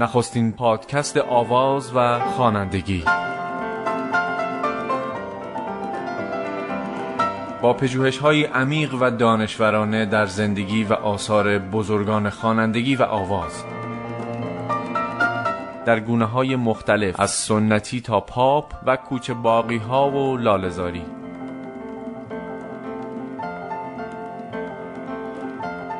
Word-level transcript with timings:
نخستین 0.00 0.52
پادکست 0.52 1.16
آواز 1.16 1.92
و 1.94 2.20
خوانندگی. 2.20 3.04
با 7.62 7.72
پژوهش 7.72 8.18
های 8.18 8.44
عمیق 8.44 8.94
و 9.00 9.10
دانشورانه 9.10 10.06
در 10.06 10.26
زندگی 10.26 10.84
و 10.84 10.92
آثار 10.92 11.58
بزرگان 11.58 12.30
خوانندگی 12.30 12.96
و 12.96 13.02
آواز. 13.02 13.64
در 15.86 16.00
گونه 16.00 16.24
های 16.24 16.56
مختلف 16.56 17.20
از 17.20 17.30
سنتی 17.30 18.00
تا 18.00 18.20
پاپ 18.20 18.72
و 18.86 18.96
کوچه 18.96 19.34
باقی 19.34 19.78
ها 19.78 20.10
و 20.10 20.36
لالزاری 20.36 21.19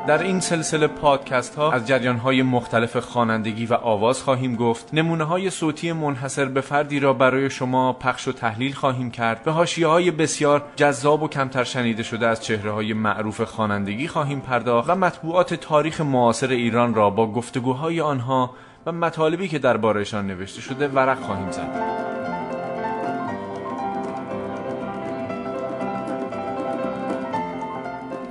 در 0.07 0.23
این 0.23 0.39
سلسله 0.39 0.87
پادکست 0.87 1.55
ها 1.55 1.71
از 1.71 1.87
جریان 1.87 2.17
های 2.17 2.41
مختلف 2.41 2.97
خوانندگی 2.97 3.65
و 3.65 3.73
آواز 3.73 4.23
خواهیم 4.23 4.55
گفت. 4.55 4.93
نمونه 4.93 5.23
های 5.23 5.49
صوتی 5.49 5.91
منحصر 5.91 6.45
به 6.45 6.61
فردی 6.61 6.99
را 6.99 7.13
برای 7.13 7.49
شما 7.49 7.93
پخش 7.93 8.27
و 8.27 8.31
تحلیل 8.31 8.73
خواهیم 8.73 9.11
کرد. 9.11 9.43
به 9.43 9.51
حاشیه 9.51 9.87
های 9.87 10.11
بسیار 10.11 10.63
جذاب 10.75 11.23
و 11.23 11.27
کمتر 11.27 11.63
شنیده 11.63 12.03
شده 12.03 12.27
از 12.27 12.43
چهره 12.43 12.71
های 12.71 12.93
معروف 12.93 13.41
خوانندگی 13.41 14.07
خواهیم 14.07 14.39
پرداخت 14.39 14.89
و 14.89 14.95
مطبوعات 14.95 15.53
تاریخ 15.53 16.01
معاصر 16.01 16.47
ایران 16.47 16.93
را 16.93 17.09
با 17.09 17.31
گفتگوهای 17.31 18.01
آنها 18.01 18.55
و 18.85 18.91
مطالبی 18.91 19.47
که 19.47 19.59
دربارهشان 19.59 20.27
نوشته 20.27 20.61
شده 20.61 20.87
ورق 20.87 21.19
خواهیم 21.19 21.51
زد. 21.51 22.10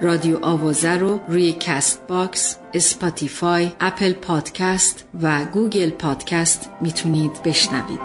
رادیو 0.03 0.39
آوازه 0.43 0.91
رو 0.91 1.21
روی 1.29 1.53
Castbox، 1.53 2.57
Spotify، 2.75 3.73
Apple 3.81 4.13
Podcast 4.13 5.05
و 5.23 5.45
Google 5.45 5.91
Podcast 5.91 6.71
می‌تونید 6.81 7.43
بشنوید. 7.45 8.01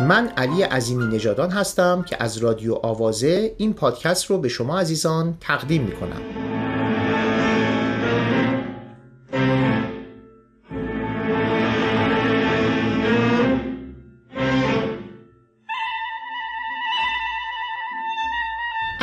من 0.00 0.28
علی 0.36 0.62
عظیمی 0.62 1.16
نژادان 1.16 1.50
هستم 1.50 2.04
که 2.08 2.16
از 2.20 2.38
رادیو 2.38 2.74
آوازه 2.74 3.54
این 3.58 3.74
پادکست 3.74 4.24
رو 4.24 4.38
به 4.38 4.48
شما 4.48 4.78
عزیزان 4.78 5.36
تقدیم 5.40 5.82
می‌کنم. 5.82 6.39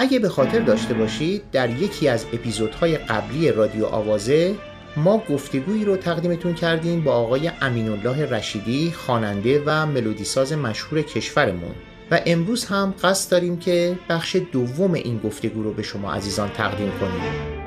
اگه 0.07 0.19
به 0.19 0.29
خاطر 0.29 0.59
داشته 0.59 0.93
باشید 0.93 1.41
در 1.51 1.69
یکی 1.69 2.07
از 2.07 2.25
اپیزودهای 2.33 2.97
قبلی 2.97 3.51
رادیو 3.51 3.85
آوازه 3.85 4.55
ما 4.97 5.23
گفتگویی 5.29 5.85
رو 5.85 5.97
تقدیمتون 5.97 6.53
کردیم 6.53 7.03
با 7.03 7.13
آقای 7.13 7.51
امین 7.61 7.89
الله 7.89 8.25
رشیدی 8.25 8.91
خواننده 8.91 9.63
و 9.65 9.85
ملودیساز 9.85 10.53
مشهور 10.53 11.01
کشورمون. 11.01 11.75
و 12.11 12.21
امروز 12.25 12.65
هم 12.65 12.93
قصد 13.03 13.31
داریم 13.31 13.59
که 13.59 13.99
بخش 14.09 14.37
دوم 14.51 14.93
این 14.93 15.17
گفتگو 15.17 15.63
رو 15.63 15.73
به 15.73 15.83
شما 15.83 16.13
عزیزان 16.13 16.49
تقدیم 16.49 16.91
کنیم. 16.99 17.66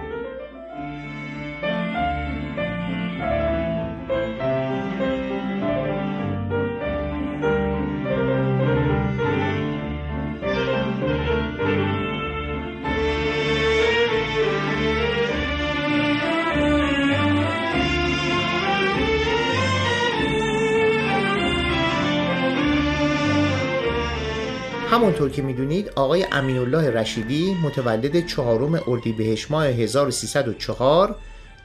همونطور 25.01 25.31
که 25.31 25.43
می‌دونید 25.43 25.89
آقای 25.97 26.27
امین 26.33 26.59
الله 26.59 26.91
رشیدی 26.91 27.55
متولد 27.63 28.27
چهارم 28.27 28.83
اردیبهشت 28.87 29.51
ماه 29.51 29.67
1304 29.67 31.17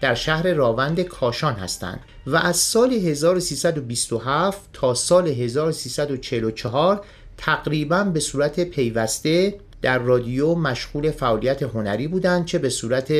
در 0.01 0.15
شهر 0.15 0.53
راوند 0.53 1.01
کاشان 1.01 1.53
هستند 1.53 1.99
و 2.27 2.35
از 2.35 2.57
سال 2.57 2.93
1327 2.93 4.69
تا 4.73 4.93
سال 4.93 5.27
1344 5.27 7.01
تقریبا 7.37 8.03
به 8.03 8.19
صورت 8.19 8.59
پیوسته 8.59 9.55
در 9.81 9.99
رادیو 9.99 10.55
مشغول 10.55 11.11
فعالیت 11.11 11.63
هنری 11.63 12.07
بودند 12.07 12.45
چه 12.45 12.59
به 12.59 12.69
صورت 12.69 13.13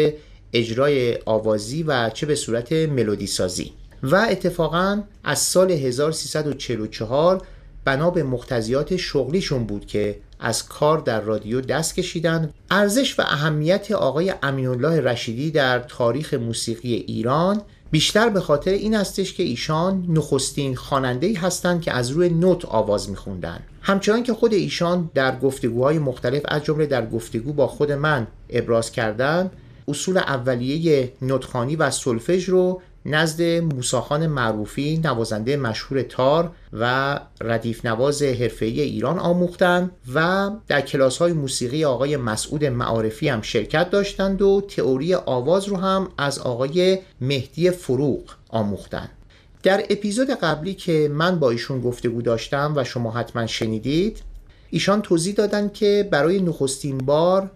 اجرای 0.54 1.18
آوازی 1.26 1.84
و 1.84 2.10
چه 2.10 2.26
به 2.26 2.36
صورت 2.36 2.72
ملودی 2.72 3.28
سازی 3.28 3.74
و 4.04 4.16
اتفاقا 4.16 5.04
از 5.24 5.40
سال 5.40 5.72
1344 5.72 7.42
بنا 7.86 8.10
به 8.10 8.24
مقتضیات 8.24 8.96
شغلیشون 8.96 9.66
بود 9.66 9.86
که 9.86 10.20
از 10.40 10.68
کار 10.68 10.98
در 10.98 11.22
رادیو 11.22 11.62
دست 11.62 11.96
کشیدن. 11.96 12.54
ارزش 12.72 13.20
و 13.20 13.22
اهمیت 13.22 13.92
آقای 13.92 14.34
امین 14.44 14.68
الله 14.68 15.02
رشیدی 15.02 15.52
در 15.52 15.80
تاریخ 15.80 16.34
موسیقی 16.34 16.94
ایران 16.94 17.62
بیشتر 17.92 18.30
به 18.30 18.40
خاطر 18.40 18.72
این 18.72 18.96
هستش 18.96 19.34
که 19.34 19.44
ایشان 19.44 20.06
نخستین 20.10 20.76
خواننده 20.76 21.40
هستند 21.40 21.82
که 21.82 21.92
از 21.92 22.10
روی 22.10 22.30
نوت 22.30 22.66
آواز 22.66 23.10
میخوندن. 23.10 23.60
همچنان 23.82 24.24
که 24.24 24.34
خود 24.34 24.54
ایشان 24.54 25.10
در 25.14 25.40
گفتگوهای 25.40 26.00
مختلف 26.00 26.42
از 26.46 26.64
جمله 26.64 26.86
در 26.86 27.06
گفتگو 27.06 27.54
با 27.54 27.68
خود 27.68 27.92
من 27.92 28.28
ابراز 28.50 28.92
کردند 28.92 29.52
اصول 29.88 30.18
اولیه 30.18 31.14
نوتخانی 31.22 31.76
و 31.76 31.92
سلفژ 31.92 32.50
رو 32.50 32.82
نزد 33.06 33.42
موساخان 33.44 34.28
معروفی 34.28 35.02
نوازنده 35.04 35.58
مشهور 35.58 36.02
تار 36.02 36.52
و 36.74 37.20
ردیف 37.42 37.86
نواز 37.86 38.24
حرفه‌ای 38.24 38.82
ایران 38.82 39.20
آموختند 39.20 39.92
و 40.14 40.52
در 40.68 40.82
کلاس 40.82 41.18
های 41.18 41.34
موسیقی 41.34 41.86
آقای 41.86 42.18
مسعود 42.18 42.66
معارفی 42.66 43.30
هم 43.30 43.42
شرکت 43.42 43.90
داشتند 43.90 44.42
و 44.42 44.62
تئوری 44.68 45.16
آواز 45.16 45.68
رو 45.68 45.78
هم 45.78 46.10
از 46.18 46.40
آقای 46.40 47.00
مهدی 47.22 47.72
فروغ 47.72 48.24
آموختند. 48.50 49.10
در 49.64 49.84
اپیزود 49.90 50.30
قبلی 50.30 50.74
که 50.74 51.10
من 51.14 51.40
با 51.40 51.50
ایشون 51.52 51.82
گفتگو 51.82 52.22
داشتم 52.22 52.74
و 52.76 52.84
شما 52.84 53.12
حتما 53.12 53.48
شنیدید 53.48 54.22
ایشان 54.70 55.02
توضیح 55.02 55.34
دادند 55.34 55.74
که 55.74 56.08
برای 56.12 56.40
نخستین 56.40 56.98
بار 56.98 57.52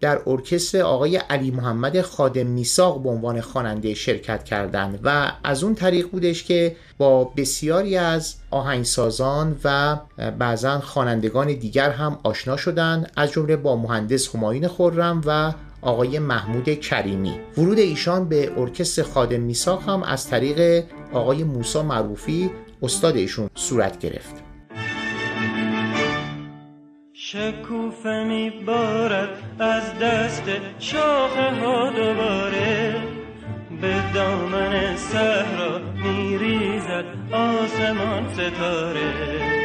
در 0.00 0.20
ارکستر 0.26 0.82
آقای 0.82 1.16
علی 1.16 1.50
محمد 1.50 2.00
خادم 2.00 2.46
میساق 2.46 3.02
به 3.02 3.08
عنوان 3.08 3.40
خواننده 3.40 3.94
شرکت 3.94 4.44
کردند 4.44 5.00
و 5.04 5.32
از 5.44 5.64
اون 5.64 5.74
طریق 5.74 6.10
بودش 6.10 6.44
که 6.44 6.76
با 6.98 7.24
بسیاری 7.24 7.96
از 7.96 8.34
آهنگسازان 8.50 9.56
و 9.64 9.98
بعضا 10.38 10.80
خوانندگان 10.80 11.46
دیگر 11.46 11.90
هم 11.90 12.18
آشنا 12.22 12.56
شدند. 12.56 13.12
از 13.16 13.30
جمله 13.30 13.56
با 13.56 13.76
مهندس 13.76 14.36
همایون 14.36 14.68
خورم 14.68 15.22
و 15.26 15.52
آقای 15.82 16.18
محمود 16.18 16.80
کریمی. 16.80 17.40
ورود 17.58 17.78
ایشان 17.78 18.28
به 18.28 18.60
ارکستر 18.60 19.02
خادم 19.02 19.40
میساق 19.40 19.88
هم 19.88 20.02
از 20.02 20.28
طریق 20.28 20.84
آقای 21.12 21.44
موسا 21.44 21.82
معروفی 21.82 22.50
استاد 22.82 23.16
ایشون 23.16 23.50
صورت 23.54 23.98
گرفت. 23.98 24.47
شکوفه 27.32 28.24
میبارد 28.24 29.28
از 29.58 29.82
دست 30.02 30.42
شاخه 30.78 31.50
ها 31.50 31.90
دوباره. 31.90 32.96
به 33.80 33.94
دامن 34.14 34.96
صحرا 34.96 35.78
میریزد 35.78 37.04
آسمان 37.32 38.34
ستاره. 38.34 39.58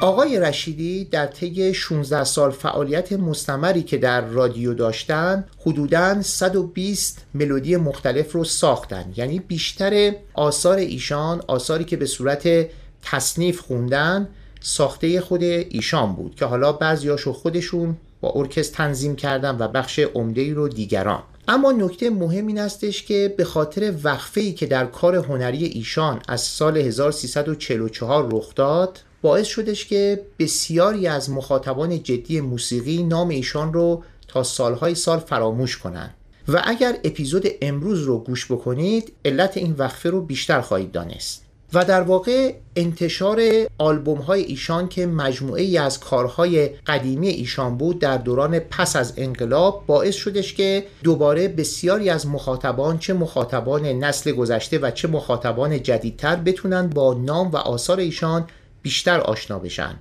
آقای 0.00 0.40
رشیدی 0.40 1.04
در 1.04 1.26
طی 1.26 1.74
16 1.74 2.24
سال 2.24 2.50
فعالیت 2.50 3.12
مستمری 3.12 3.82
که 3.82 3.98
در 3.98 4.20
رادیو 4.20 4.74
داشتن 4.74 5.44
حدوداً 5.60 6.22
120 6.22 7.26
ملودی 7.34 7.76
مختلف 7.76 8.32
رو 8.32 8.44
ساختن. 8.44 9.12
یعنی 9.16 9.38
بیشتر 9.38 10.12
آثار 10.34 10.76
ایشان 10.76 11.42
آثاری 11.46 11.84
که 11.84 11.96
به 11.96 12.06
صورت 12.06 12.68
تصنیف 13.04 13.60
خوندن 13.60 14.28
ساخته 14.60 15.20
خود 15.20 15.42
ایشان 15.42 16.12
بود 16.12 16.34
که 16.34 16.44
حالا 16.44 16.72
بعضیاشو 16.72 17.32
خودشون 17.32 17.96
با 18.20 18.32
ارکست 18.36 18.72
تنظیم 18.72 19.16
کردن 19.16 19.56
و 19.58 19.68
بخش 19.68 19.98
عمده 19.98 20.54
رو 20.54 20.68
دیگران. 20.68 21.22
اما 21.48 21.72
نکته 21.72 22.10
مهم 22.10 22.46
این 22.46 22.60
استش 22.60 23.02
که 23.02 23.34
به 23.36 23.44
خاطر 23.44 23.94
وقفه 24.02 24.40
ای 24.40 24.52
که 24.52 24.66
در 24.66 24.86
کار 24.86 25.16
هنری 25.16 25.64
ایشان 25.64 26.20
از 26.28 26.40
سال 26.40 26.76
1344 26.76 28.28
رخ 28.32 28.54
داد 28.54 29.00
باعث 29.22 29.46
شدش 29.46 29.86
که 29.86 30.26
بسیاری 30.38 31.06
از 31.06 31.30
مخاطبان 31.30 32.02
جدی 32.02 32.40
موسیقی 32.40 33.02
نام 33.02 33.28
ایشان 33.28 33.72
رو 33.72 34.02
تا 34.28 34.42
سالهای 34.42 34.94
سال 34.94 35.18
فراموش 35.18 35.78
کنند 35.78 36.14
و 36.48 36.62
اگر 36.64 36.98
اپیزود 37.04 37.46
امروز 37.62 38.02
رو 38.02 38.18
گوش 38.18 38.52
بکنید 38.52 39.12
علت 39.24 39.56
این 39.56 39.74
وقفه 39.78 40.10
رو 40.10 40.20
بیشتر 40.20 40.60
خواهید 40.60 40.92
دانست. 40.92 41.43
و 41.72 41.84
در 41.84 42.02
واقع 42.02 42.54
انتشار 42.76 43.40
آلبوم 43.78 44.18
های 44.18 44.42
ایشان 44.42 44.88
که 44.88 45.06
مجموعه 45.06 45.62
ای 45.62 45.78
از 45.78 46.00
کارهای 46.00 46.68
قدیمی 46.68 47.28
ایشان 47.28 47.76
بود 47.76 47.98
در 47.98 48.16
دوران 48.16 48.58
پس 48.58 48.96
از 48.96 49.12
انقلاب 49.16 49.84
باعث 49.86 50.14
شدش 50.14 50.54
که 50.54 50.86
دوباره 51.02 51.48
بسیاری 51.48 52.10
از 52.10 52.26
مخاطبان 52.26 52.98
چه 52.98 53.14
مخاطبان 53.14 53.86
نسل 53.86 54.32
گذشته 54.32 54.78
و 54.78 54.90
چه 54.90 55.08
مخاطبان 55.08 55.82
جدیدتر 55.82 56.36
بتونن 56.36 56.86
با 56.86 57.14
نام 57.14 57.50
و 57.50 57.56
آثار 57.56 57.98
ایشان 57.98 58.46
بیشتر 58.82 59.20
آشنا 59.20 59.58
بشن. 59.58 59.94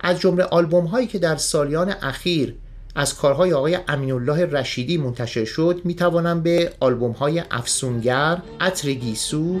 از 0.00 0.20
جمله 0.20 0.44
آلبوم 0.44 0.84
هایی 0.84 1.06
که 1.06 1.18
در 1.18 1.36
سالیان 1.36 1.94
اخیر 2.02 2.54
از 2.94 3.14
کارهای 3.14 3.52
آقای 3.52 3.78
امین 3.88 4.12
الله 4.12 4.46
رشیدی 4.46 4.96
منتشر 4.96 5.44
شد 5.44 5.80
می 5.84 5.94
توانم 5.94 6.42
به 6.42 6.72
آلبوم 6.80 7.12
های 7.12 7.42
افسونگر، 7.50 8.42
عطر 8.60 8.92
گیسو، 8.92 9.60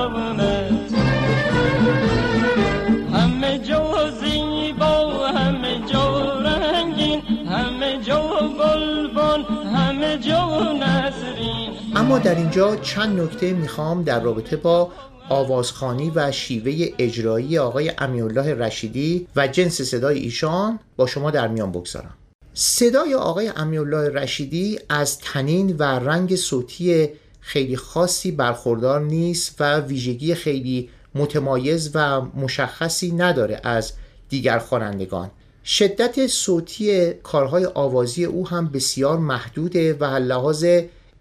اما 12.11 12.19
در 12.19 12.35
اینجا 12.35 12.75
چند 12.75 13.19
نکته 13.19 13.53
می‌خوام 13.53 14.03
در 14.03 14.19
رابطه 14.19 14.55
با 14.55 14.91
آوازخانی 15.29 16.11
و 16.15 16.31
شیوه 16.31 16.87
اجرایی 16.97 17.57
آقای 17.57 17.91
امیرالله 17.97 18.53
رشیدی 18.53 19.27
و 19.35 19.47
جنس 19.47 19.81
صدای 19.81 20.19
ایشان 20.19 20.79
با 20.95 21.07
شما 21.07 21.31
در 21.31 21.47
میان 21.47 21.71
بگذارم. 21.71 22.13
صدای 22.53 23.15
آقای 23.15 23.51
امیرالله 23.55 24.09
رشیدی 24.09 24.79
از 24.89 25.19
تنین 25.19 25.75
و 25.77 25.83
رنگ 25.83 26.35
صوتی 26.35 27.09
خیلی 27.39 27.75
خاصی 27.75 28.31
برخوردار 28.31 29.01
نیست 29.01 29.55
و 29.59 29.79
ویژگی 29.79 30.35
خیلی 30.35 30.89
متمایز 31.15 31.91
و 31.93 32.21
مشخصی 32.21 33.11
نداره 33.11 33.61
از 33.63 33.93
دیگر 34.29 34.59
خوانندگان. 34.59 35.31
شدت 35.65 36.27
صوتی 36.27 37.13
کارهای 37.13 37.65
آوازی 37.65 38.25
او 38.25 38.47
هم 38.47 38.67
بسیار 38.67 39.17
محدوده 39.17 39.93
و 39.93 40.05
لحاظ 40.05 40.65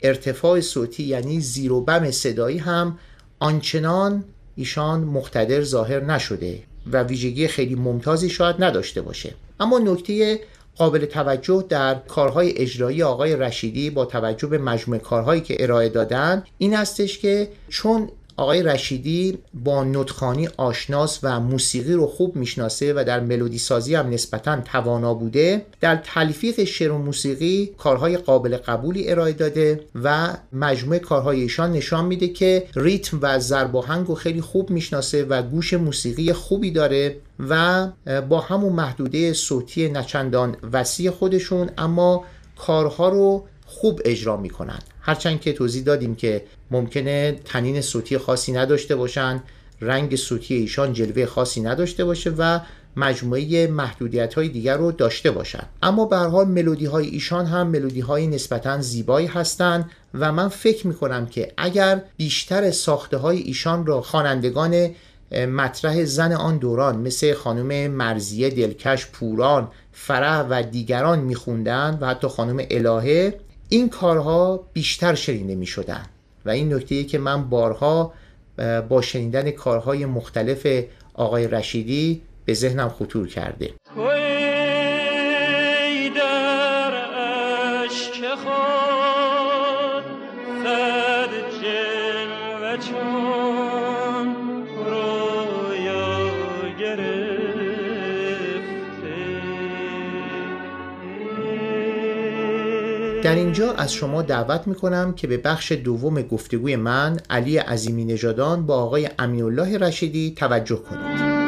ارتفاع 0.03 0.61
صوتی 0.61 1.03
یعنی 1.03 1.41
زیر 1.41 1.73
و 1.73 1.81
بم 1.81 2.11
صدایی 2.11 2.59
هم 2.59 2.99
آنچنان 3.39 4.25
ایشان 4.57 5.01
مقتدر 5.01 5.63
ظاهر 5.63 6.05
نشده 6.05 6.63
و 6.93 7.03
ویژگی 7.03 7.49
خیلی 7.49 7.75
ممتازی 7.75 8.31
شاید 8.31 8.57
نداشته 8.59 9.03
باشه. 9.03 9.35
اما 9.61 9.79
نکته 9.79 10.41
قابل 10.77 11.05
توجه 11.05 11.65
در 11.69 11.95
کارهای 11.95 12.59
اجرایی 12.59 13.03
آقای 13.03 13.37
رشیدی 13.37 13.91
با 13.91 14.05
توجه 14.05 14.47
به 14.49 14.59
مجموعه 14.59 15.01
کارهایی 15.01 15.41
که 15.41 15.57
ارائه 15.63 15.89
دادن 15.89 16.45
این 16.59 16.75
هستش 16.75 17.19
که 17.19 17.49
چون 17.69 18.09
آقای 18.41 18.63
رشیدی 18.63 19.39
با 19.55 19.85
نوتخانی 19.85 20.49
آشناس 20.57 21.19
و 21.23 21.41
موسیقی 21.41 21.93
رو 21.93 22.07
خوب 22.07 22.37
می‌شناسه 22.37 22.93
و 22.93 23.05
در 23.07 23.21
ملودی 23.21 23.59
سازی 23.59 23.95
هم 23.95 24.11
نسبتا 24.11 24.61
توانا 24.61 25.15
بوده. 25.15 25.67
در 25.81 25.97
تلفیق 25.97 26.65
شعر 26.65 26.93
و 26.93 26.99
موسیقی 26.99 27.71
کارهای 27.79 28.17
قابل 28.17 28.57
قبولی 28.57 29.11
ارائه 29.11 29.33
داده 29.33 29.81
و 29.95 30.37
مجموعه 30.53 30.99
کارهای 30.99 31.41
ایشان 31.41 31.73
نشان 31.73 32.05
میده 32.05 32.29
که 32.29 32.67
ریتم 32.77 33.19
و 33.23 33.39
و 33.73 33.83
رو 34.07 34.15
خیلی 34.15 34.41
خوب 34.41 34.71
می‌شناسه 34.71 35.25
و 35.25 35.43
گوش 35.43 35.75
موسیقی 35.75 36.33
خوبی 36.33 36.71
داره 36.71 37.17
و 37.49 37.87
با 38.29 38.41
همون 38.41 38.73
محدوده 38.73 39.33
صوتی 39.33 39.89
نچندان 39.89 40.57
وسیع 40.73 41.11
خودشون 41.11 41.71
اما 41.79 42.25
کارها 42.57 43.09
رو 43.09 43.45
خوب 43.67 44.01
اجرا 44.05 44.37
می‌کنن 44.37 44.79
هرچند 45.01 45.41
که 45.41 45.53
توضیح 45.53 45.83
دادیم 45.83 46.15
که 46.15 46.43
ممکنه 46.71 47.41
تنین 47.45 47.81
صوتی 47.81 48.19
خاصی 48.19 48.53
نداشته 48.53 48.97
باشن 48.97 49.43
رنگ 49.81 50.17
صوتی 50.17 50.55
ایشان 50.55 50.93
جلوه 50.93 51.27
خاصی 51.27 51.61
نداشته 51.61 52.05
باشه 52.05 52.31
و 52.39 52.61
مجموعه 52.97 53.67
محدودیت 53.67 54.35
های 54.35 54.49
دیگر 54.49 54.77
رو 54.77 54.93
داشته 54.93 55.31
باشن. 55.31 55.63
اما 55.83 56.05
به 56.05 56.17
حال 56.17 56.49
ملودی 56.49 56.87
های 56.87 57.07
ایشان 57.07 57.47
هم 57.47 57.67
ملودی 57.67 58.01
های 58.01 58.27
نسبتا 58.27 58.81
زیبایی 58.81 59.27
هستند 59.27 59.91
و 60.15 60.33
من 60.33 60.49
فکر 60.49 60.87
می 60.87 60.95
کنم 60.95 61.27
که 61.27 61.53
اگر 61.57 62.03
بیشتر 62.17 62.71
ساخته 62.71 63.17
های 63.17 63.39
ایشان 63.39 63.87
را 63.87 64.01
خوانندگان 64.01 64.91
مطرح 65.33 66.05
زن 66.05 66.33
آن 66.33 66.59
دوران 66.59 66.99
مثل 66.99 67.35
خانم 67.35 67.91
مرزیه 67.91 68.51
دلکش 68.51 69.07
پوران 69.07 69.69
فرح 69.93 70.47
و 70.51 70.63
دیگران 70.63 71.19
میخوندن 71.19 71.99
و 72.01 72.07
حتی 72.07 72.29
خانم 72.29 72.67
الهه 72.71 73.35
این 73.73 73.89
کارها 73.89 74.61
بیشتر 74.73 75.15
شنیده 75.15 75.55
می 75.55 75.67
شدن 75.67 76.07
و 76.45 76.51
این 76.51 76.75
نکته 76.75 77.05
که 77.05 77.19
من 77.19 77.49
بارها 77.49 78.13
با 78.89 79.03
شنیدن 79.03 79.51
کارهای 79.51 80.07
مختلف 80.07 80.85
آقای 81.15 81.49
رشیدی 81.49 82.23
به 82.45 82.55
ذهنم 82.55 82.89
خطور 82.89 83.29
کرده. 83.29 83.71
در 103.31 103.37
اینجا 103.37 103.73
از 103.73 103.93
شما 103.93 104.23
دعوت 104.23 104.67
می‌کنم 104.67 105.15
که 105.15 105.27
به 105.27 105.37
بخش 105.37 105.73
دوم 105.73 106.23
گفتگوی 106.23 106.77
من 106.77 107.21
علی 107.31 107.57
عظیمی 107.57 108.05
نژادان 108.05 108.67
با 108.67 108.83
آقای 108.83 109.09
الله 109.19 109.79
رشیدی 109.79 110.35
توجه 110.37 110.77
کنید. 110.77 111.41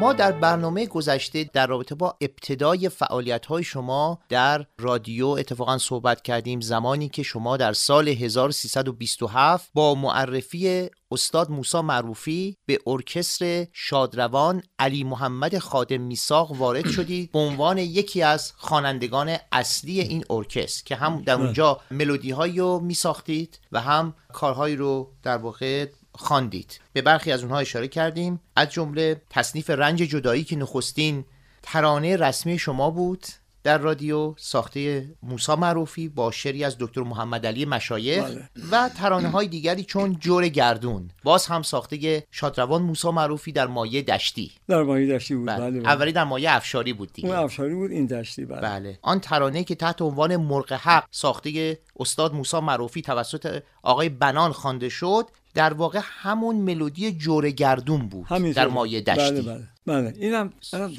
ما 0.00 0.12
در 0.12 0.32
برنامه 0.32 0.86
گذشته 0.86 1.50
در 1.52 1.66
رابطه 1.66 1.94
با 1.94 2.16
ابتدای 2.20 2.88
فعالیت 2.88 3.46
های 3.46 3.64
شما 3.64 4.18
در 4.28 4.66
رادیو 4.78 5.26
اتفاقا 5.26 5.78
صحبت 5.78 6.22
کردیم 6.22 6.60
زمانی 6.60 7.08
که 7.08 7.22
شما 7.22 7.56
در 7.56 7.72
سال 7.72 8.08
1327 8.08 9.70
با 9.74 9.94
معرفی 9.94 10.88
استاد 11.10 11.50
موسا 11.50 11.82
معروفی 11.82 12.56
به 12.66 12.78
ارکستر 12.86 13.66
شادروان 13.72 14.62
علی 14.78 15.04
محمد 15.04 15.58
خادم 15.58 16.00
میساق 16.00 16.52
وارد 16.52 16.90
شدید 16.90 17.32
به 17.32 17.38
عنوان 17.38 17.78
یکی 17.78 18.22
از 18.22 18.52
خوانندگان 18.56 19.36
اصلی 19.52 20.00
این 20.00 20.24
ارکستر 20.30 20.84
که 20.84 20.96
هم 20.96 21.22
در 21.22 21.34
اونجا 21.34 21.80
ملودی 21.90 22.30
هایی 22.30 22.58
رو 22.58 22.80
میساختید 22.80 23.60
و 23.72 23.80
هم 23.80 24.14
کارهایی 24.32 24.76
رو 24.76 25.12
در 25.22 25.36
واقع 25.36 25.86
خواندید. 26.14 26.80
به 26.92 27.02
برخی 27.02 27.32
از 27.32 27.42
اونها 27.42 27.58
اشاره 27.58 27.88
کردیم. 27.88 28.40
از 28.56 28.70
جمله 28.70 29.22
تصنیف 29.30 29.70
رنج 29.70 29.98
جدایی 29.98 30.44
که 30.44 30.56
نخستین 30.56 31.24
ترانه 31.62 32.16
رسمی 32.16 32.58
شما 32.58 32.90
بود. 32.90 33.26
در 33.68 33.78
رادیو 33.78 34.34
ساخته 34.36 35.10
موسا 35.22 35.56
معروفی 35.56 36.08
با 36.08 36.30
شعری 36.30 36.64
از 36.64 36.76
دکتر 36.80 37.00
محمد 37.00 37.46
علی 37.46 37.64
مشایخ 37.64 38.24
بله. 38.24 38.48
و 38.72 38.88
ترانه 38.88 39.28
های 39.28 39.48
دیگری 39.48 39.84
چون 39.84 40.16
جور 40.20 40.48
گردون 40.48 41.10
باز 41.24 41.46
هم 41.46 41.62
ساخته 41.62 42.26
شادروان 42.30 42.82
موسا 42.82 43.10
معروفی 43.10 43.52
در 43.52 43.66
مایه 43.66 44.02
دشتی 44.02 44.52
در 44.68 44.82
مایه 44.82 45.14
دشتی 45.14 45.34
بود 45.34 45.46
بله. 45.46 45.70
بله. 45.70 45.88
اولی 45.88 46.12
در 46.12 46.24
مایه 46.24 46.56
افشاری 46.56 46.92
بود 46.92 47.12
دیگه 47.12 47.28
اون 47.28 47.36
افشاری 47.36 47.74
بود 47.74 47.90
این 47.90 48.06
دشتی 48.06 48.44
بله. 48.44 48.60
بله 48.60 48.98
آن 49.02 49.20
ترانه 49.20 49.64
که 49.64 49.74
تحت 49.74 50.02
عنوان 50.02 50.36
مرغ 50.36 50.72
حق 50.72 51.04
ساخته 51.10 51.78
استاد 51.96 52.34
موسا 52.34 52.60
معروفی 52.60 53.02
توسط 53.02 53.62
آقای 53.82 54.08
بنان 54.08 54.52
خوانده 54.52 54.88
شد 54.88 55.26
در 55.54 55.72
واقع 55.72 56.00
همون 56.02 56.56
ملودی 56.56 57.12
جور 57.12 57.50
گردون 57.50 58.08
بود 58.08 58.26
در 58.54 58.68
مایه 58.68 59.00
دشتی. 59.00 59.42
بله 59.42 59.60
بله, 59.86 60.02
بله. 60.02 60.14
اینم 60.18 60.52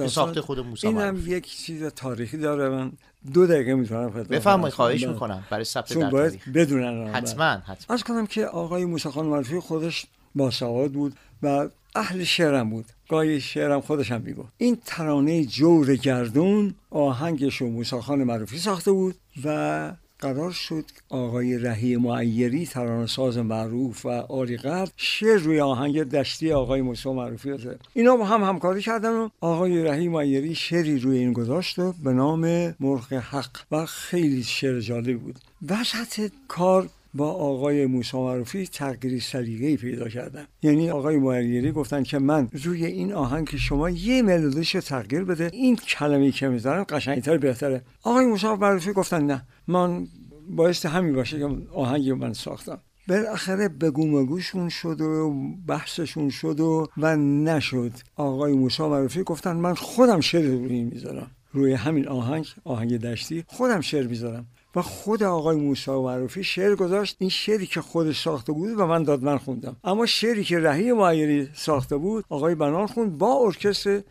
ساخت 0.07 0.39
خود 0.39 0.59
موسی 0.59 0.87
اینم 0.87 1.23
یک 1.27 1.57
چیز 1.57 1.83
تاریخی 1.83 2.37
داره. 2.37 2.69
من 2.69 2.91
دو 3.33 3.47
دقیقه 3.47 3.75
می‌تونم 3.75 4.11
خدمت 4.11 4.27
بفرمایید 4.27 4.73
خواهش 4.73 5.03
بله. 5.03 5.13
می‌کنم. 5.13 5.43
برای 5.49 5.63
ثبت 5.63 5.93
در 5.93 6.09
باید 6.09 6.41
بدونن 6.53 7.07
حتما 7.07 7.43
حتما. 7.45 7.95
از 7.95 8.03
کنم 8.03 8.27
که 8.27 8.45
آقای 8.45 8.85
موسی 8.85 9.09
خان 9.09 9.25
معروفی 9.25 9.59
خودش 9.59 10.05
با 10.35 10.51
سواد 10.51 10.91
بود 10.91 11.15
و 11.43 11.69
اهل 11.95 12.23
شعرم 12.23 12.69
بود. 12.69 12.85
گاهی 13.09 13.41
شعرم 13.41 13.81
خودش 13.81 14.11
هم 14.11 14.21
می‌گفت. 14.21 14.49
این 14.57 14.77
ترانه 14.85 15.45
جور 15.45 15.95
گردون 15.95 16.75
آهنگش 16.89 17.61
و 17.61 17.67
موسی 17.67 17.99
خان 18.01 18.23
معروفی 18.23 18.57
ساخته 18.57 18.91
بود 18.91 19.15
و 19.43 19.91
قرار 20.19 20.51
شد 20.51 20.85
آقای 21.09 21.57
رهی 21.57 21.97
معیری 21.97 22.65
ترانه‌ساز 22.65 23.37
معروف 23.37 24.05
و 24.05 24.09
قدر 24.09 24.91
شعر 24.97 25.37
روی 25.37 25.59
آهنگ 25.59 26.03
دشتی 26.03 26.51
آقای 26.51 26.81
موسی 26.81 27.09
معروفی 27.09 27.51
بزنه 27.51 27.79
اینا 27.93 28.17
با 28.17 28.25
هم 28.25 28.43
همکاری 28.43 28.81
کردن 28.81 29.11
و 29.11 29.29
آقای 29.41 29.83
رهی 29.83 30.07
معیری 30.07 30.55
شعری 30.55 30.99
روی 30.99 31.17
این 31.17 31.33
گذاشت 31.33 31.79
و 31.79 31.93
به 32.03 32.13
نام 32.13 32.75
مرغ 32.79 33.13
حق 33.13 33.59
و 33.71 33.85
خیلی 33.85 34.43
شعر 34.43 34.79
جالب 34.79 35.19
بود. 35.19 35.39
وسط 35.69 36.31
کار 36.47 36.89
با 37.13 37.31
آقای 37.31 37.85
موسی 37.85 38.17
معروفی 38.17 38.67
تغییر 38.67 39.21
سلیقه‌ای 39.21 39.77
پیدا 39.77 40.09
کردم 40.09 40.47
یعنی 40.61 40.89
آقای 40.89 41.17
معیری 41.17 41.71
گفتن 41.71 42.03
که 42.03 42.19
من 42.19 42.49
روی 42.63 42.85
این 42.85 43.13
آهنگ 43.13 43.49
که 43.49 43.57
شما 43.57 43.89
یه 43.89 44.21
ملودیش 44.21 44.71
تغییر 44.71 45.23
بده 45.23 45.49
این 45.53 45.75
کلمه‌ای 45.75 46.31
که 46.31 46.47
می‌ذارم 46.47 46.83
قشنگتر 46.83 47.37
بهتره. 47.37 47.81
آقای 48.03 48.25
موسی 48.25 48.47
معروفی 48.47 48.93
گفتن 48.93 49.23
نه 49.23 49.45
من 49.67 50.07
باعث 50.49 50.85
همین 50.85 51.15
باشه 51.15 51.39
که 51.39 51.49
آهنگی 51.73 52.13
من 52.13 52.33
ساختم. 52.33 52.79
بالاخره 53.07 53.69
بگو 53.69 54.07
مگوشون 54.07 54.69
شد 54.69 55.01
و 55.01 55.33
بحثشون 55.67 56.29
شد 56.29 56.59
و 56.59 56.87
و 56.97 57.15
نشد. 57.17 57.91
آقای 58.15 58.53
موسی 58.53 58.83
معروفی 58.83 59.23
گفتن 59.23 59.55
من 59.55 59.73
خودم 59.73 60.19
شعر 60.19 60.45
روی 60.45 60.83
می‌ذارم. 60.83 61.31
روی 61.53 61.73
همین 61.73 62.07
آهنگ 62.07 62.45
آهنگ 62.63 62.97
دشتی 62.97 63.43
خودم 63.47 63.81
شعر 63.81 64.07
می‌ذارم. 64.07 64.47
و 64.79 64.81
خود 64.81 65.23
آقای 65.23 65.57
موسی 65.57 65.91
معروفی 65.91 66.43
شعر 66.43 66.75
گذاشت. 66.75 67.15
این 67.19 67.29
شعری 67.29 67.65
که 67.65 67.81
خودش 67.81 68.21
ساخته 68.21 68.51
بود 68.51 68.79
و 68.79 68.85
من 68.85 69.03
داد 69.03 69.23
من 69.23 69.37
خوندم. 69.37 69.75
اما 69.83 70.05
شعری 70.05 70.43
که 70.43 70.59
رهی 70.59 70.91
معیری 70.93 71.49
ساخته 71.53 71.97
بود 71.97 72.25
آقای 72.29 72.55
بنان 72.55 72.87
خوند 72.87 73.17
با 73.17 73.45
ارکستر 73.45 74.01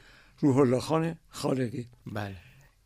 روح 0.41 0.57
الله 0.57 0.81
خان 0.81 1.15
خالقی. 1.29 1.87
بله. 2.07 2.35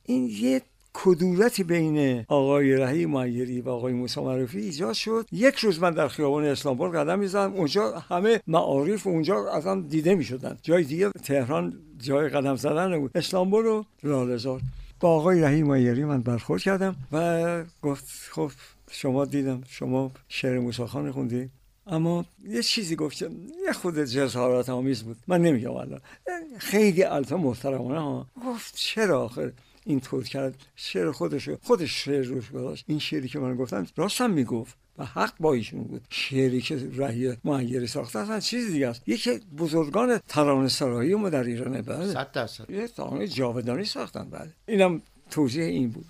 این 0.05 0.31
یه 0.31 0.63
کدورتی 0.95 1.65
بین 1.65 2.25
آقای 2.29 2.77
رهی 2.77 3.07
معیری 3.07 3.61
و 3.61 3.69
آقای 3.69 3.93
موسی 3.93 4.21
معروفی 4.21 4.61
ایجاد 4.61 4.93
شد. 4.93 5.27
یک 5.33 5.55
روز 5.55 5.81
من 5.81 5.91
در 5.91 6.09
خیابان 6.09 6.45
اسلامبول 6.45 6.91
قدم 6.91 7.19
می‌زدم. 7.19 7.53
اونجا 7.53 7.99
همه 7.99 8.41
معارف 8.47 9.07
اونجا 9.07 9.51
اصلا 9.53 9.81
دیده 9.81 10.15
می‌شدن. 10.15 10.59
جای 10.63 10.85
دیگه 10.85 11.11
تهران 11.11 11.75
جای 11.99 12.29
قدم 12.29 12.57
زدن 12.57 12.99
بود 12.99 13.11
اسلامبول 13.15 13.67
و 13.67 13.83
لاله‌زار. 14.03 14.61
با 15.03 15.11
آقای 15.11 15.41
رهی 15.41 15.63
معیری 15.63 16.05
من 16.05 16.23
برخورد 16.23 16.63
کردم 16.63 16.97
و 17.13 17.65
گفت 17.83 18.05
خب 18.31 18.51
شما 18.91 19.25
دیدم 19.25 19.63
شما 19.69 20.13
شعر 20.29 20.59
موسی 20.59 20.87
خان 20.87 21.13
خوندی. 21.13 21.51
اما 21.87 22.25
یه 22.45 22.63
چیزی 22.63 22.97
گفت 22.97 23.23
یه 23.67 23.73
خود 23.73 24.05
جزارات 24.05 24.69
آمیز 24.69 25.03
بود. 25.03 25.17
من 25.27 25.43
نمیگم 25.43 25.71
الان. 25.73 26.01
خیلی 26.59 27.05
البته 27.05 27.35
محترمانه 27.37 28.01
ها. 28.01 28.27
گفت 28.47 28.75
چرا 28.77 29.25
آخر 29.25 29.53
این 29.87 30.01
طور 30.01 30.25
کرد. 30.25 30.55
شعر 30.77 31.11
خودشو 31.11 31.59
خودش 31.63 32.05
شعر 32.05 32.25
روش 32.25 32.51
گذاشت. 32.51 32.85
این 32.89 32.99
شعری 32.99 33.29
که 33.29 33.39
من 33.39 33.57
گفتم 33.57 33.87
راستم 33.97 34.31
می‌گفت 34.31 34.77
و 34.99 35.05
حق 35.05 35.33
با 35.41 35.53
ایشون 35.53 35.83
بود. 35.83 36.03
شعری 36.11 36.61
که 36.61 36.89
رهی 36.97 37.37
معیری 37.45 37.87
ساخته 37.87 38.19
اصلا 38.19 38.41
چیز 38.41 38.73
دیگه 38.73 38.89
است. 38.89 39.09
یکی 39.09 39.41
بزرگان 39.59 40.19
ترانه 40.29 40.69
سرایی 40.69 41.15
ما 41.15 41.31
در 41.31 41.45
ایرانه 41.45 41.83
بله. 41.83 42.07
صد 42.07 42.33
درصد. 42.33 42.71
یه 42.71 42.89
ترانه 42.89 43.27
جاودانی 43.27 43.85
ساختن 43.85 44.31
بله. 44.31 44.51
اینم 44.69 45.03
توضیح 45.31 45.65
این 45.65 45.91
بود. 45.91 46.07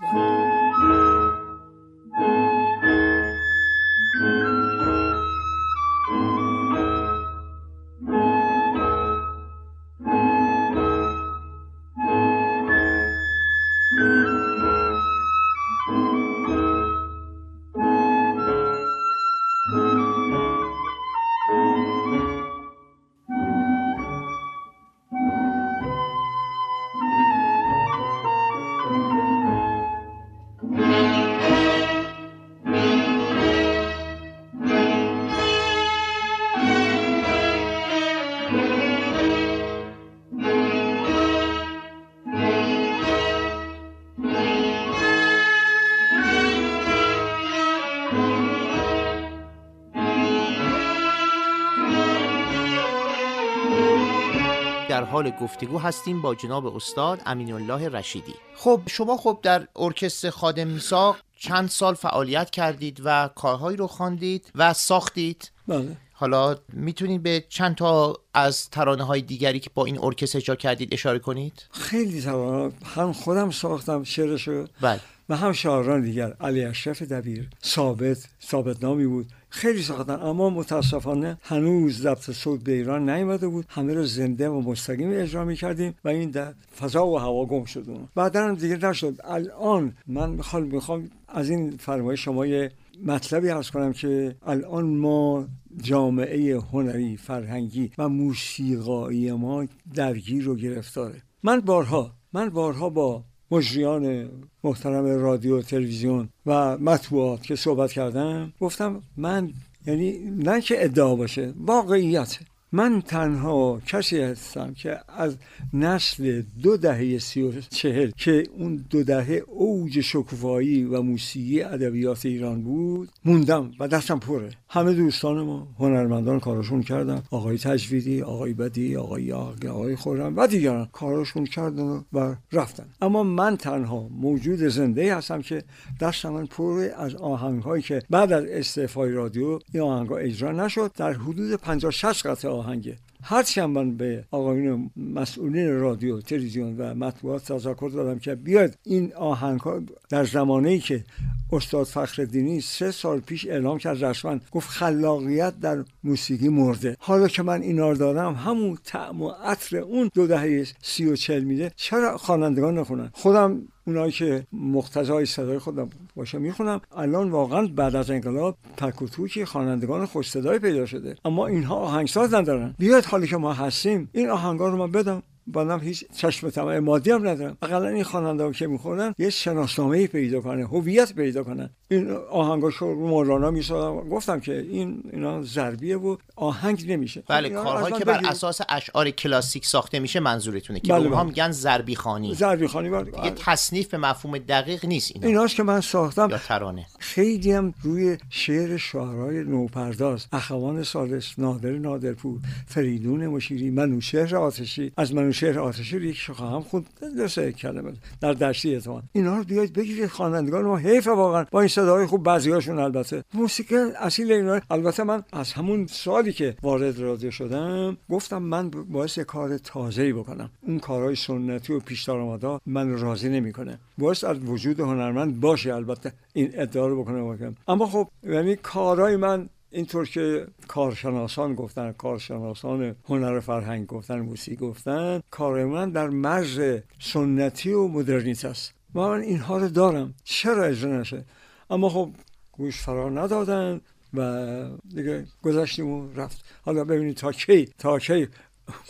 گفتگو 55.41 55.79
هستیم 55.79 56.23
با 56.23 56.35
جناب 56.35 56.67
استاد 56.77 57.21
امین 57.27 57.53
الله 57.53 57.89
رشیدی. 57.89 58.35
خب 58.57 58.81
شما 58.87 59.17
خب 59.17 59.39
در 59.43 59.69
ارکستر 59.77 60.31
خادم 60.31 60.67
میساق 60.67 61.17
چند 61.39 61.69
سال 61.69 61.95
فعالیت 61.95 62.51
کردید 62.51 63.01
و 63.05 63.31
کارهایی 63.35 63.77
رو 63.77 63.87
خواندید 63.87 64.51
و 64.55 64.73
ساختید. 64.73 65.51
بله. 65.69 65.97
حالا 66.12 66.57
می‌تونید 66.73 67.23
به 67.23 67.45
چند 67.49 67.75
تا 67.75 68.19
از 68.35 68.71
ترانه 68.71 69.05
های 69.05 69.23
دیگری 69.23 69.61
که 69.61 69.71
با 69.75 69.85
این 69.85 69.99
ارکستر 70.05 70.39
اجرا 70.39 70.57
کردید 70.57 70.95
اشاره 70.95 71.19
کنید؟ 71.19 71.67
خیلی 71.73 72.21
ترانه 72.21 72.73
هم 72.85 73.12
خودم 73.12 73.51
ساختم 73.51 74.05
شعرشو. 74.05 74.67
بله. 74.81 75.01
و 75.33 75.35
هم 75.35 75.53
شاعران 75.53 76.01
دیگر 76.01 76.33
علی 76.41 76.65
اشرف 76.65 77.03
دبیر 77.03 77.49
ثابت 77.65 78.29
ثابت 78.43 78.85
نامی 78.85 79.07
بود. 79.07 79.27
خیلی 79.49 79.83
ساختن 79.83 80.21
اما 80.21 80.51
متاسفانه 80.51 81.39
هنوز 81.43 81.99
ضبط 81.99 82.31
صوت 82.31 82.65
به 82.65 82.73
ایران 82.73 83.11
نیامده 83.11 83.49
بود. 83.49 83.65
همه 83.69 83.95
رو 83.95 84.05
زنده 84.05 84.49
و 84.49 84.61
مستقیم 84.61 85.11
اجرا 85.12 85.45
می‌کردیم 85.45 85.95
و 86.05 86.09
این 86.09 86.31
در 86.31 86.55
فضا 86.81 87.07
و 87.07 87.19
هوا 87.19 87.47
گم 87.47 87.65
شد. 87.65 87.85
اون 87.89 88.09
بعدا 88.15 88.45
هم 88.45 88.55
دیگه 88.55 88.77
نشد. 88.77 89.17
الان 89.25 89.97
من 90.07 90.31
می‌خوام 90.31 90.62
می‌خوام 90.62 91.11
از 91.29 91.51
این 91.51 91.71
فرمایش 91.71 92.25
شما 92.25 92.47
یه 92.47 92.73
مطلبی 93.05 93.49
عرض 93.49 93.71
کنم 93.71 93.93
که 93.93 94.37
الان 94.47 94.85
ما 94.85 95.47
جامعه 95.83 96.61
هنری 96.61 97.17
فرهنگی 97.17 97.91
و 97.99 98.09
موسیقایی 98.09 99.33
ما 99.33 99.67
درگیر 99.95 100.49
و 100.49 100.57
گرفتاره. 100.57 101.23
من 101.43 101.61
بارها 101.61 102.12
من 102.33 102.49
بارها 102.49 102.91
با 102.91 103.25
مجریان 103.53 104.29
محترم 104.65 105.07
رادیو 105.07 105.63
تلویزیون 105.63 106.29
و 106.47 106.79
مطبوعات 106.79 107.43
که 107.43 107.57
صحبت 107.57 107.93
کردم 107.93 108.53
گفتم 108.61 109.03
من 109.17 109.53
یعنی 109.87 110.19
نه 110.19 110.61
که 110.61 110.85
ادعا 110.85 111.17
باشه 111.17 111.55
واقعیت. 111.67 112.39
من 112.75 113.02
تنها 113.02 113.81
کسی 113.87 114.21
هستم 114.21 114.75
که 114.75 114.99
از 115.17 115.37
نسل 115.75 116.43
دو 116.62 116.76
دهه 116.76 117.19
سی 117.19 117.43
و 117.43 117.61
چهل 117.61 118.11
که 118.17 118.45
اون 118.59 118.85
دو 118.91 119.02
دهه 119.02 119.43
اوج 119.47 120.00
شکوفایی 120.00 120.85
و 120.85 121.02
موسیقی 121.02 121.62
ادبیات 121.62 122.26
ایران 122.26 122.62
بود 122.62 123.09
موندم 123.25 123.73
و 123.81 123.88
دستم 123.88 124.19
پره. 124.19 124.50
همه 124.69 124.93
دوستان 124.93 125.43
ما 125.43 125.69
هنرمندان 125.79 126.41
کارشون 126.41 126.83
کردن. 126.83 127.23
آقای 127.31 127.59
تجویدی 127.59 128.23
آقای 128.23 128.52
بدی 128.52 128.97
آقای 128.97 129.23
یاغی 129.23 129.69
آقای 129.69 129.97
خورم 129.97 130.37
و 130.37 130.47
دیگران 130.47 130.88
کارشون 130.93 131.45
کردن 131.45 132.05
و 132.12 132.35
رفتن. 132.52 132.87
اما 133.02 133.23
من 133.23 133.57
تنها 133.57 134.09
موجود 134.09 134.59
زنده 134.59 135.17
هستم 135.17 135.43
که 135.43 135.62
دست 136.00 136.26
من 136.26 136.47
پر 136.47 136.88
از 136.97 137.14
آهنگ 137.14 137.62
هایی 137.62 137.83
که 137.83 138.02
بعد 138.11 138.33
از 138.33 138.45
استعفای 138.45 139.12
رادیو 139.12 139.59
این 139.73 139.83
آهنگ 139.83 140.09
ها 140.09 140.17
اجرا 140.17 140.52
نشد. 140.52 140.93
در 140.97 141.12
حدود 141.12 141.55
50 141.55 141.91
60 141.93 142.26
قطعه 142.26 142.62
آهنگه 142.62 142.97
هرچی 143.25 143.61
هم 143.61 143.71
من 143.71 143.97
به 143.97 144.25
آقایون 144.31 144.90
مسئولین 144.97 145.81
رادیو 145.81 146.21
تلویزیون 146.21 146.76
و 146.78 146.95
مطبوعات 146.95 147.45
تذکر 147.45 147.90
دادم 147.95 148.19
که 148.19 148.35
بیاد 148.35 148.78
این 148.85 149.14
آهنگ 149.14 149.61
در 150.09 150.25
زمانی 150.25 150.78
که 150.78 151.04
استاد 151.52 151.87
فخر 151.87 152.26
سه 152.62 152.90
سال 152.90 153.21
پیش 153.21 153.47
اعلام 153.47 153.78
کرد 153.78 154.04
رسما 154.04 154.38
گفت 154.52 154.69
خلاقیت 154.69 155.61
در 155.61 155.85
موسیقی 156.04 156.49
مرده. 156.49 156.97
حالا 157.00 157.28
که 157.28 157.42
من 157.42 157.62
اینا 157.62 157.90
رو 157.90 157.97
دارم 157.97 158.35
همون 158.35 158.78
طعم 158.85 159.23
و 159.23 159.28
عطر 159.28 159.76
اون 159.76 160.11
دو 160.14 160.26
دهه 160.26 160.66
سی 160.83 161.07
و 161.07 161.16
چل 161.16 161.40
میده 161.40 161.73
چرا 161.76 162.19
خوانندگان 162.19 162.78
نخونن؟ 162.78 163.11
خودم 163.12 163.62
اونایی 163.87 164.12
که 164.12 164.47
مقتضای 164.53 165.27
صدای 165.27 165.59
خودم 165.59 165.91
باشه 166.17 166.39
می‌خونم. 166.39 166.81
الان 166.97 167.31
واقعا 167.31 167.67
بعد 167.67 167.97
از 167.97 168.11
انقلاب 168.11 168.57
تک 168.77 169.03
و 169.03 169.07
خوانندگان 169.45 170.07
خوش 170.07 170.31
صدای 170.31 170.59
پیدا 170.59 170.87
شده. 170.87 171.17
اما 171.25 171.47
اینها 171.47 171.77
آهنگساز 171.77 172.35
ندارن 172.35 172.75
بیاید 172.79 173.05
حالی 173.05 173.27
که 173.27 173.37
ما 173.37 173.53
هستیم. 173.53 174.09
این 174.12 174.31
آهنگا 174.31 174.69
رو 174.69 174.77
من 174.77 174.93
بدم. 174.93 175.23
بنام 175.47 175.81
هیچ 175.81 176.05
چشم 176.17 176.51
طمع 176.51 176.79
مادی 176.79 177.11
هم 177.11 177.29
ندارم. 177.29 177.57
اقلا 177.63 177.89
این 177.89 178.05
خواننده 178.05 178.53
که 178.53 178.67
می‌خونن 178.67 179.15
یه 179.19 179.31
شناسنامه 179.31 180.07
پیدا 180.07 180.41
کنه 180.41 180.67
هویت 180.67 181.15
پیدا 181.15 181.43
کنن. 181.45 181.71
این 181.91 182.11
آهنگاشو 182.31 182.87
رو 182.87 183.09
مولانا 183.09 183.51
می‌سازم 183.51 184.09
گفتم 184.09 184.41
که 184.41 184.59
این 184.59 185.03
اینا 185.13 185.43
ضربیه 185.43 185.97
و 185.97 186.17
آهنگ 186.37 186.93
نمیشه. 186.93 187.23
بله 187.29 187.49
کارهایی 187.49 187.95
که 187.99 188.05
بر. 188.05 188.23
اساس 188.29 188.61
اشعار 188.69 189.11
کلاسیک 189.11 189.67
ساخته 189.67 189.99
میشه 190.01 190.21
منظورتونه 190.21 190.81
که 190.81 190.93
بله، 190.93 191.03
اونها 191.03 191.21
بله. 191.21 191.29
میگن 191.29 191.51
ضربی 191.51 191.95
خانی 191.95 192.35
ضربی 192.35 192.67
خانی 192.67 192.91
بله. 192.91 193.25
یه 193.25 193.31
تصنیف 193.31 193.89
به 193.89 193.99
مفهوم 193.99 194.39
دقیق 194.39 194.85
نیست 194.87 195.13
اینا. 195.15 195.27
ایناست 195.27 195.57
که 195.57 195.63
من 195.63 195.81
ساختم. 195.81 196.31
یا 196.31 196.39
ترانه. 196.39 196.87
خیلی 196.99 197.53
هم 197.53 197.75
روی 197.83 198.19
شعر 198.31 198.77
شاعرای 198.77 199.45
نوپرداز 199.45 200.27
اخوان 200.33 200.83
سالس 200.83 201.39
نادر 201.39 201.71
نادرپور 201.71 202.41
فریدون 202.67 203.27
مشیری 203.27 203.71
منوشهر 203.71 204.37
آتشی 204.37 204.93
از 204.97 205.15
منوشهر 205.33 205.59
آتشی 205.59 205.97
یک 205.97 206.31
خواهم 206.31 206.61
خود 206.61 206.87
دو 207.17 207.29
سه 207.29 207.53
کلمه. 207.53 207.93
در 208.21 208.33
دشتی 208.33 208.75
اعتماد. 208.75 209.03
اینا 209.12 209.37
رو 209.37 209.45
بیاید 209.45 209.73
بگیرید 209.73 210.07
خوانندگان 210.07 210.65
ما 210.65 210.77
حیف 210.77 211.07
واقعا. 211.07 211.45
با 211.51 211.61
این 211.61 211.69
صداهای 211.69 212.07
خوب 212.07 212.23
بعضیاشون 212.23 212.79
البته. 212.79 213.25
موسیقی 213.35 213.77
اصیل 213.77 214.33
اینا. 214.33 214.61
البته 214.71 215.05
من 215.05 215.23
از 215.33 215.53
همون 215.53 215.87
سالی 215.87 216.33
که 216.33 216.57
وارد 216.62 216.99
رادیو 216.99 217.31
شدم 217.31 217.97
گفتم 218.11 218.43
من 218.43 218.71
باعث 218.71 219.19
کار 219.19 219.59
تازه‌ای 219.59 220.12
بکنم. 220.12 220.51
اون 220.62 220.79
کارهای 220.79 221.15
سنتی 221.15 221.73
و 221.73 221.81
پیش 221.81 222.03
درآمدا 222.03 222.61
من 222.67 222.99
راضی 222.99 223.29
نمی‌کنه. 223.29 223.79
باعث 223.99 224.25
از 224.25 224.39
وجود 224.39 224.81
هنرمند 224.81 225.41
باشه 225.41 225.75
البته. 225.75 226.12
این 226.33 226.51
ادعا 226.55 226.87
رو 226.87 227.05
بکنه 227.05 227.55
اما 227.69 227.87
خب 227.87 228.09
یعنی 228.23 228.57
کارهای 228.57 229.17
من 229.17 229.49
اینطور 229.73 230.09
که 230.09 230.47
کارشناسان 230.69 231.55
گفتن 231.55 231.93
کارشناسان 231.93 232.97
هنر 233.05 233.41
فرهنگ 233.41 233.87
گفتن 233.87 234.21
موسیقی 234.21 234.57
گفتن 234.57 235.21
کار 235.31 235.64
من 235.64 235.91
در 235.91 236.09
مرز 236.09 236.81
سنتی 237.00 237.73
و 237.73 237.88
مدرنیته 237.88 238.49
است. 238.49 238.75
من 238.95 239.21
اینها 239.21 239.59
رو 239.59 239.69
دارم. 239.69 240.14
چرا 240.25 240.64
اجرا 240.64 241.00
نشه؟ 241.00 241.25
اما 241.71 241.88
خب 241.88 242.11
گوش 242.52 242.83
فرا 242.83 243.11
ندادن 243.11 243.81
و 244.14 244.69
دیگه 244.95 245.26
گذشتیم 245.43 245.88
و 245.88 246.12
رفت. 246.17 246.45
حالا 246.62 246.85
ببینید 246.85 247.17
تا 247.17 247.33
کی 247.33 247.64
تا 247.79 247.99
کی 247.99 248.29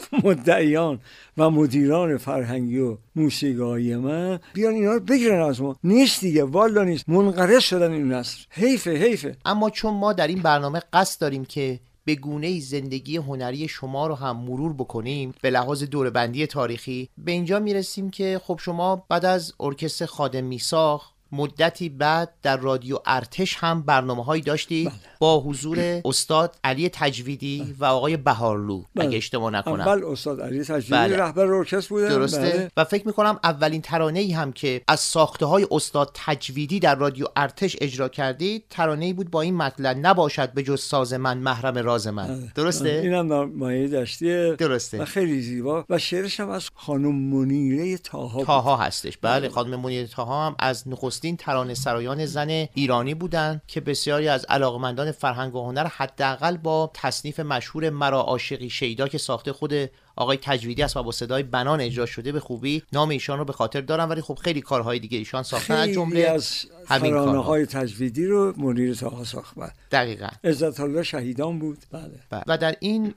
مدعیان 0.25 1.01
و 1.37 1.51
مدیران 1.51 2.17
فرهنگی 2.17 2.79
و 2.79 2.97
موسیقایی 3.17 3.97
من 3.97 4.41
بیان 4.55 4.75
اینا 4.75 4.93
رو 4.93 5.01
بگیرن 5.01 5.43
از 5.43 5.63
ما. 5.63 5.77
نیست 5.85 6.21
دیگه 6.21 6.45
والا 6.45 6.85
نیست. 6.85 7.09
منقرض 7.09 7.63
شدن 7.63 7.93
این 7.93 8.13
نسل. 8.13 8.39
حیفه 8.51 8.91
حیفه. 8.91 9.37
اما 9.45 9.71
چون 9.71 9.95
ما 9.95 10.13
در 10.13 10.27
این 10.27 10.43
برنامه 10.43 10.81
قصد 10.93 11.21
داریم 11.21 11.45
که 11.45 11.81
به 12.05 12.15
گونه 12.15 12.61
زندگی 12.61 13.17
هنری 13.17 13.69
شما 13.69 14.07
رو 14.07 14.15
هم 14.15 14.37
مرور 14.37 14.73
بکنیم 14.73 15.35
به 15.43 15.51
لحاظ 15.51 15.83
دوربندی 15.83 16.47
تاریخی 16.47 17.09
به 17.19 17.33
اینجا 17.33 17.59
می‌رسیم 17.61 18.11
که 18.11 18.41
خب 18.45 18.59
شما 18.63 19.07
بعد 19.09 19.25
از 19.25 19.53
ارکستر 19.61 20.07
خادم 20.07 20.45
میساخ 20.45 21.12
مدتی 21.33 21.89
بعد 21.89 22.33
در 22.43 22.57
رادیو 22.57 22.99
ارتش 23.07 23.57
هم 23.57 23.83
برنامه 23.83 24.25
هایی 24.25 24.43
داشتید 24.43 24.93
با 25.19 25.41
حضور 25.41 26.01
استاد 26.05 26.57
علی 26.65 26.89
تجویدی 26.89 27.75
و 27.79 27.85
آقای 27.85 28.17
بهارلو 28.17 28.83
بله. 28.95 29.07
اگه 29.07 29.17
اشتباه 29.17 29.51
نکنم 29.51 29.81
اول 29.81 30.05
استاد 30.05 30.41
علی 30.41 30.65
تجویدی 30.65 30.91
بله. 30.91 31.17
رهبر 31.17 31.47
ارکستر 31.47 31.89
بودن 31.89 32.09
درسته 32.09 32.41
بله. 32.41 32.71
و 32.77 32.85
فکر 32.85 33.07
می‌کنم 33.07 33.39
اولین 33.45 33.83
ترانه 33.83 34.21
ای 34.21 34.33
هم 34.33 34.53
که 34.53 34.83
از 34.89 35.01
ساخته 35.01 35.47
های 35.47 35.67
استاد 35.71 36.11
تجویدی 36.15 36.81
در 36.81 36.95
رادیو 36.95 37.27
ارتش 37.37 37.77
اجرا 37.81 38.09
کردید 38.09 38.65
ترانه 38.71 39.05
ای 39.05 39.13
بود 39.13 39.31
با 39.31 39.41
این 39.41 39.57
مطلب 39.57 39.97
نباشد 40.07 40.53
به 40.53 40.63
جز 40.63 40.81
ساز 40.81 41.15
من 41.15 41.39
محرم 41.39 41.79
راز 41.79 42.07
من 42.07 42.53
درسته 42.55 42.89
اینم 42.89 43.29
در 43.29 43.45
مایه 43.45 43.89
دشتیه 43.89 44.57
درسته. 44.59 45.03
و 45.03 45.05
خیلی 45.05 45.41
زیبا 45.41 45.85
و 45.91 45.99
شعرش 45.99 46.41
هم 46.41 46.49
از 46.49 46.71
خانم 46.75 47.15
منیره 47.15 47.99
تاها. 47.99 48.45
تاها 48.45 48.77
هستش 48.77 49.19
بله 49.23 49.49
خانم 49.49 49.81
منیر 49.81 50.07
تاها 50.07 50.47
هم 50.47 50.57
از 50.59 50.89
نخستین 51.23 51.37
ترانه 51.37 51.75
سرایان 51.75 52.27
زن 52.27 52.49
ایرانی 52.49 53.15
بودند 53.15 53.63
که 53.67 53.81
بسیاری 53.81 54.29
از 54.29 54.45
علاقمندان 54.45 55.13
فرهنگ 55.13 55.55
و 55.55 55.65
هنر 55.65 55.87
حداقل 55.87 56.57
با 56.57 56.91
تصنیف 56.95 57.41
مشهور 57.41 57.91
مرا 57.91 58.21
عاشقی 58.21 58.71
شیدا 58.71 59.09
که 59.09 59.19
ساخته 59.19 59.53
خود 59.53 59.73
آقای 60.17 60.39
تجویدی 60.43 60.83
است 60.83 60.97
و 60.97 61.03
با 61.03 61.13
صدای 61.13 61.43
بنان 61.43 61.81
اجرا 61.81 62.07
شده 62.07 62.33
به 62.33 62.41
خوبی. 62.41 62.83
نام 62.93 63.09
ایشان 63.09 63.39
رو 63.39 63.45
به 63.45 63.53
خاطر 63.53 63.81
دارم 63.81 64.11
ولی 64.11 64.21
خب 64.21 64.35
خیلی 64.35 64.61
کارهای 64.61 64.99
دیگه 64.99 65.19
ایشان 65.19 65.43
ساختن. 65.43 65.75
از 65.75 65.89
جمله 65.89 66.21
از 66.21 66.67
همین 66.87 67.15
های 67.15 67.67
تجویدی 67.67 68.27
رو 68.27 68.55
منیر 68.57 68.95
تاها 68.95 69.25
ساخت. 69.25 69.55
بله. 69.57 69.73
دقیقا. 69.91 70.29
عزت 70.45 70.81
الله 70.81 71.03
شهیدان 71.03 71.59
بود. 71.59 71.79
بله. 71.93 72.43
و 72.47 72.59
در 72.59 72.77
این 72.81 73.15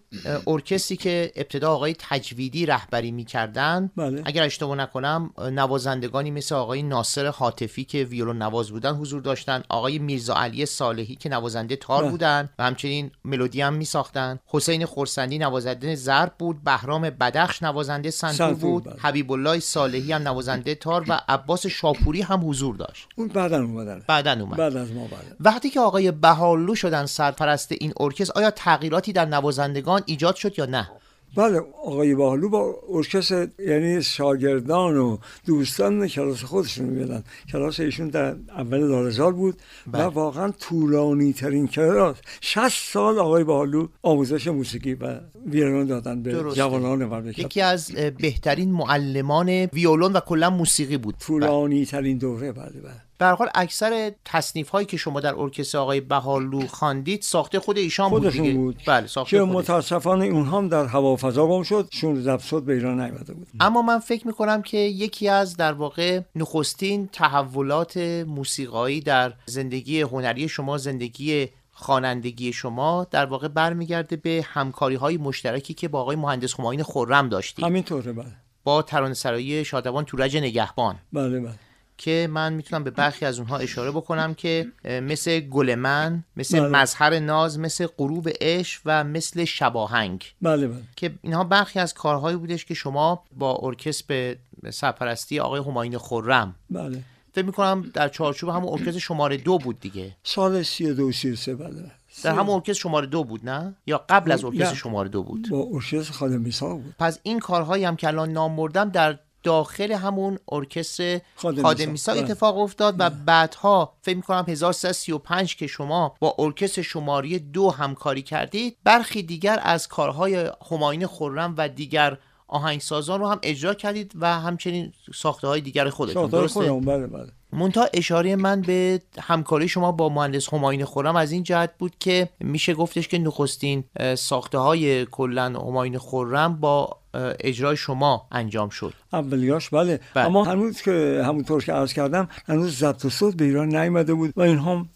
ارکستری 0.47 0.97
که 0.97 1.31
ابتدا 1.35 1.73
آقای 1.73 1.95
تجویدی 1.99 2.65
رهبری 2.65 3.11
می‌کردن 3.11 3.91
بله. 3.97 4.21
اگر 4.25 4.43
اشتباه 4.43 4.77
نکنم 4.77 5.33
نوازندگانی 5.51 6.31
مثل 6.31 6.55
آقای 6.55 6.83
ناصر 6.83 7.27
حاطفی 7.27 7.83
که 7.83 8.03
ویولون 8.03 8.37
نواز 8.37 8.71
بودن 8.71 8.93
حضور 8.93 9.21
داشتن 9.21 9.63
آقای 9.69 9.99
میرزا 9.99 10.33
علی 10.33 10.65
صالحی 10.65 11.15
که 11.15 11.29
نوازنده 11.29 11.75
تار 11.75 12.01
بله. 12.01 12.11
بودن 12.11 12.49
و 12.59 12.63
همچنین 12.63 13.11
ملودی 13.25 13.61
هم 13.61 13.73
میساختن. 13.73 14.39
حسین 14.47 14.85
خورسندی 14.85 15.37
نوازنده 15.37 15.95
ضرب 15.95 16.33
بود 16.39 16.63
بهرام 16.85 17.09
بدخش 17.09 17.63
نوازنده 17.63 18.11
سنتور 18.11 18.53
بود 18.53 18.83
بله. 18.83 18.95
حبیب 18.99 19.31
الله 19.31 19.59
صالحی 19.59 20.11
هم 20.11 20.21
نوازنده 20.21 20.75
تار 20.75 21.05
و 21.07 21.19
عباس 21.27 21.67
شاپوری 21.67 22.21
هم 22.21 22.49
حضور 22.49 22.75
داشت. 22.75 23.07
اون 23.15 23.27
بعدا 23.27 23.57
اومدن. 23.57 24.01
بعدا 24.07 24.31
اومد. 24.31 24.57
بعد 24.57 24.77
از 24.77 24.91
ما 24.91 25.07
بعد 25.07 25.35
وقتی 25.39 25.69
که 25.69 25.79
آقای 25.79 26.11
بهارلو 26.11 26.75
شدن 26.75 27.05
سرپرست 27.05 27.71
این 27.71 27.93
ارکستر 27.99 28.33
آیا 28.35 28.51
تغییراتی 28.51 29.13
در 29.13 29.25
نوازندگان 29.25 30.01
ایجاد 30.05 30.35
شد 30.35 30.59
یا 30.59 30.65
نه؟ 30.65 30.89
بله 31.35 31.61
آقای 31.83 32.15
باهلو 32.15 32.49
با 32.49 32.75
ارکستر 32.89 33.47
یعنی 33.59 34.01
شاگردان 34.01 34.97
و 34.97 35.17
دوستان 35.45 36.07
کلاس 36.07 36.43
خودشون 36.43 36.85
میدن 36.85 37.23
کلاس 37.51 37.79
ایشون 37.79 38.07
در 38.07 38.35
اول 38.49 38.79
لالزار 38.79 39.33
بود 39.33 39.55
بله. 39.87 40.03
و 40.03 40.09
واقعا 40.09 40.51
طولانی 40.51 41.33
ترین 41.33 41.67
کلاس 41.67 42.15
60 42.41 42.93
سال 42.93 43.19
آقای 43.19 43.43
باهلو 43.43 43.87
آموزش 44.03 44.47
موسیقی 44.47 44.93
و 44.93 45.19
ویولون 45.45 45.85
دادن 45.85 46.23
به 46.23 46.31
درسته. 46.31 46.57
جوانان 46.57 47.05
مملکت 47.05 47.39
یکی 47.39 47.61
از 47.61 47.91
بهترین 48.17 48.71
معلمان 48.71 49.49
ویولون 49.49 50.13
و 50.13 50.19
کلا 50.19 50.49
موسیقی 50.49 50.97
بود 50.97 51.15
بله. 51.15 51.25
طولانی 51.25 51.85
ترین 51.85 52.17
دوره 52.17 52.51
بله 52.51 52.81
بله 52.83 53.04
به 53.17 53.25
حال 53.25 53.49
اکثر 53.55 54.11
تصنیف 54.25 54.69
هایی 54.69 54.85
که 54.85 54.97
شما 54.97 55.19
در 55.19 55.35
ارکستر 55.35 55.77
آقای 55.77 56.01
بهارلو 56.01 56.67
خواندید 56.67 57.21
ساخته 57.21 57.59
خود 57.59 57.77
ایشان 57.77 58.09
بود 58.09 58.29
دیگه. 58.29 58.53
بود. 58.53 58.81
بله 58.87 59.01
که 59.01 59.07
ساخته 59.07 59.45
خودش. 59.45 59.55
متاسفانه 59.55 60.25
اونها 60.25 60.57
هم 60.57 60.69
در 60.69 60.85
هوافضا 60.85 61.47
گم 61.47 61.63
شد 61.63 61.87
16 61.91 62.37
صد 62.37 62.61
به 62.61 62.73
ایران 62.73 63.01
نیامده 63.01 63.33
بود. 63.33 63.47
اما 63.59 63.81
من 63.81 63.99
فکر 63.99 64.27
می‌کنم 64.27 64.61
که 64.61 64.77
یکی 64.77 65.29
از 65.29 65.57
در 65.57 65.73
واقع 65.73 66.21
نخستین 66.35 67.09
تحولات 67.11 67.97
موسیقایی 68.27 69.01
در 69.01 69.33
زندگی 69.45 70.01
هنری 70.01 70.49
شما 70.49 70.77
زندگی 70.77 71.47
خوانندگی 71.71 72.53
شما 72.53 73.07
در 73.11 73.25
واقع 73.25 73.47
برمیگرده 73.47 74.15
به 74.15 74.45
همکاری 74.47 74.95
های 74.95 75.17
مشترکی 75.17 75.73
که 75.73 75.87
با 75.87 76.01
آقای 76.01 76.15
مهندس 76.15 76.59
هماین 76.59 76.83
خرم 76.83 77.29
داشتید. 77.29 77.65
همینطوره 77.65 78.13
بله. 78.13 78.25
با 78.63 78.81
ترانه 78.81 79.13
سرایی 79.13 79.65
شادوان 79.65 80.05
تورج 80.05 80.37
نگهبان. 80.37 80.95
بله 81.13 81.39
بله. 81.39 81.53
که 81.97 82.27
من 82.31 82.53
می‌تونم 82.53 82.83
به 82.83 82.91
برخی 82.91 83.25
از 83.25 83.39
اونها 83.39 83.57
اشاره 83.57 83.91
بکنم 83.91 84.33
که 84.33 84.67
مثل 84.83 85.39
گل 85.39 85.75
من 85.75 86.23
مثل 86.37 86.59
بله. 86.59 86.69
مظهر 86.69 87.19
ناز 87.19 87.59
مثل 87.59 87.87
غروب 87.97 88.29
عشق 88.41 88.81
و 88.85 89.03
مثل 89.03 89.45
شباهنگ. 89.45 90.23
بله 90.41 90.67
بله. 90.67 90.81
که 90.95 91.13
اینها 91.21 91.43
برخی 91.43 91.79
از 91.79 91.93
کارهایی 91.93 92.37
بودش 92.37 92.65
که 92.65 92.73
شما 92.73 93.23
با 93.37 93.59
ارکستر 93.61 94.35
به 94.61 94.71
سرپرستی 94.71 95.39
آقای 95.39 95.61
هماین 95.61 95.97
خرم. 95.97 96.55
بله. 96.69 97.03
فکر 97.33 97.45
می‌کنم 97.45 97.91
در 97.93 98.09
چارچوب 98.09 98.49
همون 98.49 98.69
ارکستر 98.73 98.99
شماره 98.99 99.37
دو 99.37 99.57
بود 99.57 99.79
دیگه. 99.79 100.11
سال 100.23 100.63
32 100.63 101.11
33 101.11 101.55
بله. 101.55 101.91
در 102.23 102.31
همون 102.31 102.55
ارکستر 102.55 102.73
شماره 102.81 103.07
دو 103.07 103.23
بود 103.23 103.49
نه؟ 103.49 103.75
یا 103.87 104.05
قبل 104.09 104.31
از 104.31 104.43
ارکستر. 104.43 104.75
شماره 104.75 105.09
دو 105.09 105.23
بود؟ 105.23 105.49
با 105.49 105.67
ارکستر 105.73 106.13
خادم 106.13 106.43
بود. 106.43 106.95
پس 106.99 107.19
این 107.23 107.39
کارهایی 107.39 107.85
هم 107.85 107.95
که 107.95 108.07
الان 108.07 108.31
نام 108.31 108.55
بردم 108.55 108.89
در 108.89 109.17
داخل 109.45 109.91
همون 109.91 110.39
ارکستر 110.51 111.21
خادم 111.35 111.61
خادم 111.61 111.79
میسا. 111.79 111.91
میسا 111.91 112.13
بله. 112.13 112.21
اتفاق 112.23 112.57
افتاد 112.57 112.95
و 112.99 113.09
بعدها 113.09 113.93
فکر 114.01 114.15
می‌کنم 114.15 114.45
1335 114.47 115.55
که 115.55 115.67
شما 115.67 116.15
با 116.19 116.35
ارکستر 116.39 116.81
شماره 116.81 117.39
دو 117.39 117.69
همکاری 117.69 118.21
کردید 118.21 118.77
برخی 118.83 119.23
دیگر 119.23 119.59
از 119.63 119.87
کارهای 119.87 120.51
هماین 120.71 121.07
خرم 121.07 121.53
و 121.57 121.69
دیگر 121.69 122.17
آهنگسازان 122.47 123.19
رو 123.19 123.27
هم 123.27 123.39
اجرا 123.43 123.73
کردید 123.73 124.11
و 124.15 124.39
همچنین 124.39 124.93
ساخته 125.15 125.47
های 125.47 125.61
دیگر 125.61 125.89
خودتون 125.89 126.27
درسته؟ 126.27 126.59
خودم 126.59 126.79
بله 126.79 127.07
بله 127.07 127.31
منتها 127.55 127.87
اشاره 127.93 128.35
من 128.35 128.61
به 128.61 129.01
همکاری 129.19 129.67
شما 129.67 129.91
با 129.91 130.09
مهندس 130.09 130.53
هماین 130.53 130.85
خرم 130.85 131.15
از 131.15 131.31
این 131.31 131.43
جهت 131.43 131.71
بود 131.79 131.93
که 131.99 132.29
میشه 132.39 132.73
گفتش 132.73 133.07
که 133.07 133.19
نخستین 133.19 133.83
ساخته 134.17 134.57
های 134.57 135.05
کلا 135.05 135.43
هماین 135.45 135.97
خرم 135.97 136.55
با 136.55 136.97
اجرای 137.39 137.77
شما 137.77 138.27
انجام 138.31 138.69
شد 138.69 138.93
اولیاش 139.13 139.69
بله. 139.69 139.99
بله. 140.13 140.25
اما 140.25 140.43
هنوز 140.43 140.81
که 140.81 141.21
همونطور 141.25 141.63
که 141.63 141.73
عرض 141.73 141.93
کردم 141.93 142.29
هنوز 142.47 142.77
ضبط 142.77 143.05
و 143.05 143.09
صوت 143.09 143.35
به 143.35 143.45
ایران 143.45 143.75
نیامده 143.75 144.13
بود 144.13 144.33
و 144.35 144.41
این 144.41 144.57
هم 144.57 144.89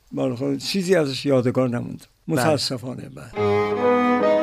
چیزی 0.57 0.95
ازش 0.95 1.25
یادگار 1.25 1.69
نموند 1.69 2.05
متاسفانه 2.27 3.09
بله 3.09 4.38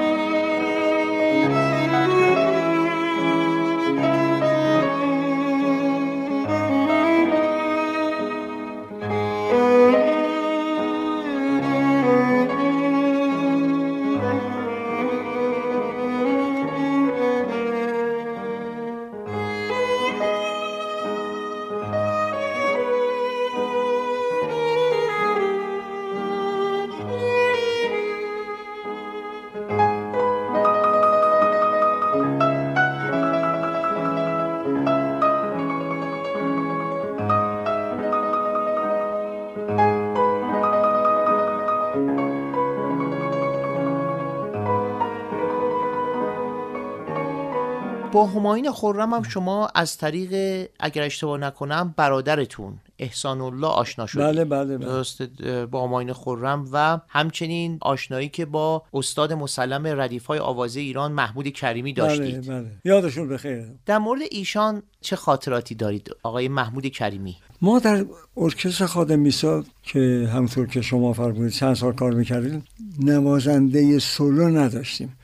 با 48.16 48.26
هماین 48.26 48.70
خرم 48.72 49.14
هم 49.14 49.22
شما 49.22 49.68
از 49.74 49.96
طریق 49.96 50.66
اگر 50.80 51.02
اشتباه 51.02 51.38
نکنم 51.38 51.94
برادرتون 51.96 52.78
احسان 52.98 53.40
الله 53.40 53.66
آشنا 53.66 54.06
شدید. 54.06 54.24
بله 54.26 54.44
بله 54.44 54.78
بله. 54.78 54.86
درسته 54.86 55.26
با 55.66 55.84
هماین 55.86 56.12
خرم 56.12 56.68
و 56.72 57.00
همچنین 57.08 57.78
آشنایی 57.80 58.28
که 58.28 58.46
با 58.46 58.82
استاد 58.94 59.32
مسلم 59.32 60.00
ردیف 60.00 60.26
های 60.26 60.38
آوازه 60.38 60.80
ایران 60.80 61.12
محمود 61.12 61.48
کریمی 61.48 61.92
بله 61.92 62.06
داشتید. 62.06 62.48
بله. 62.48 62.66
یادشون 62.84 63.28
بخیر. 63.28 63.64
در 63.86 63.98
مورد 63.98 64.20
ایشان 64.30 64.82
چه 65.00 65.16
خاطراتی 65.16 65.74
دارید 65.74 66.10
آقای 66.22 66.48
محمود 66.48 66.86
کریمی؟ 66.86 67.36
ما 67.62 67.78
در 67.78 68.06
ارکستر 68.36 68.86
خادم 68.86 69.18
میسا 69.18 69.64
که 69.82 70.30
همطور 70.32 70.66
که 70.66 70.80
شما 70.80 71.12
فرمودید 71.12 71.52
چند 71.52 71.74
سال 71.74 71.92
کار 71.92 72.12
می‌کردیم 72.12 72.64
نوازنده 72.98 73.98
سولو 73.98 74.48
نداشتیم. 74.48 75.16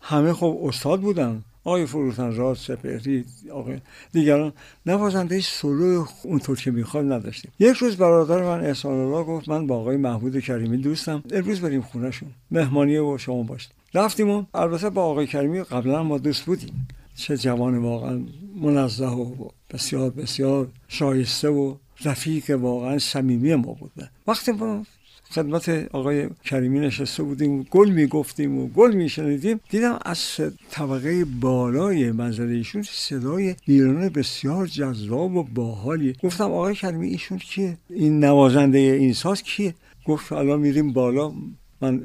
همه 0.00 0.32
خب 0.32 0.58
استاد 0.64 1.00
بودن. 1.00 1.44
آقای 1.64 1.86
فروتن 1.86 2.36
راز 2.36 2.58
سپهری 2.58 3.24
آقای 3.52 3.78
دیگران 4.12 4.52
نوازنده 4.86 5.40
سولو 5.40 6.04
اونطور 6.24 6.60
که 6.60 6.70
می‌خواد 6.70 7.12
نداشتیم. 7.12 7.52
یک 7.58 7.76
روز 7.76 7.96
برادر 7.96 8.42
من 8.42 8.64
احسان 8.64 8.92
الله 8.92 9.24
گفت 9.24 9.48
من 9.48 9.66
با 9.66 9.76
آقای 9.76 9.96
محمود 9.96 10.40
کریمی 10.40 10.76
دوستم 10.76 11.22
امروز 11.30 11.60
بریم 11.60 11.82
خونهشون. 11.82 12.28
مهمانی 12.50 12.96
و 12.98 13.18
شما 13.18 13.42
باشید. 13.42 13.70
رفتیم 13.94 14.30
و 14.30 14.44
البته 14.54 14.90
با 14.90 15.02
آقای 15.04 15.26
کریمی 15.26 15.62
قبلا 15.62 16.02
ما 16.02 16.18
دوست 16.18 16.44
بودیم. 16.44 16.88
چه 17.16 17.36
جوان 17.36 17.78
واقعا 17.78 18.20
منزه 18.62 19.06
و 19.06 19.48
بسیار 19.70 20.10
بسیار 20.10 20.68
شایسته 20.88 21.48
و 21.48 21.74
رفیق 22.04 22.50
واقعا 22.50 22.98
صمیمی 22.98 23.54
ما 23.54 23.72
بود. 23.72 23.92
وقتی 24.26 24.52
ما 24.52 24.86
خدمت 25.34 25.68
آقای 25.92 26.28
کریمی 26.44 26.80
نشسته 26.80 27.22
بودیم 27.22 27.60
و 27.60 27.64
گل 27.70 27.90
می‌گفتیم 27.90 28.58
و 28.58 28.68
گل 28.68 28.94
میشنیدیم. 28.94 29.60
دیدم 29.70 29.98
از 30.04 30.40
طبقه 30.70 31.24
بالای 31.24 32.12
منزل 32.12 32.48
ایشون 32.48 32.82
صدای 32.82 33.54
ویولون 33.68 34.08
بسیار 34.08 34.66
جذاب 34.66 35.36
و 35.36 35.42
باحالی. 35.42 36.14
گفتم 36.22 36.44
آقای 36.44 36.74
کریمی 36.74 37.08
ایشون 37.08 37.38
کیه؟ 37.38 37.78
این 37.90 38.24
نوازنده 38.24 38.78
این 38.78 39.12
ساز 39.12 39.42
کیه؟ 39.42 39.74
گفت 40.06 40.32
الان 40.32 40.60
میریم 40.60 40.92
بالا 40.92 41.32
من 41.80 42.02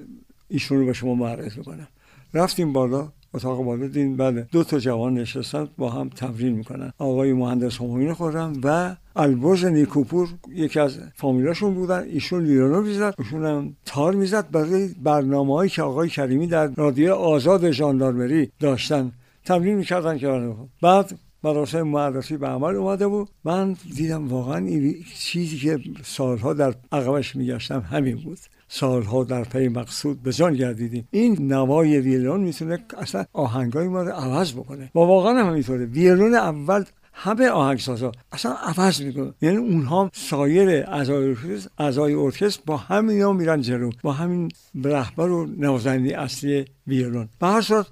ایشون 0.47 0.79
رو 0.79 0.85
به 0.85 0.93
شما 0.93 1.15
معرفی 1.15 1.61
کنم 1.61 1.87
رفتیم 2.33 2.73
بالا 2.73 3.11
اتاق 3.33 3.63
بالا 3.63 3.87
دیدیم 3.87 4.17
بله 4.17 4.47
دو 4.51 4.63
تا 4.63 4.79
جوان 4.79 5.13
نشستن 5.13 5.67
با 5.77 5.89
هم 5.89 6.09
تمرین 6.09 6.53
می‌کنن. 6.53 6.93
آقای 6.97 7.33
مهندس 7.33 7.77
هماین 7.77 8.13
خورم 8.13 8.61
و 8.63 8.95
البرز 9.19 9.65
نیکوپور 9.65 10.29
یکی 10.55 10.79
از 10.79 10.99
فامیلاشون 11.15 11.73
بودن 11.73 12.03
ایشون 12.03 12.43
لیونو 12.43 12.81
می‌زد 12.81 13.15
ایشون 13.17 13.45
هم 13.45 13.75
تار 13.85 14.15
می‌زد. 14.15 14.51
برای 14.51 14.87
برنامه 15.03 15.53
هایی 15.53 15.69
که 15.69 15.81
آقای 15.81 16.09
کریمی 16.09 16.47
در 16.47 16.67
رادیو 16.67 17.13
آزاد 17.13 17.71
ژاندارمری 17.71 18.51
داشتن 18.59 19.11
تمرین 19.45 19.75
می‌کردن 19.75 20.17
که 20.17 20.53
بعد 20.81 21.19
مراسم 21.43 21.81
معرفی 21.81 22.37
به 22.37 22.47
عمل 22.47 22.75
اومده 22.75 23.07
بود. 23.07 23.29
من 23.43 23.75
دیدم 23.95 24.27
واقعا 24.27 24.57
این 24.57 24.95
چیزی 25.15 25.57
که 25.57 25.79
سالها 26.03 26.53
در 26.53 26.73
عقبش 26.91 27.35
میگشتم 27.35 27.79
همین 27.79 28.15
بود. 28.15 28.37
سالها 28.67 29.23
در 29.23 29.43
پی 29.43 29.67
مقصود 29.67 30.23
به 30.23 30.33
جان 30.33 30.53
گردیدیم. 30.53 31.07
این 31.11 31.53
نوای 31.53 31.99
ویلون 31.99 32.39
می‌تونه 32.39 32.79
اصلا 32.97 33.25
آهنگای 33.33 33.87
ما 33.87 34.03
رو 34.03 34.11
عوض 34.11 34.53
بکنه. 34.53 34.91
و 34.95 34.99
واقعا 34.99 35.39
هم 35.39 35.49
همینطوره. 35.49 35.85
ویلون 35.85 36.33
اول 36.33 36.83
همه 37.21 37.49
آهنگسازا 37.49 38.11
اصلا 38.31 38.51
عوض 38.51 39.01
می‌کنه. 39.01 39.33
یعنی 39.41 39.57
اونها 39.57 40.09
سایر 40.13 40.69
اعضای 40.69 41.27
ارکستر 41.27 41.69
اعضای 41.77 42.13
ارکستر 42.13 42.61
با 42.65 42.77
همینا 42.77 43.33
میرن 43.33 43.61
جلو 43.61 43.91
با 44.03 44.13
همین 44.13 44.51
رهبر 44.83 45.29
و 45.29 45.45
نوازنده 45.45 46.21
اصلی 46.21 46.65
ویولون 46.87 47.29
به 47.39 47.47
هر 47.47 47.61
صورت 47.61 47.85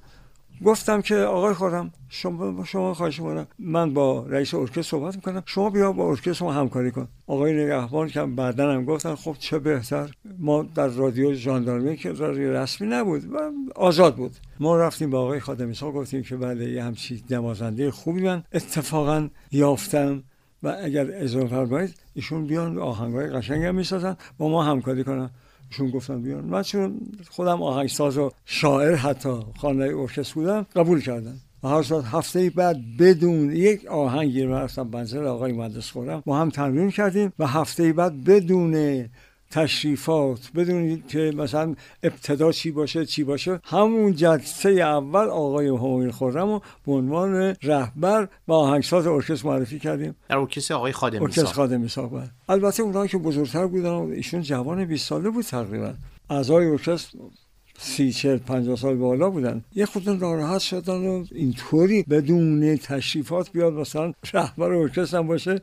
گفتم 0.66 1.02
که 1.02 1.16
آقای 1.16 1.54
خورم 1.54 1.92
شما 2.10 2.64
شما 2.64 2.94
خواهش 2.94 3.20
می‌کنم. 3.20 3.48
من 3.60 3.94
با 3.94 4.26
رئیس 4.28 4.54
ارکستر 4.54 4.82
صحبت 4.82 5.16
می‌کنم. 5.16 5.44
شما 5.46 5.70
بیا 5.70 5.92
با 5.92 6.10
ارکستر 6.10 6.46
ما 6.46 6.54
همکاری 6.54 6.92
کن. 6.92 7.08
آقای 7.28 7.64
نگهبان 7.64 8.08
که 8.08 8.22
بعدا 8.22 8.72
هم 8.72 8.86
گفتن 8.86 9.16
خب 9.16 9.36
چه 9.40 9.60
بهتر. 9.60 10.12
ما 10.40 10.64
در 10.76 10.88
رادیو 10.88 11.34
ژاندارمری 11.34 11.98
که 11.98 12.12
رادیو 12.12 12.54
رسمی 12.54 12.88
نبود 12.88 13.34
و 13.34 13.52
آزاد 13.76 14.16
بود. 14.16 14.32
ما 14.60 14.78
رفتیم 14.78 15.10
با 15.10 15.22
آقای 15.22 15.40
خادمی 15.40 15.76
گفتیم 15.82 16.24
که 16.24 16.36
بله 16.36 16.70
یه 16.70 16.84
همچی 16.84 17.24
نوازنده 17.30 17.92
خوبی 17.92 18.22
من 18.22 18.44
اتفاقا 18.54 19.30
یافتم 19.52 20.24
و 20.64 20.78
اگر 20.84 21.08
اجازه 21.14 21.48
فرمایید 21.48 22.00
ایشون 22.14 22.48
بیان 22.48 22.78
آهنگای 22.78 23.28
قشنگ 23.30 23.64
هم 23.64 23.76
می‌سازن 23.76 24.18
با 24.38 24.50
ما 24.50 24.64
همکاری 24.64 25.04
کنن. 25.04 25.30
ایشون 25.72 25.90
گفتن 25.90 26.22
بیان. 26.22 26.46
من 26.46 26.64
چون 26.64 27.00
خودم 27.30 27.64
آهنگساز 27.64 28.18
و 28.18 28.32
شاعر 28.46 28.96
حتی 28.96 29.40
خانه 29.58 29.98
ارکستر 29.98 30.34
بودم 30.34 30.66
قبول 30.76 31.02
کردن 31.02 31.38
و 31.64 31.68
هر 31.68 31.84
صورت 31.84 32.06
هفته 32.06 32.50
بعد 32.50 32.98
بدون 33.00 33.52
یک 33.52 33.86
آهنگی 33.86 34.44
رو 34.44 34.54
رفتم 34.54 34.90
بنزل 34.90 35.26
آقای 35.26 35.54
مهندس 35.54 35.92
خورم 35.92 36.24
با 36.26 36.38
هم 36.38 36.50
تمرین 36.50 36.92
کردیم 36.92 37.34
و 37.40 37.48
هفته 37.48 37.94
بعد 37.94 38.24
بدون 38.24 39.06
تشریفات. 39.52 40.40
بدون 40.56 41.04
که 41.08 41.32
مثلا 41.36 41.76
ابتدا 42.04 42.52
چی 42.52 42.72
باشه 42.72 43.06
چی 43.06 43.24
باشه. 43.24 43.60
همون 43.64 44.16
جلسه 44.16 44.70
اول 44.70 45.28
آقای 45.28 45.68
همایون 45.68 46.12
خرم 46.12 46.48
رو 46.48 46.62
به 46.86 46.92
عنوان 46.92 47.56
رهبر 47.64 48.28
و 48.48 48.54
آهنگساز 48.54 49.08
ارکستر 49.08 49.48
معرفی 49.48 49.80
کردیم. 49.80 50.16
در 50.30 50.38
ارکستر 50.38 50.74
آقای 50.74 50.92
خادم 50.92 51.22
ارکستر 51.22 51.42
میسا 51.42 51.54
خادم 51.54 51.82
میساق 51.82 52.10
بود 52.10 52.24
البته 52.50 52.84
اونها 52.84 53.08
که 53.08 53.18
بزرگتر 53.18 53.68
بودن 53.68 53.92
ایشون 53.92 54.42
جوان 54.42 54.86
20 54.86 55.08
ساله 55.08 55.30
بود 55.30 55.46
تقریبا. 55.46 55.94
اعضای 56.30 56.66
ارکستر 56.66 57.20
سی 57.80 58.12
چل 58.12 58.38
پنجاه 58.38 58.76
سال 58.76 58.96
بالا 58.96 59.30
بودن. 59.30 59.64
یه 59.76 59.86
خود 59.86 60.10
ناراحت 60.10 60.62
شدن 60.62 61.08
و 61.08 61.26
اینطوری 61.32 62.04
بدون 62.04 62.78
تشریفات 62.78 63.52
بیاد 63.52 63.74
مثلا 63.74 64.14
رهبر 64.34 64.72
ارکستر 64.72 65.22
باشه. 65.22 65.62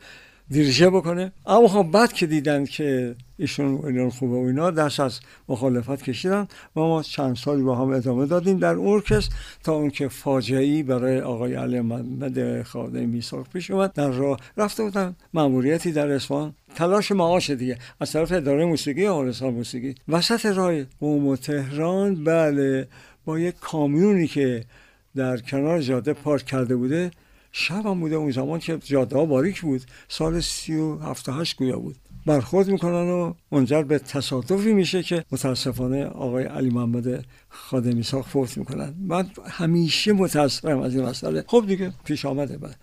دیریژه 0.51 0.91
بکنه. 0.91 1.33
اما 1.47 1.69
خب 1.69 1.83
بعد 1.83 2.13
که 2.13 2.27
دیدن 2.27 2.65
که 2.65 3.17
ایشون 3.37 3.87
ایران 3.87 4.11
خوبه 4.11 4.37
و 4.37 4.47
اینا 4.47 4.71
دست 4.71 5.01
از 5.01 5.21
مخالفت 5.49 6.03
کشیدن 6.03 6.49
و 6.77 6.81
ما 6.81 7.03
چند 7.03 7.37
سالی 7.37 7.63
با 7.63 7.77
هم 7.77 7.89
ادامه 7.89 8.27
دادیم 8.27 8.59
در 8.59 8.77
ارکستر 8.79 9.35
تا 9.63 9.73
اون 9.73 9.91
که 9.91 10.09
فاجعی 10.09 10.83
برای 10.83 11.21
آقای 11.21 11.55
علی 11.55 11.81
محمد 11.81 12.63
خادم 12.63 13.09
میساق 13.09 13.49
پیش 13.53 13.71
اومد. 13.71 13.93
در 13.93 14.11
راه 14.11 14.41
رفته 14.57 14.83
بودن. 14.83 15.17
مأموریتی 15.35 15.93
در 15.93 16.13
اصفهان. 16.13 16.55
تلاش 16.75 17.13
معاش 17.13 17.51
دیگه. 17.51 17.79
از 18.01 18.13
طرف 18.13 18.33
اداره 18.33 18.65
موسیقی 18.65 19.07
آرستان 19.07 19.55
موسیقی. 19.55 19.95
وسط 20.09 20.47
راه 20.47 20.85
قوم 20.85 21.27
و 21.27 21.37
تهران 21.37 22.25
بله 22.25 22.89
با 23.25 23.39
یک 23.39 23.55
کامیونی 23.61 24.27
که 24.27 24.65
در 25.17 25.37
کنار 25.37 25.81
جاده 25.81 26.13
پارک 26.13 26.45
کرده 26.45 26.77
بوده 26.77 27.11
شب 27.57 27.87
هم 27.87 28.01
بوده 28.01 28.17
اون 28.17 28.31
زمان 28.31 28.59
که 28.59 28.79
جاده 28.79 29.17
ها 29.17 29.25
باریک 29.25 29.61
بود. 29.61 29.83
سال 30.09 30.41
سی 30.41 30.75
و 30.75 30.99
هفت 30.99 31.29
هشت 31.29 31.57
گویا 31.57 31.79
بود. 31.79 31.97
برخورد 32.27 32.69
می‌کنن 32.69 33.09
و 33.11 33.35
منجر 33.53 33.83
به 33.83 33.99
تصادفی 33.99 34.73
میشه 34.73 35.03
که 35.03 35.25
متاسفانه 35.33 36.05
آقای 36.05 36.45
علی 36.45 36.71
محمد 36.71 37.25
خادمی 37.49 38.03
ساخت 38.03 38.31
فوت 38.31 38.59
می‌کنن. 38.59 38.95
من 38.99 39.31
همیشه 39.47 40.13
متاسفم 40.13 40.81
از 40.81 40.95
این 40.95 41.05
مسئله. 41.05 41.45
خب 41.47 41.65
دیگه 41.67 41.93
پیش 42.05 42.25
آمده 42.25 42.59
بعد. 42.59 42.77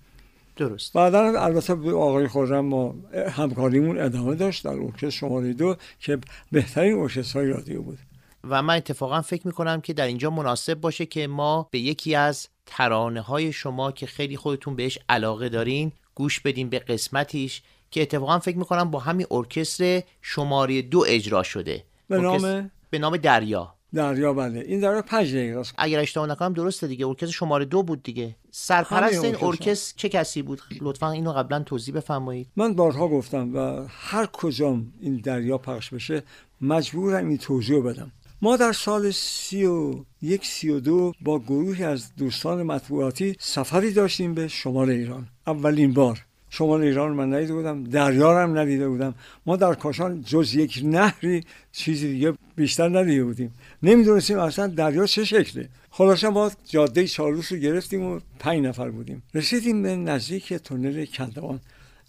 درست. 0.55 0.93
بعدا 0.93 1.41
البته 1.41 1.75
به 1.75 1.91
آقای 1.91 2.27
خورم 2.27 2.65
ما 2.65 2.95
همکاریمون 3.29 3.99
ادامه 3.99 4.35
داشت 4.35 4.63
در 4.63 4.71
ارکستر 4.71 5.09
شماره 5.09 5.53
دو 5.53 5.75
که 5.99 6.17
بهترین 6.51 6.97
ارکسترهای 6.97 7.47
رادیو 7.47 7.81
بود. 7.81 7.97
و 8.43 8.61
من 8.61 8.75
اتفاقا 8.75 9.21
فکر 9.21 9.47
می‌کنم 9.47 9.81
که 9.81 9.93
در 9.93 10.07
اینجا 10.07 10.29
مناسب 10.29 10.73
باشه 10.73 11.05
که 11.05 11.27
ما 11.27 11.67
به 11.71 11.79
یکی 11.79 12.15
از 12.15 12.47
ترانه 12.65 13.21
های 13.21 13.53
شما 13.53 13.91
که 13.91 14.05
خیلی 14.05 14.37
خودتون 14.37 14.75
بهش 14.75 14.99
علاقه 15.09 15.49
دارین 15.49 15.91
گوش 16.15 16.39
بدیم 16.39 16.69
به 16.69 16.79
قسمتیش 16.79 17.61
که 17.91 18.01
اتفاقا 18.01 18.39
فکر 18.39 18.57
می‌کنم 18.57 18.91
با 18.91 18.99
همین 18.99 19.27
ارکستر 19.31 20.01
شماره 20.21 20.81
دو 20.81 21.03
اجرا 21.07 21.43
شده. 21.43 21.83
به 22.07 22.17
نام؟ 22.17 22.71
به 22.89 22.99
نام 22.99 23.17
دریا. 23.17 23.75
دریا 23.93 24.33
بله. 24.33 24.59
این 24.59 24.79
در 24.79 25.01
پنج 25.01 25.35
دقیقه 25.35 25.59
است. 25.59 25.73
اگر 25.77 25.99
اشتباه 25.99 26.27
نکنم 26.27 26.53
درسته 26.53 26.87
دیگه. 26.87 27.07
ارکستر 27.07 27.31
شماره 27.31 27.65
دو 27.65 27.83
بود 27.83 28.03
دیگه. 28.03 28.35
سرپرست 28.51 29.23
این 29.23 29.35
ارکستر. 29.41 29.93
چه 29.97 30.09
کسی 30.09 30.41
بود؟ 30.41 30.61
لطفا 30.81 31.11
اینو 31.11 31.31
قبلا 31.31 31.59
توضیح 31.59 31.95
بفرمایید. 31.95 32.47
من 32.55 32.73
بارها 32.73 33.07
گفتم 33.07 33.55
و 33.55 33.85
هر 33.89 34.25
کجام 34.25 34.93
این 35.01 35.17
دریا 35.17 35.57
پخش 35.57 35.89
بشه 35.89 36.23
مجبورم 36.61 37.27
این 37.27 37.37
توضیح 37.37 37.81
بدم. 37.83 38.11
ما 38.43 38.57
در 38.57 38.71
سال 38.73 39.11
سی 39.11 39.65
و 39.65 39.95
یک 40.21 40.45
سی 40.45 40.69
و 40.69 40.79
دو 40.79 41.13
با 41.21 41.39
گروهی 41.39 41.83
از 41.83 42.15
دوستان 42.15 42.63
مطبوعاتی 42.63 43.35
سفری 43.39 43.91
داشتیم 43.93 44.33
به 44.33 44.47
شمال 44.47 44.89
ایران. 44.89 45.27
اولین 45.47 45.93
بار 45.93 46.25
شمال 46.49 46.81
ایران 46.81 47.11
من 47.11 47.33
ندیده 47.33 47.53
بودم 47.53 47.83
دریا 47.83 48.43
هم 48.43 48.57
ندیده 48.57 48.89
بودم. 48.89 49.15
ما 49.45 49.55
در 49.55 49.73
کاشان 49.73 50.21
جز 50.21 50.55
یک 50.55 50.81
نهری 50.83 51.43
چیزی 51.71 52.13
دیگه 52.13 52.33
بیشتر 52.55 52.99
ندیده 52.99 53.23
بودیم. 53.23 53.53
نمی‌دونستیم 53.83 54.39
اصلا 54.39 54.67
دریا 54.67 55.05
چه 55.05 55.25
شکله. 55.25 55.69
خلاصه 55.91 56.29
ما 56.29 56.51
جاده 56.65 57.07
چالوس 57.07 57.51
رو 57.51 57.57
گرفتیم 57.57 58.03
و 58.03 58.19
پنج 58.39 58.65
نفر 58.65 58.89
بودیم. 58.89 59.23
رسیدیم 59.33 59.83
به 59.83 59.95
نزدیک 59.95 60.53
تونل 60.53 61.05
کندوان 61.05 61.59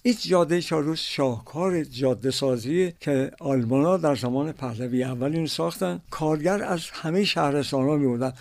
این 0.05 0.15
جاده 0.21 0.61
چالوس 0.61 1.01
شاهکار 1.01 1.85
جاده 1.85 2.31
سازی 2.31 2.93
که 3.01 3.31
آلمان 3.41 3.85
ها 3.85 3.97
در 3.97 4.15
زمان 4.15 4.53
پهلوی 4.53 5.05
اول 5.05 5.33
اینو 5.33 5.47
ساختن. 5.47 6.01
کارگر 6.11 6.63
از 6.63 6.81
همه 6.93 7.25
شهرستان 7.25 7.89
ها 7.89 7.97
می 7.97 8.33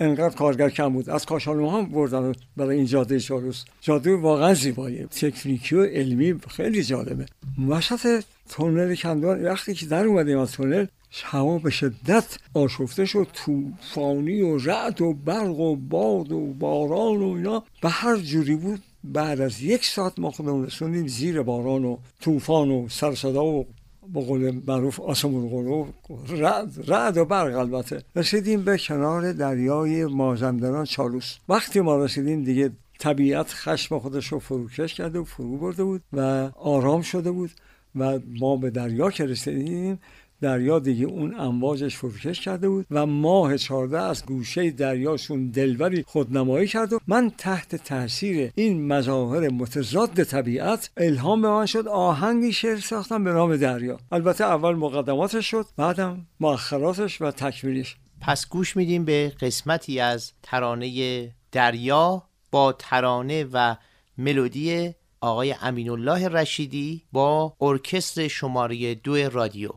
انقدر 0.00 0.34
کارگر 0.34 0.70
کم 0.70 0.92
بود. 0.92 1.10
از 1.10 1.26
کاشانو 1.26 1.70
هم 1.70 1.86
بردن 1.86 2.32
برای 2.56 2.76
این 2.76 2.86
جاده 2.86 3.20
چالوس 3.20 3.64
جاده 3.80 4.16
واقعا 4.16 4.54
زیباییه 4.54 5.06
تکنیکی 5.06 5.74
و 5.74 5.84
علمی 5.84 6.40
خیلی 6.48 6.84
جالبه. 6.84 7.26
وسط 7.68 8.24
تونل 8.48 8.94
کندوان 8.94 9.44
وقتی 9.44 9.74
که 9.74 9.86
در 9.86 10.04
اومدیم 10.04 10.38
از 10.38 10.52
تونل 10.52 10.86
هوا 11.22 11.58
به 11.58 11.70
شدت 11.70 12.38
آشفته 12.54 13.04
شد. 13.04 13.28
طوفانی 13.32 14.42
و 14.42 14.58
رعد 14.58 15.00
و 15.00 15.12
برق 15.12 15.60
و 15.60 15.76
باد 15.76 16.32
و 16.32 16.46
باران 16.46 17.22
و 17.22 17.28
اینا. 17.34 17.64
به 17.82 17.88
هر 17.88 18.16
جوری 18.16 18.56
بود 18.56 18.82
بعد 19.04 19.40
از 19.40 19.62
یک 19.62 19.84
ساعت 19.84 20.18
ما 20.18 20.30
خودمون 20.30 20.66
رسوندیم 20.66 21.06
زیر 21.06 21.42
باران 21.42 21.84
و 21.84 21.96
طوفان 22.20 22.70
و 22.70 22.88
سرصدا 22.88 23.44
و 23.44 23.66
با 24.12 24.20
قول 24.20 24.60
معروف 24.66 25.00
آسمون 25.00 25.48
قلو 25.48 25.86
رعد, 26.28 26.90
رعد 26.90 27.16
و 27.16 27.24
برق 27.24 27.58
البته. 27.58 28.02
رسیدیم 28.16 28.64
به 28.64 28.78
کنار 28.78 29.32
دریای 29.32 30.04
مازندران 30.04 30.84
چالوس. 30.84 31.36
وقتی 31.48 31.80
ما 31.80 32.04
رسیدیم 32.04 32.44
دیگه 32.44 32.70
طبیعت 32.98 33.46
خشم 33.48 33.98
خودش 33.98 34.26
رو 34.26 34.38
فروکش 34.38 34.94
کرده 34.94 35.18
و 35.18 35.24
فرو 35.24 35.56
برده 35.56 35.84
بود 35.84 36.02
و 36.12 36.50
آرام 36.56 37.02
شده 37.02 37.30
بود 37.30 37.50
و 37.96 38.18
ما 38.40 38.56
به 38.56 38.70
دریا 38.70 39.10
که 39.10 39.26
رسیدیم 39.26 39.98
دریا 40.44 40.78
دیگه 40.78 41.06
اون 41.06 41.40
امواجش 41.40 41.96
فروکش 41.96 42.40
کرده 42.40 42.68
بود 42.68 42.86
و 42.90 43.06
ماه 43.06 43.58
چارده 43.58 44.00
از 44.00 44.26
گوشه 44.26 44.70
دریاشون 44.70 45.50
دلبری 45.50 46.04
خودنمایی 46.06 46.68
کرد 46.68 46.92
و 46.92 46.98
من 47.06 47.30
تحت 47.38 47.76
تاثیر 47.76 48.50
این 48.54 48.86
مظاهر 48.86 49.48
متضاد 49.48 50.22
طبیعت 50.22 50.90
الهام 50.96 51.42
به 51.42 51.48
من 51.48 51.66
شد 51.66 51.88
آهنگی 51.88 52.52
شعر 52.52 52.76
ساختم 52.76 53.24
به 53.24 53.32
نام 53.32 53.56
دریا. 53.56 53.98
البته 54.12 54.44
اول 54.44 54.74
مقدماتش 54.74 55.50
شد 55.50 55.66
بعدم 55.76 56.26
مؤخراتش 56.40 57.22
و 57.22 57.30
تکمیلش. 57.30 57.96
پس 58.20 58.48
گوش 58.48 58.76
میدیم 58.76 59.04
به 59.04 59.32
قسمتی 59.40 60.00
از 60.00 60.32
ترانه 60.42 61.30
دریا 61.52 62.22
با 62.50 62.72
ترانه 62.72 63.46
و 63.52 63.76
ملودی 64.18 64.94
آقای 65.24 65.54
امین 65.62 65.90
الله 65.90 66.28
رشیدی 66.28 67.02
با 67.12 67.56
ارکستر 67.60 68.28
شماره 68.28 68.94
دو 68.94 69.30
رادیو. 69.30 69.70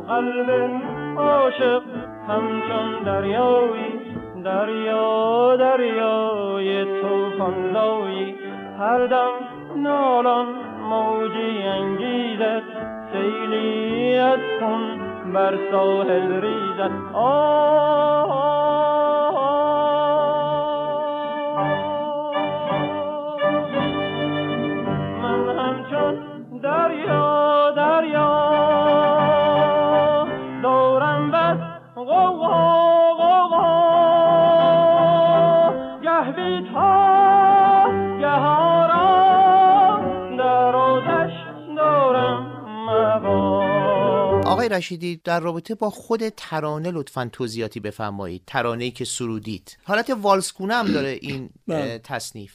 قلب 0.08 0.50
عاشق 1.18 1.82
همچون 2.28 3.02
دریایی 3.04 3.92
دریا 4.44 5.56
دریا. 5.56 6.23
هر 8.84 9.06
دم 9.06 9.32
نالان 9.76 10.46
موجی 10.90 11.62
انگیزد 11.62 12.62
سیلی 13.12 14.18
از 14.18 14.38
بر 15.34 15.58
ساحل 15.70 16.40
ریزد. 16.40 16.90
آه 17.12 18.43
رشیدی 44.68 45.20
در 45.24 45.40
رابطه 45.40 45.74
با 45.74 45.90
خود 45.90 46.28
ترانه 46.28 46.90
لطفا 46.90 47.30
توضیحاتی 47.32 47.80
بفرمایید. 47.80 48.42
ترانه‌ای 48.46 48.90
که 48.90 49.04
سرودید. 49.04 49.78
حالت 49.84 50.10
والسکونه 50.10 50.74
هم 50.74 50.86
داره 50.86 51.18
این 51.22 51.50
بله. 51.68 52.00
تصنیف. 52.04 52.52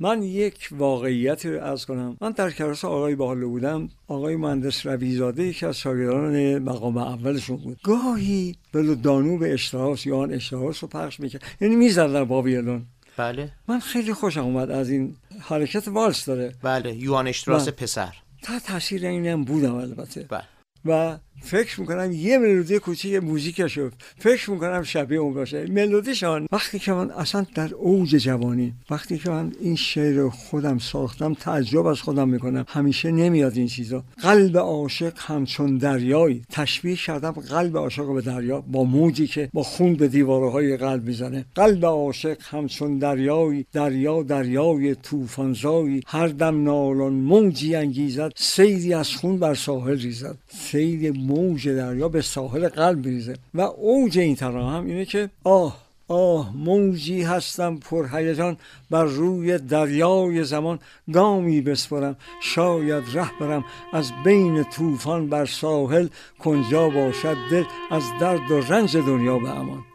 من 0.00 0.22
یک 0.22 0.68
واقعیتی 0.72 1.50
رو 1.50 1.64
از 1.64 1.86
کنم. 1.86 2.16
من 2.20 2.30
در 2.30 2.50
کلاس 2.50 2.84
آقای 2.84 3.14
باحاله 3.14 3.46
بودم. 3.46 3.88
آقای 4.08 4.36
مهندس 4.36 4.86
رویزاده 4.86 5.52
که 5.52 5.66
از 5.66 5.78
شاگردان 5.78 6.58
مقام 6.58 6.96
اولشون 6.98 7.56
بود. 7.56 7.80
گاهی 7.82 8.56
به 8.72 8.94
دانو 8.94 9.38
به 9.38 9.52
اشتراس 9.52 10.06
یا 10.06 10.18
آن 10.18 10.32
اشتراس 10.32 10.84
رو 10.84 10.88
پخش 10.88 11.20
می‌کرد. 11.20 11.42
یعنی 11.60 11.76
می‌زد 11.76 12.12
در 12.12 12.24
ویلون. 12.24 12.86
بله. 13.16 13.52
من 13.68 13.80
خیلی 13.80 14.12
خوشم 14.12 14.44
اومد 14.44 14.70
از 14.70 14.90
این 14.90 15.16
حرکت 15.40 15.88
والس 15.88 16.24
داره. 16.26 16.54
بله. 16.62 16.94
یوان 16.96 17.28
اشتراس 17.28 17.62
بله. 17.62 17.70
پسر. 17.70 18.12
تا 18.42 18.58
تاثیر 18.58 19.06
اینم 19.06 19.44
بودم 19.44 19.74
البته. 19.74 20.26
بله. 20.28 20.44
و 20.84 21.18
فکر 21.42 21.80
می‌کنم 21.80 22.12
یه 22.12 22.38
ملودی 22.38 22.78
کوچیک 22.78 23.14
موزیکشو 23.14 23.90
فکر 24.18 24.50
می‌کنم 24.50 24.82
شبیه 24.82 25.18
اون 25.18 25.34
باشه. 25.34 25.66
ملودیشان 25.66 26.46
وقتی 26.52 26.78
که 26.78 26.92
من 26.92 27.10
اصلا 27.10 27.46
در 27.54 27.74
اوج 27.74 28.16
جوانی 28.16 28.72
وقتی 28.90 29.18
که 29.18 29.30
من 29.30 29.52
این 29.60 29.76
شعر 29.76 30.28
خودم 30.28 30.78
ساختم 30.78 31.34
تعجب 31.34 31.86
از 31.86 32.00
خودم 32.00 32.28
می‌کنم. 32.28 32.64
همیشه 32.68 33.10
نمیاد 33.10 33.56
این 33.56 33.66
چیزا. 33.66 34.04
قلب 34.22 34.56
عاشق 34.56 35.12
همچون 35.16 35.76
دریایی. 35.76 36.42
تشبیه 36.50 36.96
کردم 36.96 37.30
قلب 37.30 37.76
عاشق 37.76 38.14
به 38.14 38.20
دریا 38.20 38.60
با 38.60 38.84
موجی 38.84 39.26
که 39.26 39.48
با 39.52 39.62
خون 39.62 39.94
به 39.94 40.08
دیوارهای 40.08 40.76
قلب 40.76 41.04
می‌زنه. 41.04 41.44
قلب 41.54 41.84
عاشق 41.86 42.36
همچون 42.40 42.98
دریایی 42.98 43.66
دریا 43.72 44.22
دریای 44.22 44.94
طوفانزایی. 44.94 46.00
هر 46.06 46.28
دم 46.28 46.64
نالان 46.64 47.12
موجی 47.12 47.74
انگیزد 47.74 48.32
سیدی 48.36 48.94
از 48.94 49.10
خون 49.10 49.38
بر 49.38 49.54
ساحل 49.54 49.98
ریزد. 49.98 50.38
سید 50.48 51.16
موج 51.26 51.68
دریا 51.68 52.08
به 52.08 52.22
ساحل 52.22 52.68
قلب 52.68 53.06
میریزه. 53.06 53.36
و 53.54 53.60
اوج 53.60 54.18
این 54.18 54.36
ترانه 54.36 54.76
هم 54.76 54.86
اینه 54.86 55.04
که 55.04 55.30
آه 55.44 55.84
آه 56.08 56.56
موجی 56.56 57.22
هستم 57.22 57.76
پرهیجان 57.76 58.56
بر 58.90 59.04
روی 59.04 59.58
دریای 59.58 60.44
زمان. 60.44 60.78
گامی 61.12 61.60
بسپرم 61.60 62.16
شاید 62.42 63.04
ره 63.14 63.38
برم 63.40 63.64
از 63.92 64.12
بین 64.24 64.64
طوفان 64.64 65.28
بر 65.28 65.46
ساحل. 65.46 66.08
کنجا 66.38 66.88
باشد 66.88 67.36
دل 67.50 67.64
از 67.90 68.02
درد 68.20 68.50
و 68.50 68.60
رنج 68.60 68.96
دنیا 68.96 69.38
به 69.38 69.50
امان. 69.50 69.93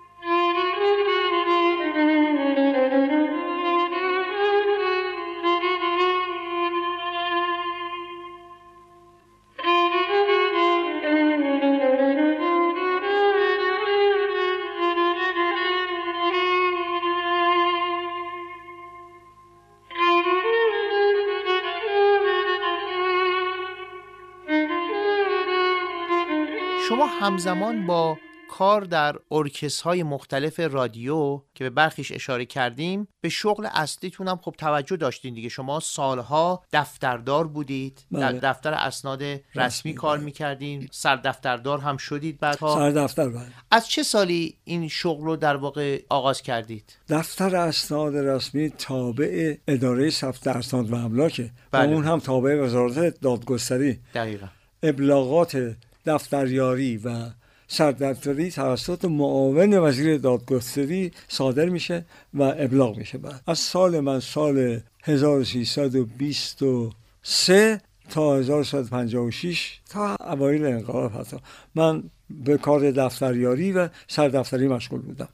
همزمان 27.29 27.85
با 27.87 28.17
کار 28.51 28.81
در 28.81 29.15
ارکست 29.31 29.81
های 29.81 30.03
مختلف 30.03 30.59
رادیو 30.59 31.41
که 31.55 31.63
به 31.63 31.69
برخیش 31.69 32.11
اشاره 32.11 32.45
کردیم 32.45 33.07
به 33.21 33.29
شغل 33.29 33.67
اصلیتون 33.73 34.27
هم 34.27 34.37
خب 34.37 34.55
توجه 34.57 34.95
داشتین 34.95 35.33
دیگه. 35.33 35.49
شما 35.49 35.79
سالها 35.79 36.63
دفتردار 36.73 37.47
بودید. 37.47 38.05
در 38.11 38.31
بله. 38.31 38.39
دفتر 38.39 38.73
اسناد 38.73 39.23
رسمی 39.55 39.93
کار 39.93 40.17
می‌کردین. 40.17 40.87
سردفتردار 40.91 41.79
هم 41.79 41.97
شدید 41.97 42.39
بعدها. 42.39 42.75
سر 42.75 42.89
دفتر 42.89 43.29
بله. 43.29 43.45
از 43.71 43.87
چه 43.87 44.03
سالی 44.03 44.57
این 44.63 44.87
شغل 44.87 45.23
رو 45.23 45.35
در 45.35 45.55
واقع 45.55 46.01
آغاز 46.09 46.41
کردید؟ 46.41 46.97
دفتر 47.09 47.55
اسناد 47.55 48.15
رسمی 48.15 48.69
تابع 48.69 49.55
اداره 49.67 50.09
ثبت 50.09 50.47
اسناد 50.47 50.89
و 50.89 50.95
املاکه. 50.95 51.51
بله. 51.71 51.91
و 51.91 51.93
اون 51.93 52.05
هم 52.05 52.19
تابع 52.19 52.55
وزارت 52.55 53.21
دادگستری. 53.21 53.99
دقیقا. 54.13 54.47
ابلاغات 54.83 55.75
دفتریاری 56.13 56.97
و 56.97 57.25
سردفتری 57.67 58.51
توسط 58.51 59.05
معاون 59.05 59.77
وزیر 59.77 60.17
دادگستری 60.17 61.11
صادر 61.27 61.69
میشه 61.69 62.05
و 62.33 62.43
ابلاغ 62.43 62.97
میشه. 62.97 63.17
بعد 63.17 63.41
از 63.47 63.59
سال 63.59 63.99
من 63.99 64.19
سال 64.19 64.79
1323 65.03 67.81
تا 68.09 68.35
1356 68.35 69.79
تا 69.89 70.15
اوایل 70.15 70.65
انقلاب 70.65 71.11
حتی 71.11 71.37
من 71.75 72.03
به 72.29 72.57
کار 72.57 72.91
دفتریاری 72.91 73.71
و 73.71 73.89
سردفتری 74.07 74.67
مشغول 74.67 75.01
بودم. 75.01 75.29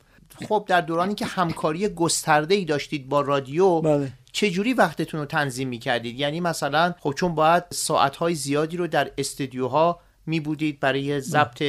خب 0.49 0.65
در 0.67 0.81
دورانی 0.81 1.15
که 1.15 1.25
همکاری 1.25 1.87
گسترده 1.87 2.55
ای 2.55 2.65
داشتید 2.65 3.09
با 3.09 3.21
رادیو 3.21 3.81
بله. 3.81 4.11
چجوری 4.31 4.73
وقتتون 4.73 5.19
رو 5.19 5.25
تنظیم 5.25 5.69
می‌کردید؟ 5.69 6.19
یعنی 6.19 6.39
مثلا 6.39 6.95
خب 6.99 7.11
چون 7.11 7.35
باید 7.35 7.63
ساعتهای 7.71 8.35
زیادی 8.35 8.77
رو 8.77 8.87
در 8.87 9.11
استدیوها 9.17 9.99
می 10.25 10.39
بودید 10.39 10.79
برای 10.79 11.19
ضبط 11.19 11.63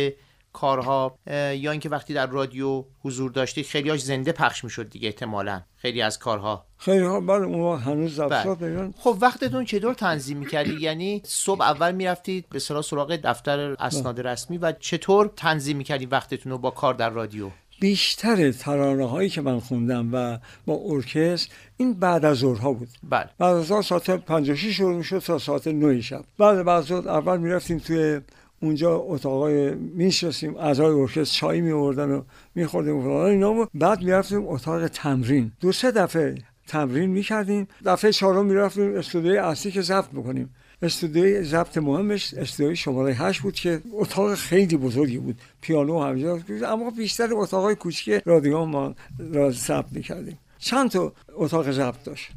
کارها 0.52 1.18
یا 1.56 1.70
اینکه 1.70 1.88
وقتی 1.88 2.14
در 2.14 2.26
رادیو 2.26 2.84
حضور 3.04 3.30
داشتید 3.30 3.66
خیلیاش 3.66 4.02
زنده 4.02 4.32
پخش 4.32 4.64
می‌شد 4.64 4.90
دیگه 4.90 5.08
احتمالا. 5.08 5.62
خیلی 5.76 6.02
از 6.02 6.18
کارها. 6.18 6.66
خیلی 6.78 7.04
ها 7.04 7.20
بله. 7.20 7.46
اون 7.46 7.78
هنوز 7.78 8.20
بله. 8.20 8.92
خب 8.98 9.18
وقتتون 9.20 9.64
چطور 9.64 9.94
تنظیم 9.94 10.38
می‌کردید؟ 10.38 10.80
یعنی 10.80 11.22
صبح 11.24 11.62
اول 11.62 11.92
می‌رفتید 11.92 12.46
به 12.50 12.58
صلاح 12.58 12.82
سراغ 12.82 13.16
دفتر 13.16 13.58
اسناد 13.78 14.20
رسمی 14.20 14.58
و 14.58 14.72
چطور 14.72 15.32
تنظیم 15.36 15.76
می‌کردید 15.76 16.12
وقتتون 16.12 16.52
رو 16.52 16.58
با 16.58 16.70
کار 16.70 16.94
در 16.94 17.10
رادیو؟ 17.10 17.50
بیشتر 17.80 18.52
ترانه 18.52 19.08
هایی 19.08 19.28
که 19.28 19.40
من 19.40 19.60
خوندم 19.60 20.14
و 20.14 20.38
با 20.66 20.80
ارکستر 20.86 21.52
این 21.76 21.94
بعد 21.94 22.24
از 22.24 22.36
ظهرها 22.36 22.72
بود. 22.72 22.88
بله. 23.02 23.28
بعد 23.38 23.56
از 23.56 23.66
ظهر 23.66 23.82
ساعت 23.82 24.10
56 24.10 24.76
شروع 24.76 24.96
می‌شد 24.96 25.18
تا 25.18 25.38
ساعت 25.38 25.66
9 25.66 26.00
شب. 26.00 26.24
بعد 26.38 26.62
بعد 26.62 26.68
از 26.68 26.84
ظهر 26.84 27.08
اول 27.08 27.38
می‌رفتیم 27.38 27.78
توی 27.78 28.20
اونجا 28.60 28.96
اتاقای 28.96 29.74
میشستیم 29.74 30.56
اعضای 30.56 30.94
ارکستر 30.94 31.38
چای 31.38 31.60
می 31.60 31.72
آوردن 31.72 32.10
و 32.10 32.22
میخوردیم 32.54 32.96
و 32.96 33.02
فلان 33.02 33.30
اینا. 33.30 33.54
و 33.54 33.66
بعد 33.74 34.02
می‌رفتیم 34.02 34.48
اتاق 34.48 34.88
تمرین. 34.88 35.52
دو 35.60 35.72
سه 35.72 35.90
دفعه 35.90 36.34
تمرین 36.66 37.10
می‌کردیم. 37.10 37.68
دفعه 37.84 38.12
چهارم 38.12 38.46
می‌رفتیم 38.46 38.96
استودیوی 38.96 39.38
اصلی 39.38 39.72
که 39.72 39.80
ضبط 39.80 40.08
بکنیم. 40.08 40.54
استودیوی 40.82 41.42
ضبط 41.42 41.78
مهمش 41.78 42.34
استودیوی 42.34 42.76
شماره 42.76 43.14
8 43.14 43.42
بود 43.42 43.54
که 43.54 43.80
اتاق 43.92 44.34
خیلی 44.34 44.76
بزرگی 44.76 45.18
بود. 45.18 45.40
پیانو 45.60 46.02
همینجا 46.02 46.36
بود. 46.36 46.64
اما 46.64 46.90
بیشتر 46.90 47.28
اتاقای 47.32 47.74
کوچیک 47.74 48.22
رادیو 48.24 48.64
ما 48.64 48.94
را 49.18 49.50
ضبط 49.50 49.86
می‌کردیم. 49.92 50.38
چند 50.58 50.90
تا 50.90 51.12
اتاق 51.34 51.70
ضبط 51.70 52.04
داشت؟ 52.04 52.30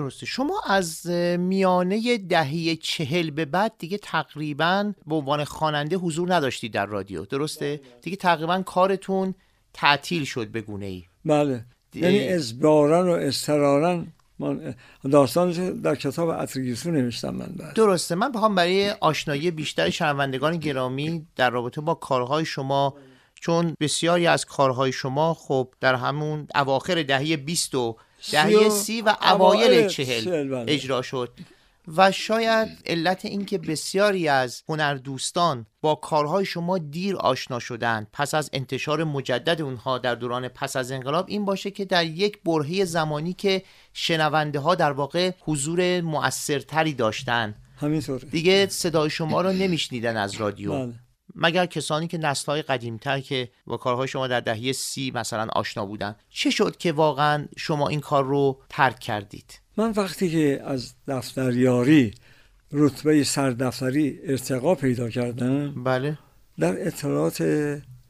درسته. 0.00 0.26
شما 0.26 0.60
از 0.66 1.06
میانه 1.38 2.18
دهه 2.18 2.76
چهل 2.76 3.30
به 3.30 3.44
بعد 3.44 3.72
دیگه 3.78 3.98
تقریبا 3.98 4.92
به 5.06 5.14
عنوان 5.14 5.44
خواننده 5.44 5.96
حضور 5.96 6.34
نداشتید 6.34 6.72
در 6.72 6.86
رادیو. 6.86 7.24
درسته؟ 7.24 7.80
دیگه 8.02 8.16
تقریبا 8.16 8.62
کارتون 8.62 9.34
تعطیل 9.74 10.24
شد 10.24 10.48
به 10.48 10.60
گونه 10.60 10.86
ای 10.86 11.04
بله 11.24 11.64
یعنی 11.94 12.28
ازبارن 12.28 13.08
و 13.08 13.12
استرارن 13.12 14.06
من 14.38 14.74
داستانش 15.10 15.56
در 15.82 15.94
کتاب 15.94 16.28
اتریگیسو 16.28 16.90
نوشتم 16.90 17.30
من 17.30 17.54
بعد. 17.58 17.74
درسته. 17.74 18.14
من 18.14 18.32
بخوام 18.32 18.54
برای 18.54 18.90
آشنایی 18.90 19.50
بیشتر 19.50 19.90
شنوندگان 19.90 20.56
گرامی 20.56 21.26
در 21.36 21.50
رابطه 21.50 21.80
با 21.80 21.94
کارهای 21.94 22.44
شما 22.44 22.94
چون 23.34 23.74
بسیاری 23.80 24.26
از 24.26 24.44
کارهای 24.44 24.92
شما 24.92 25.34
خب 25.34 25.68
در 25.80 25.94
همون 25.94 26.46
اواخر 26.54 27.02
دهه 27.02 27.36
20 27.36 27.74
و 27.74 27.96
دهه 28.32 28.68
سی 28.68 29.02
و 29.02 29.16
اوایل 29.22 29.88
چهل 29.88 30.48
بله. 30.48 30.72
اجرا 30.72 31.02
شد 31.02 31.30
و 31.96 32.12
شاید 32.12 32.68
علت 32.86 33.24
اینکه 33.24 33.58
بسیاری 33.58 34.28
از 34.28 34.62
هنردوستان 34.68 35.66
با 35.80 35.94
کارهای 35.94 36.44
شما 36.44 36.78
دیر 36.78 37.16
آشنا 37.16 37.58
شدند 37.58 38.06
پس 38.12 38.34
از 38.34 38.50
انتشار 38.52 39.04
مجدد 39.04 39.62
اونها 39.62 39.98
در 39.98 40.14
دوران 40.14 40.48
پس 40.48 40.76
از 40.76 40.92
انقلاب 40.92 41.24
این 41.28 41.44
باشه 41.44 41.70
که 41.70 41.84
در 41.84 42.04
یک 42.04 42.38
برهه 42.44 42.84
زمانی 42.84 43.32
که 43.32 43.62
شنونده 43.92 44.58
ها 44.58 44.74
در 44.74 44.92
واقع 44.92 45.30
حضور 45.40 46.00
مؤثرتری 46.00 46.94
داشتن 46.94 47.54
همینطوره 47.76 48.28
دیگه 48.28 48.66
صدای 48.66 49.10
شما 49.10 49.40
رو 49.40 49.52
نمیشنیدن 49.52 50.16
از 50.16 50.34
رادیو 50.34 50.72
بله. 50.72 50.94
مگر 51.34 51.66
کسانی 51.66 52.06
که 52.06 52.18
نسلهای 52.18 52.62
قدیمتر 52.62 53.20
که 53.20 53.48
با 53.66 53.76
کارهای 53.76 54.08
شما 54.08 54.26
در 54.26 54.40
دهه 54.40 54.72
سی 54.72 55.12
مثلا 55.14 55.46
آشنا 55.52 55.86
بودن 55.86 56.16
چه 56.30 56.50
شد 56.50 56.76
که 56.76 56.92
واقعا 56.92 57.46
شما 57.56 57.88
این 57.88 58.00
کار 58.00 58.24
رو 58.24 58.60
ترک 58.68 58.98
کردید؟ 58.98 59.60
من 59.76 59.90
وقتی 59.90 60.30
که 60.30 60.62
از 60.64 60.94
دفتریاری 61.08 62.14
رتبه 62.72 63.24
سردفتری 63.24 64.18
ارتقا 64.24 64.74
پیدا 64.74 65.10
کردم 65.10 65.84
بله. 65.84 66.18
در 66.58 66.86
اطلاعات 66.86 67.40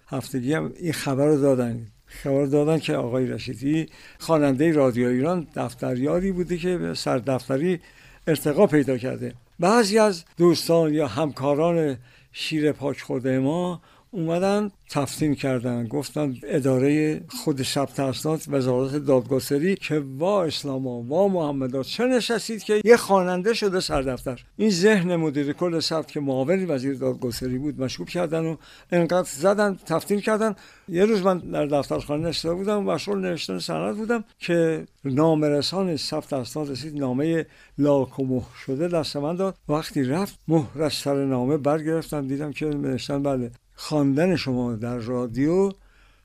هفتگی 0.06 0.54
هم 0.54 0.72
این 0.76 0.92
خبر 0.92 1.26
رو 1.26 1.40
دادن. 1.40 1.86
خبر 2.06 2.44
دادن 2.44 2.78
که 2.78 2.94
آقای 2.94 3.26
رشیدی 3.26 3.86
خواننده 4.18 4.72
رادیو 4.72 5.08
ایران 5.08 5.46
دفتریاری 5.54 6.32
بوده 6.32 6.56
که 6.56 6.78
به 6.78 6.94
سردفتری 6.94 7.80
ارتقا 8.26 8.66
پیدا 8.66 8.98
کرده. 8.98 9.34
بعضی 9.60 9.98
از 9.98 10.24
دوستان 10.36 10.94
یا 10.94 11.06
همکاران 11.06 11.96
شیر 12.32 12.72
پاک 12.72 13.00
خورده 13.00 13.38
ما 13.38 13.82
اومدن 14.10 14.70
تفتیم 14.90 15.34
کردن 15.34 15.86
گفتن 15.86 16.34
اداره 16.42 17.20
خود 17.28 17.62
ثبت 17.62 18.00
اسناد 18.00 18.42
وزارت 18.48 18.96
دادگستری 18.96 19.76
که 19.76 19.98
وا 20.18 20.44
اسلاما 20.44 21.02
وا 21.02 21.28
محمدا 21.28 21.82
چه 21.82 22.04
نشستید 22.04 22.62
که 22.62 22.80
یه 22.84 22.96
خواننده 22.96 23.54
شده 23.54 23.80
سردفتر 23.80 24.44
این 24.56 24.70
ذهن 24.70 25.16
مدیر 25.16 25.52
کل 25.52 25.80
ثبت 25.80 26.12
که 26.12 26.20
معاون 26.20 26.70
وزیر 26.70 26.94
دادگستری 26.94 27.58
بود 27.58 27.80
مشکوک 27.80 28.08
کردن 28.08 28.46
و 28.46 28.56
انقدر 28.92 29.28
زدن 29.30 29.78
تفتیم 29.86 30.20
کردن. 30.20 30.54
یه 30.88 31.04
روز 31.04 31.22
من 31.22 31.38
در 31.38 31.66
دفترخانه 31.66 32.28
نشسته 32.28 32.54
بودم 32.54 32.78
و 32.78 32.92
مشغول 32.92 33.18
نوشتن 33.18 33.58
سند 33.58 33.96
بودم 33.96 34.24
که 34.38 34.86
نامرسان 35.04 35.96
ثبت 35.96 36.32
اسناد 36.32 36.70
رسید 36.70 36.98
نامه 36.98 37.46
لاک 37.78 38.18
و 38.18 38.24
مهر 38.24 38.54
شده 38.66 38.88
دست 38.88 39.16
من 39.16 39.36
داد. 39.36 39.56
وقتی 39.68 40.04
رفت 40.04 40.38
مهر 40.48 40.88
سر 40.88 41.24
نامه 41.24 41.56
برگرفتم 41.56 42.26
دیدم 42.26 42.52
که 42.52 42.66
نوشتن 42.66 43.22
بله. 43.22 43.50
خواندن 43.80 44.36
شما 44.36 44.72
در 44.74 44.96
رادیو 44.96 45.72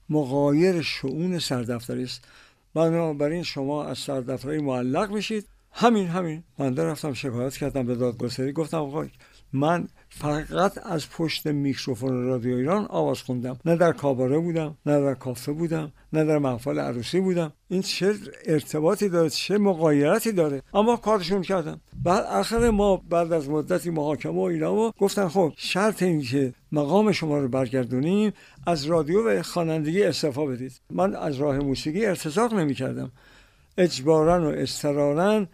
مغایر 0.09 0.81
شعون 0.81 1.39
سردفتری 1.39 2.03
است. 2.03 2.27
بنابراین 2.73 3.43
شما 3.43 3.85
از 3.85 3.97
سردفتری 3.97 4.61
معلق 4.61 5.11
میشید. 5.11 5.47
همین 5.71 6.07
همین. 6.07 6.43
من 6.57 6.77
رفتم 6.77 7.13
شکایت 7.13 7.57
کردم 7.57 7.85
به 7.85 7.95
دادگستری. 7.95 8.51
گفتم 8.51 8.77
آقا 8.77 9.05
من 9.55 9.87
فقط 10.09 10.77
از 10.85 11.09
پشت 11.09 11.47
میکروفون 11.47 12.25
رادیو 12.25 12.55
ایران 12.55 12.85
آواز 12.89 13.21
خوندم. 13.21 13.57
نه 13.65 13.75
در 13.75 13.91
کاباره 13.91 14.39
بودم 14.39 14.77
نه 14.85 15.01
در 15.01 15.13
کافه 15.13 15.51
بودم 15.51 15.91
نه 16.13 16.25
در 16.25 16.37
محفل 16.37 16.79
عروسی 16.79 17.19
بودم. 17.19 17.53
این 17.69 17.81
چه 17.81 18.13
ارتباطی 18.45 19.09
داره 19.09 19.29
چه 19.29 19.57
مقایرتی 19.57 20.31
داره؟ 20.31 20.61
اما 20.73 20.95
کارشون 20.95 21.41
کردم. 21.41 21.81
بعد 22.03 22.23
آخر 22.23 22.69
ما 22.69 22.97
بعد 22.97 23.33
از 23.33 23.49
مدتی 23.49 23.89
محاکمه 23.89 24.33
و 24.33 24.39
اینا 24.39 24.91
گفتن 24.91 25.27
خب 25.27 25.53
شرط 25.57 26.03
این 26.03 26.21
که 26.21 26.53
مقام 26.71 27.11
شما 27.11 27.37
رو 27.37 27.47
برگردونیم 27.47 28.33
از 28.67 28.85
رادیو 28.85 29.29
و 29.29 29.41
خوانندگی 29.41 30.03
استعفا 30.03 30.45
بدید. 30.45 30.81
من 30.89 31.15
از 31.15 31.35
راه 31.35 31.59
موسیقی 31.59 32.05
ارتزاق 32.05 32.53
نمی 32.53 32.73
کردم 32.73 33.11
اجبارا 33.77 34.51
و 34.51 34.53
استرارا 34.53 35.47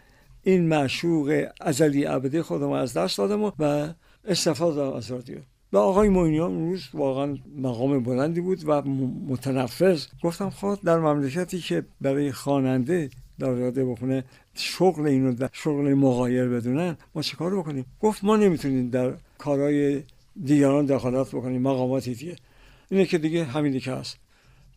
این 0.44 0.68
معشوق 0.68 1.46
ازلی 1.62 2.06
ابدی 2.06 2.42
خودم 2.42 2.70
از 2.70 2.94
دست 2.94 3.18
دادم 3.18 3.44
و- 3.44 3.52
و 3.60 3.94
استفاده 4.26 4.76
دادم 4.76 4.98
از 4.98 5.12
رادیو. 5.12 5.38
و 5.74 5.78
آقای 5.78 6.10
موینیان 6.10 6.60
روز 6.60 6.84
واقعا 6.94 7.38
مقام 7.58 8.04
بلندی 8.04 8.42
بود 8.42 8.62
و 8.66 8.82
متنفذ. 9.28 10.06
گفتم 10.24 10.50
خب 10.50 10.78
در 10.84 11.00
مملکتی 11.00 11.60
که 11.60 11.86
برای 12.02 12.32
خواننده 12.32 13.10
در 13.40 13.50
رادیو 13.50 13.92
بخونه 13.92 14.24
شغل 14.54 15.08
اینو 15.08 15.34
در 15.34 15.50
شغل 15.54 15.94
مغایر 15.94 16.48
بدونن 16.48 16.98
ما 17.16 17.22
چه 17.22 17.38
کار 17.38 17.58
بکنیم؟ 17.60 17.86
گفت 18.02 18.24
ما 18.24 18.36
نمی‌تونیم 18.38 18.90
در 18.90 19.14
کارهای 19.38 20.04
دیگران 20.44 20.86
دخالت 20.86 21.28
بکنیم 21.28 21.62
مقاماتی 21.62 22.16
دیگه. 22.16 22.36
اینه 22.92 23.06
که 23.06 23.18
دیگه 23.18 23.44
همینی 23.44 23.80
که 23.80 23.92
هست 23.92 24.18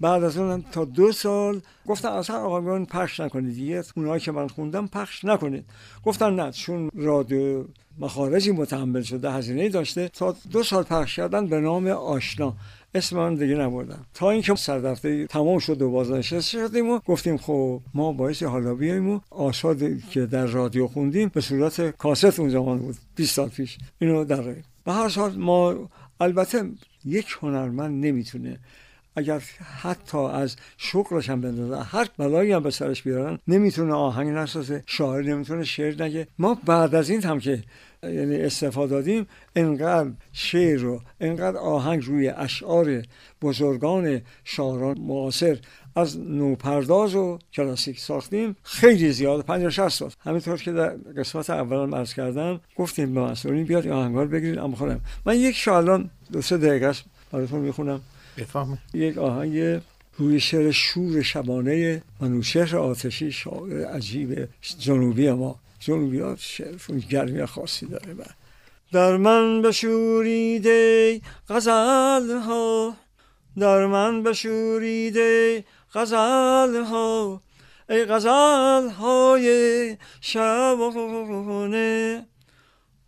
بعد 0.01 0.25
از 0.25 0.37
اونم 0.37 0.65
تا 0.73 0.85
دو 0.85 1.13
سال 1.13 1.61
گفتن 1.87 2.09
اصلا 2.09 2.37
آهنگان 2.37 2.87
پخش 2.87 3.21
نکنید 3.21 3.55
دیگه. 3.55 3.83
اونایی 3.97 4.21
که 4.21 4.33
من 4.33 4.49
خوندم 4.49 4.87
پخش 4.87 5.25
نکنید. 5.25 5.65
گفتن 6.05 6.35
نه 6.35 6.53
چون 6.53 6.91
رادیو 6.95 7.65
مخارجی 7.99 8.53
متحمل 8.53 9.03
شده 9.03 9.31
هزینه 9.31 9.69
داشته. 9.69 10.09
تا 10.09 10.37
دو 10.51 10.63
سال 10.63 10.83
پخش 10.83 11.17
کردن 11.17 11.47
به 11.47 11.61
نام 11.61 11.87
آشنا. 11.87 12.55
اسم 12.95 13.17
من 13.17 13.35
دیگه 13.35 13.55
نبردم 13.55 14.07
تا 14.15 14.31
اینکه 14.31 14.55
سردفته 14.55 15.27
تمام 15.27 15.59
شد 15.59 15.83
و 15.83 15.91
بازنشسته 15.91 16.41
شدیم 16.41 16.91
و 16.91 16.99
گفتیم 16.99 17.37
خب 17.37 17.81
ما 17.95 18.13
باعث 18.13 18.43
حالا 18.43 18.75
بیایم 18.75 19.11
و 19.11 19.21
آثاری 19.31 20.03
که 20.11 20.27
در 20.27 20.47
رادیو 20.47 20.87
خوندیم 20.87 21.31
به 21.35 21.41
صورت 21.41 21.91
کاست 21.91 22.41
اون 22.41 22.49
زمان 22.49 22.79
بود. 22.79 22.97
20 23.17 23.35
سال 23.35 23.49
پیش. 23.49 23.79
اینو 23.99 24.25
در 24.25 24.43
به 24.85 24.93
هر 24.93 25.09
حال 25.09 25.37
ما 25.37 25.89
البته 26.21 26.71
یک 27.05 27.37
هنرمند 27.41 28.05
نمی‌تونه 28.07 28.59
اگر 29.17 29.43
حتی 29.83 30.19
از 30.19 30.57
شغلش 30.77 31.31
هم 31.31 31.41
بندازه 31.41 31.83
هر 31.83 32.09
بلایی 32.19 32.53
هم 32.53 32.63
به 32.63 32.71
سرش 32.71 33.03
بیارن 33.03 33.39
نمی‌تونه 33.49 33.93
آهنگ 33.93 34.29
نسازه 34.29 34.83
شاعر 34.87 35.23
نمی‌تونه 35.23 35.65
شعر 35.65 36.03
نگه. 36.03 36.27
ما 36.39 36.59
بعد 36.67 36.95
از 36.95 37.11
این 37.11 37.23
هم 37.23 37.41
که 37.41 37.63
یعنی 38.03 38.37
استفاده 38.37 38.91
دادیم 38.91 39.27
انقدر 39.57 40.11
شعر 40.33 40.79
رو 40.79 41.01
انقدر 41.21 41.57
آهنگ 41.57 42.05
روی 42.05 42.29
اشعار 42.29 43.03
بزرگان 43.43 44.21
شاعران 44.45 44.99
معاصر 44.99 45.59
از 45.97 46.19
نوپرداز 46.19 47.15
و 47.15 47.39
کلاسیک 47.53 48.01
ساختیم 48.01 48.57
خیلی 48.63 49.13
زیاد 49.13 49.45
50 49.45 49.71
60 49.71 49.89
سال 49.89 50.11
همینطور 50.21 50.57
که 50.57 50.73
در 50.73 50.89
قسمت 51.17 51.51
اول 51.51 51.95
عرض 51.95 52.15
کردم 52.15 52.61
گفتیم 52.77 53.15
به 53.15 53.21
مسئولین 53.21 53.65
بیاد 53.65 53.87
آهنگار 53.87 54.27
بگیرید. 54.27 54.59
اما 54.59 54.77
خودم 54.77 55.01
من 55.27 55.37
یک 55.37 55.57
شالان 55.57 56.11
دو 56.33 56.43
سه 56.43 56.57
دقیقه 56.57 56.93
براتون 57.33 57.61
می‌خونم. 57.61 58.01
بفهم 58.39 58.79
یک 58.95 59.19
آهنگ 59.19 59.81
روی 60.19 60.41
شعر 60.41 60.71
شور 60.71 61.23
شبانه 61.23 62.03
منوشهر 62.21 62.77
آتشی 62.77 63.33
شاعر 63.33 63.87
عجیب 63.87 64.49
جنوبی 64.79 65.31
ما. 65.31 65.61
جنوبی 65.81 66.21
ها 66.21 66.37
شعرشون 66.37 66.99
گرمی 66.99 67.47
خاصی 67.47 67.87
داره 67.87 68.15
با. 68.15 68.25
در 68.93 69.17
من 69.17 69.63
بشوریده 69.63 71.21
غزل 71.49 72.39
ها 72.47 72.97
در 73.59 73.87
من 73.87 74.23
بشوریده 74.23 75.65
غزل 75.95 76.85
ها 76.85 77.41
ای 77.91 78.05
غزل 78.05 78.89
های 78.89 79.97
شبانه. 80.21 81.47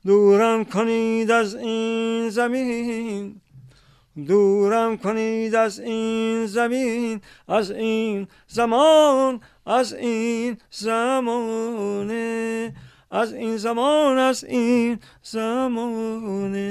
دورم 0.07 0.64
کنید 0.64 1.31
از 1.31 1.55
این 1.55 2.31
زمین. 2.31 3.41
دورم 4.27 4.97
کنید 4.97 5.55
از 5.55 5.81
این 5.81 6.47
زمین 6.47 7.21
از 7.49 7.71
این 7.71 8.29
زمان 8.47 9.41
از 9.67 9.93
این 9.93 10.57
زمانه 10.71 12.75
از 13.11 13.33
این 13.33 13.57
زمان 13.57 14.19
از 14.19 14.45
این 14.45 14.99
زمانه. 15.23 16.67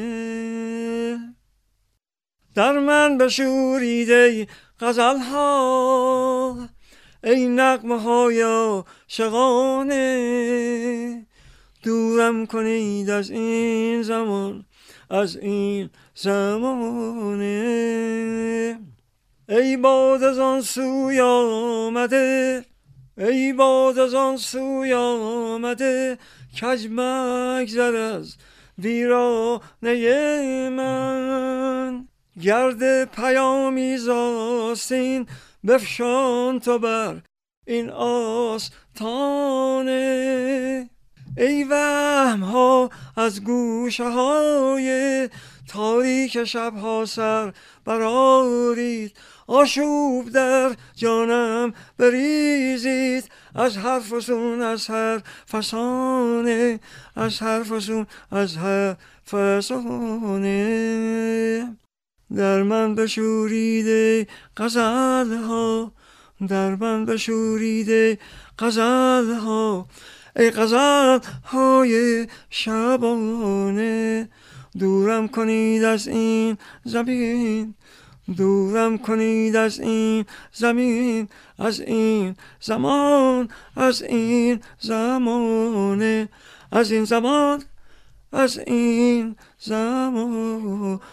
در 2.55 2.79
من 2.79 3.17
بشوریده 3.17 4.47
غزل 4.79 5.17
ها 5.17 6.69
ای 7.23 7.47
نقمه 7.47 8.01
های 8.01 8.43
شغانه 9.07 10.05
دورم 11.83 12.45
کنید 12.45 13.09
از 13.09 13.29
این 13.29 14.03
زمان 14.03 14.65
از 15.09 15.35
این 15.35 15.89
زمانه 16.17 17.45
ای 19.49 19.77
باد 19.77 20.23
از 20.23 20.39
آن 20.39 20.61
سوی 20.61 21.19
آمده 21.21 22.65
ای 23.17 23.53
باد 23.53 23.99
از 23.99 24.13
آن 24.13 24.37
سوی 24.37 24.93
آمده 24.93 26.17
کج 26.61 26.87
مگذر 26.91 27.95
از 27.95 28.35
ویرانه 28.77 30.69
من. 30.69 32.07
گرد 32.41 33.05
پیامی 33.05 33.97
زاستین 33.97 35.27
بفشان 35.67 36.59
تو 36.59 36.79
بر 36.79 37.21
این 37.67 37.89
آستانه. 37.89 39.19
ای 41.37 41.63
وهم 41.63 42.39
ها 42.39 42.89
از 43.17 43.43
گوشه 43.43 44.09
های 44.09 45.29
تاریک 45.67 46.43
شبها 46.43 47.05
سر 47.05 47.53
برارید 47.85 49.17
آشوب 49.47 50.29
در 50.29 50.75
جانم 50.95 51.73
بریزید. 51.97 53.29
از 53.55 53.77
هر 53.77 53.99
فسون 53.99 54.61
از 54.61 54.87
هر 54.87 55.21
فسانه 55.51 56.79
از 57.15 57.39
هر 57.39 57.63
فسون 57.63 58.07
از 58.31 58.57
هر 58.57 58.95
فسانه. 59.31 60.55
در 62.35 62.63
من 62.63 62.95
بشوریده 62.95 64.27
غزل 64.57 65.33
ها 65.33 65.91
در 66.47 66.75
من 66.75 67.05
بشوریده 67.05 68.17
غزل 68.59 69.33
ها 69.33 69.87
ای 70.35 70.51
غزل 70.51 71.19
های 71.45 72.27
شبانه. 72.49 74.29
دورم 74.79 75.27
کنید 75.27 75.83
از 75.83 76.07
این 76.07 76.57
زمین 76.83 77.75
دورم 78.37 78.97
کنید 78.97 79.55
از 79.55 79.79
این 79.79 80.25
زمین 80.53 81.27
از 81.59 81.79
این 81.79 82.35
زمان 82.59 83.49
از 83.75 84.01
این 84.01 84.59
زمانه 84.79 86.29
از 86.71 86.91
این 86.91 87.05
زمان 87.05 87.63
از 88.31 88.59
این 88.67 89.35
زمانه. 89.59 91.05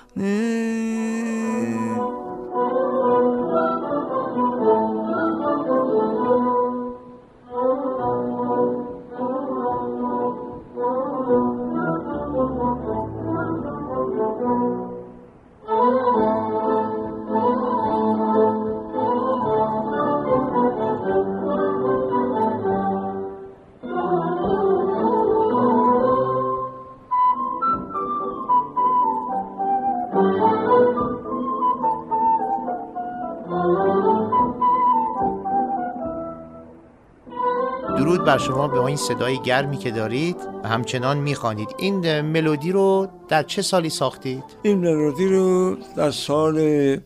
بر 38.32 38.38
شما 38.38 38.68
به 38.68 38.80
این 38.80 38.96
صدای 38.96 39.42
گرمی 39.42 39.78
که 39.78 39.90
دارید 39.90 40.36
و 40.64 40.68
همچنان 40.68 41.18
می‌خوانید 41.18 41.68
این 41.78 42.20
ملودی 42.20 42.72
رو 42.72 43.08
در 43.28 43.42
چه 43.42 43.62
سالی 43.62 43.90
ساختید؟ 43.90 44.44
این 44.62 44.78
ملودی 44.78 45.26
رو 45.26 45.76
در 45.96 46.10
سال 46.10 46.98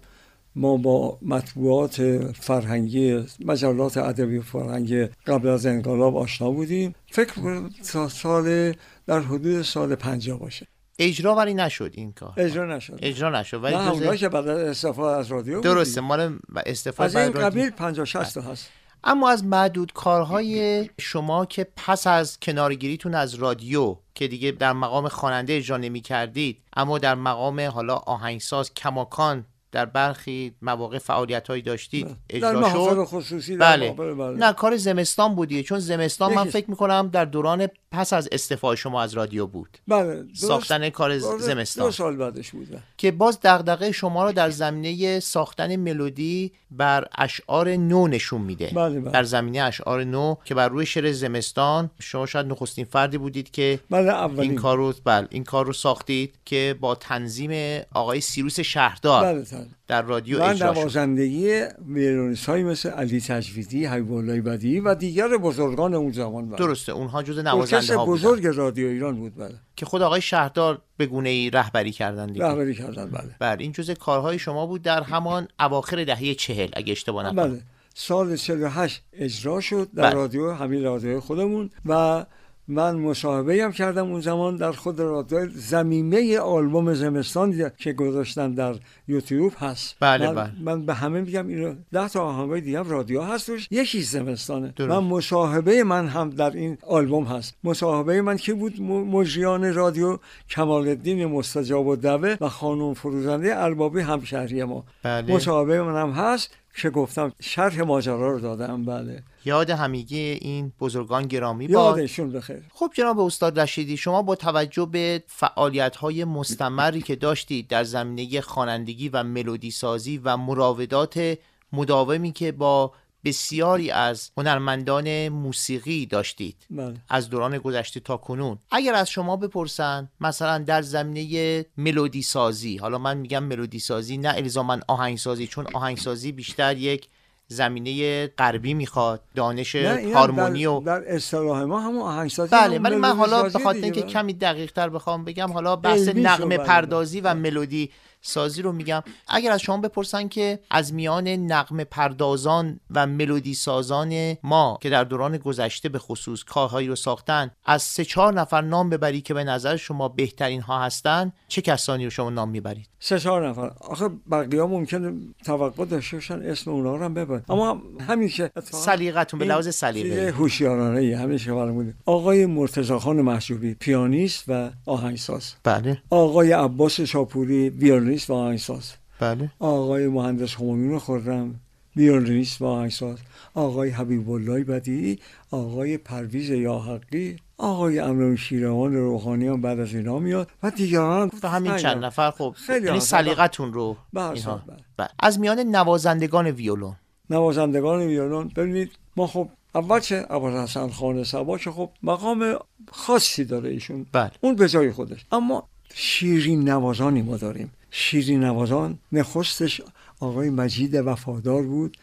ما 0.56 0.76
با 0.76 1.18
مطبوعات 1.22 2.02
فرهنگی 2.32 3.24
مجلات 3.44 3.96
ادبی 3.96 4.40
فرهنگی 4.40 5.04
قبل 5.26 5.48
از 5.48 5.66
انقلاب 5.66 6.16
آشنا 6.16 6.50
بودیم 6.50 6.94
فکر 7.10 7.32
کنم 7.32 7.70
تا 7.92 8.08
سال 8.08 8.74
در 9.06 9.20
حدود 9.20 9.62
سال 9.62 9.94
پنجاه 9.94 10.38
باشه 10.38 10.66
اجرا 10.98 11.34
ولی 11.34 11.54
نشد 11.54 11.90
این 11.94 12.12
کار 12.12 12.32
اجرا 12.36 12.76
نشد 12.76 12.98
اجرا 13.02 13.40
نشد 13.40 13.64
ولی 13.64 13.76
نه 13.76 14.16
که 14.16 14.28
بعد 14.28 14.48
از 14.48 14.58
استفاده 14.58 15.16
از 15.16 15.32
رادیو 15.32 15.60
درسته. 15.60 16.00
مال 16.00 16.38
استفاده 16.66 17.18
از 17.18 17.28
این. 17.28 17.44
قبیل 17.44 17.70
50 17.70 18.06
60 18.06 18.34
تا 18.34 18.40
هست 18.40 18.70
اما 19.08 19.30
از 19.30 19.44
معدود 19.44 19.92
کارهای 19.92 20.88
شما 21.00 21.46
که 21.46 21.66
پس 21.76 22.06
از 22.06 22.40
کنارگیریتون 22.40 23.14
از 23.14 23.34
رادیو 23.34 23.96
که 24.14 24.28
دیگه 24.28 24.50
در 24.50 24.72
مقام 24.72 25.08
خواننده 25.08 25.56
اجرا 25.56 25.76
نمی 25.76 26.00
کردید 26.00 26.62
اما 26.76 26.98
در 26.98 27.14
مقام 27.14 27.60
حالا 27.60 27.94
آهنگساز 27.94 28.74
کماکان 28.74 29.44
در 29.76 29.84
برخی 29.84 30.54
مواقع 30.62 30.98
فعالیت 30.98 31.48
هایی 31.48 31.62
داشتید 31.62 32.16
اجرا 32.30 32.70
شد؟ 32.70 33.04
خصوصی 33.04 33.56
بله. 33.56 33.92
بله. 33.92 34.36
نه 34.36 34.52
کار 34.52 34.76
زمستان 34.76 35.34
بودیه. 35.34 35.62
چون 35.62 35.78
زمستان 35.78 36.34
من 36.34 36.44
فکر 36.44 36.70
می‌کنم 36.70 37.08
در 37.12 37.24
دوران 37.24 37.68
پس 37.90 38.12
از 38.12 38.28
استعفای 38.32 38.76
شما 38.76 39.02
از 39.02 39.14
رادیو 39.14 39.46
بود. 39.46 39.78
بله 39.88 40.22
درست- 40.22 40.46
ساختن 40.46 40.90
کار 40.90 41.18
زمستان. 41.18 41.86
دو 41.86 41.92
سال 41.92 42.16
بعدش 42.16 42.50
بوده 42.50 42.82
که 42.96 43.10
باز 43.10 43.38
دغدغه 43.42 43.92
شما 43.92 44.24
رو 44.24 44.32
در 44.32 44.50
زمینه 44.50 45.20
ساختن 45.20 45.76
ملودی 45.76 46.52
بر 46.70 47.08
اشعار 47.18 47.68
نو 47.68 48.08
نشون 48.08 48.40
میده. 48.40 48.72
بله، 48.74 49.00
بله. 49.00 49.10
در 49.10 49.24
زمینه 49.24 49.62
اشعار 49.62 50.04
نو 50.04 50.34
که 50.44 50.54
بر 50.54 50.68
روی 50.68 50.86
شعر 50.86 51.12
زمستان 51.12 51.90
شما 52.00 52.26
شاید 52.26 52.46
نخستین 52.46 52.84
فردی 52.84 53.18
بودید 53.18 53.50
که 53.50 53.80
بله 53.90 54.40
این 54.40 54.54
کار 54.54 54.76
رو 54.76 54.94
بله 55.04 55.26
این 55.30 55.44
کار 55.44 55.66
رو 55.66 55.72
ساختید 55.72 56.34
که 56.44 56.76
با 56.80 56.94
تنظیم 56.94 57.82
آقای 57.94 58.20
سیروس 58.20 58.60
شهردار. 58.60 59.22
بله،. 59.22 59.65
در 59.86 60.02
رادیو 60.02 60.38
و 60.38 60.42
اجرا 60.42 60.74
شد. 60.74 60.78
نوازندگی 60.78 61.60
ویولونیست 61.88 62.46
های 62.46 62.62
مثل 62.62 62.90
علی 62.90 63.20
تجویدی 63.20 63.84
حبیب 63.84 64.12
الله 64.12 64.40
بدیعی 64.40 64.80
و 64.80 64.94
دیگر 64.94 65.28
بزرگان 65.28 65.94
اون 65.94 66.12
زمان 66.12 66.48
بله. 66.48 66.58
درسته 66.58 66.92
اونها 66.92 67.22
جز 67.22 67.38
نوازنده 67.38 67.96
ها 67.96 68.04
بودن. 68.04 68.18
بزرگ 68.18 68.46
رادیو 68.46 68.88
ایران 68.88 69.16
بود 69.16 69.36
بله. 69.36 69.54
که 69.76 69.86
خود 69.86 70.02
آقای 70.02 70.20
شهردار 70.20 70.82
به 70.96 71.06
گونه 71.06 71.28
ای 71.28 71.50
رهبری 71.50 71.92
کردن 71.92 72.26
دیگه. 72.26 72.46
رهبری 72.46 72.74
کردن 72.74 73.10
بله. 73.10 73.34
بله 73.38 73.62
این 73.62 73.72
جز 73.72 73.90
کارهای 73.90 74.38
شما 74.38 74.66
بود 74.66 74.82
در 74.82 75.02
همان 75.02 75.48
اواخر 75.60 76.04
دهه 76.04 76.34
چهل 76.34 76.68
اگه 76.72 76.92
اشتباه 76.92 77.26
نکنم. 77.26 77.48
بله. 77.48 77.62
سال 77.94 78.36
48 78.36 79.02
اجرا 79.12 79.60
شد 79.60 79.88
در 79.94 80.02
بله. 80.02 80.14
رادیو 80.14 80.52
همین 80.52 80.84
رادیو 80.84 81.20
خودمون 81.20 81.70
و 81.86 82.24
من 82.68 82.96
مصاحبه 82.96 83.64
هم 83.64 83.72
کردم 83.72 84.10
اون 84.10 84.20
زمان 84.20 84.56
در 84.56 84.72
خود 84.72 85.00
رادیو 85.00 85.48
زمینه 85.54 86.38
آلبوم 86.38 86.94
زمستان 86.94 87.70
که 87.78 87.92
گذاشتن 87.92 88.52
در 88.52 88.74
یوتیوب 89.08 89.52
هست. 89.58 89.96
بله، 90.00 90.26
من, 90.26 90.34
بله. 90.34 90.50
من 90.60 90.86
به 90.86 90.94
همه 90.94 91.20
میگم 91.20 91.48
اینو 91.48 91.74
ده 91.92 92.08
تا 92.08 92.22
آهنگای 92.22 92.60
دیگه 92.60 92.78
هم 92.78 92.90
رادیو 92.90 93.22
هست 93.22 93.46
توش. 93.46 93.68
یکی 93.70 94.02
زمستانه. 94.02 94.72
درست. 94.76 94.90
من 94.90 94.98
مصاحبه 94.98 95.84
من 95.84 96.08
هم 96.08 96.30
در 96.30 96.50
این 96.50 96.78
آلبوم 96.86 97.24
هست. 97.24 97.54
مصاحبه 97.64 98.22
من 98.22 98.36
کی 98.36 98.52
بود؟ 98.52 98.80
مجریان 98.80 99.74
رادیو 99.74 100.18
کمال 100.50 100.88
الدین 100.88 101.26
مستجاب 101.26 101.86
و 101.86 101.96
دوه 101.96 102.36
و 102.40 102.48
خانم 102.48 102.94
فروزنده 102.94 103.56
اربابی 103.56 104.00
همشهری 104.00 104.64
ما. 104.64 104.84
بله. 105.02 105.34
مصاحبه 105.34 105.82
من 105.82 106.02
هم 106.02 106.10
هست. 106.10 106.56
که 106.76 106.90
گفتم 106.90 107.32
شرح 107.40 107.82
ماجرا 107.82 108.32
رو 108.32 108.40
دادم 108.40 108.84
بله. 108.84 109.22
یاد 109.44 109.70
همگی 109.70 110.18
این 110.18 110.72
بزرگان 110.80 111.26
گرامی 111.26 111.68
باد 111.68 111.98
یادشون 111.98 112.32
بخیر 112.32 112.62
خب 112.74 112.90
جناب 112.94 113.20
استاد 113.20 113.60
رشیدی 113.60 113.96
شما 113.96 114.22
با 114.22 114.34
توجه 114.34 114.88
به 114.92 115.22
فعالیت 115.26 115.96
های 115.96 116.24
مستمری 116.24 117.00
که 117.02 117.16
داشتید 117.16 117.68
در 117.68 117.84
زمینه 117.84 118.40
خوانندگی 118.40 119.08
و 119.08 119.22
ملودی 119.22 119.70
سازی 119.70 120.18
و 120.24 120.36
مراودات 120.36 121.38
مداومی 121.72 122.32
که 122.32 122.52
با 122.52 122.92
بسیاری 123.26 123.90
از 123.90 124.30
هنرمندان 124.36 125.28
موسیقی 125.28 126.06
داشتید 126.06 126.56
بله 126.70 126.94
از 127.08 127.30
دوران 127.30 127.58
گذشته 127.58 128.00
تا 128.00 128.16
کنون 128.16 128.58
اگر 128.70 128.94
از 128.94 129.10
شما 129.10 129.36
بپرسن 129.36 130.08
مثلا 130.20 130.58
در 130.58 130.82
زمینه 130.82 131.66
ملودی 131.76 132.22
سازی 132.22 132.76
حالا 132.76 132.98
من 132.98 133.16
میگم 133.16 133.44
ملودی 133.44 133.78
سازی 133.78 134.16
نه 134.16 134.28
الزاما 134.28 134.78
آهنگسازی 134.88 135.46
چون 135.46 135.66
آهنگسازی 135.74 136.32
بیشتر 136.32 136.76
یک 136.76 137.08
زمینه 137.48 138.26
غربی 138.26 138.74
می‌خواد 138.74 139.20
دانش 139.34 139.76
هارمونی 139.76 140.66
و 140.66 140.80
در 140.80 141.14
اصطلاح 141.14 141.62
ما 141.62 141.80
همون 141.80 142.02
آهنگسازی 142.02 142.50
بله 142.50 142.78
ولی 142.78 142.96
من 142.96 143.16
حالا 143.16 143.42
سازی 143.42 143.58
به 143.58 143.64
خاطر 143.64 143.74
دیگه، 143.80 143.84
اینکه 143.84 144.00
بله. 144.00 144.10
کمی 144.12 144.32
دقیق 144.32 144.72
تر 144.72 144.88
بخوام 144.88 145.24
بگم 145.24 145.52
حالا 145.52 145.76
بحث 145.76 146.08
نغمه 146.08 146.56
بله. 146.56 146.66
پردازی 146.66 147.20
و 147.20 147.34
ملودی 147.34 147.90
سازی 148.20 148.62
رو 148.62 148.72
میگم. 148.72 149.02
اگر 149.28 149.52
از 149.52 149.60
شما 149.60 149.76
بپرسن 149.76 150.28
که 150.28 150.58
از 150.70 150.94
میان 150.94 151.28
نغمه 151.28 151.84
پردازان 151.84 152.80
و 152.90 153.06
ملودی 153.06 153.54
سازان 153.54 154.36
ما 154.42 154.78
که 154.82 154.90
در 154.90 155.04
دوران 155.04 155.36
گذشته 155.36 155.88
به 155.88 155.98
خصوص 155.98 156.44
کارهایی 156.44 156.88
رو 156.88 156.96
ساختن 156.96 157.50
از 157.64 157.82
سه 157.82 158.04
چهار 158.04 158.34
نفر 158.34 158.60
نام 158.60 158.90
ببری 158.90 159.20
که 159.20 159.34
به 159.34 159.44
نظر 159.44 159.76
شما 159.76 160.08
بهترین 160.08 160.60
ها 160.60 160.82
هستن 160.82 161.32
چه 161.48 161.62
کسانی 161.62 162.04
رو 162.04 162.10
شما 162.10 162.30
نام 162.30 162.48
می‌برید؟ 162.48 162.88
سه 163.00 163.18
چهار 163.18 163.48
نفر. 163.48 163.70
آخه 163.80 164.10
بقیه 164.30 164.60
ها 164.60 164.66
ممکنه 164.66 165.12
توقع 165.44 165.84
داشته 165.84 166.16
باشن 166.16 166.42
اسم 166.42 166.70
اونا 166.70 166.96
رو 166.96 167.04
هم 167.04 167.14
ببر 167.14 167.42
اما 167.48 167.82
همین 168.08 168.28
که 168.28 168.44
اتفاقا 168.44 168.84
سلیقتون 168.84 169.40
به 169.40 169.46
لحاظ 169.46 169.74
سلیقه. 169.74 170.30
هوشیارانه 170.30 171.00
ای 171.00 171.38
که 171.38 171.50
فرمودید 171.50 171.94
آقای 172.06 172.46
مرتضی 172.46 172.98
خان 172.98 173.20
محجوبی 173.20 173.74
پیانیست 173.74 174.44
و 174.48 174.70
آهنگساز. 174.86 175.54
بله. 175.64 176.02
آقای 176.10 176.52
عباس 176.52 177.00
شاپوری 177.00 177.70
ویولونیست 178.16 178.30
و 178.30 178.34
آهنگساز. 178.34 178.92
بله. 179.20 179.50
آقای 179.58 180.08
مهندس 180.08 180.54
همایون 180.54 180.98
خرم 180.98 181.60
ویولونیست 181.96 182.62
و 182.62 182.64
آهنگساز. 182.64 183.18
آقای 183.54 183.90
حبیب 183.90 184.30
الله 184.30 184.64
بدیعی 184.64 185.18
آقای 185.50 185.98
پرویز 185.98 186.50
یاحقی. 186.50 187.36
آقای 187.58 187.98
امران 187.98 188.36
شیروان 188.36 188.94
روحانی 188.94 189.46
هم 189.46 189.60
بعد 189.60 189.80
از 189.80 189.94
اینا 189.94 190.18
میاد. 190.18 190.48
و 190.62 190.70
دیگران 190.70 191.30
و 191.42 191.48
همین 191.48 191.76
چند 191.76 192.04
نفر 192.04 192.30
خب 192.30 192.54
خیلی 192.56 192.86
یعنی. 192.86 193.00
سلیقتون 193.00 193.72
رو. 193.72 193.96
بله، 194.12 194.30
اینها. 194.30 194.62
بله. 194.96 195.08
از 195.20 195.40
میان 195.40 195.58
نوازندگان 195.58 196.46
ویولون 196.46 196.96
نوازندگان 197.30 198.00
ویولون 198.00 198.50
ببینید 198.56 198.90
ما 199.16 199.26
خب 199.26 199.48
اول 199.74 200.00
چه؟ 200.00 200.26
ابوالحسن 200.30 200.88
خان 200.88 201.24
سبا 201.24 201.58
که 201.58 201.70
خب 201.70 201.90
مقام 202.02 202.58
خاصی 202.92 203.44
داره 203.44 203.70
ایشون. 203.70 204.06
بله. 204.12 204.30
اون 204.40 204.56
به 204.56 204.68
جای 204.68 204.92
خودش. 204.92 205.26
اما 205.32 205.68
شیرین 205.94 206.68
نوازانی 206.68 207.22
ما 207.22 207.36
داریم. 207.36 207.70
شیرین 207.98 208.44
نوازان. 208.44 208.98
نخستش 209.12 209.80
آقای 210.20 210.50
مجید 210.50 210.94
وفادار 210.94 211.62
بود 211.62 211.96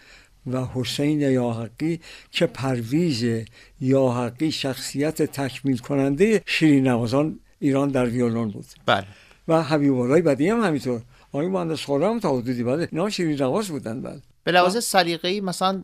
و 0.52 0.66
حسین 0.66 1.22
یاحقی 1.22 2.00
که 2.32 2.46
پرویز 2.46 3.46
یاحقی 3.82 4.52
شخصیت 4.52 5.22
تکمیل 5.22 5.78
کننده 5.78 6.42
شیرین 6.46 6.88
نوازان 6.88 7.40
ایران 7.60 7.90
در 7.90 8.06
ویولون 8.06 8.50
بود. 8.50 8.66
بله. 8.86 9.06
و 9.48 9.64
حبیب 9.64 9.94
الله 9.94 10.22
بدی 10.22 10.50
هم 10.50 10.64
همینطور. 10.64 11.02
آقای 11.32 11.48
مهندس 11.48 11.86
خرم 11.86 12.20
تا 12.20 12.38
حدودی 12.38 12.64
بله. 12.64 12.88
اینا 12.92 13.10
شیرین 13.10 13.42
نواز 13.42 13.68
بودن 13.68 14.02
بله. 14.02 14.22
به 14.44 14.52
لحاظ 14.52 14.84
سلیقه‌ای 14.84 15.42
مثلا 15.42 15.84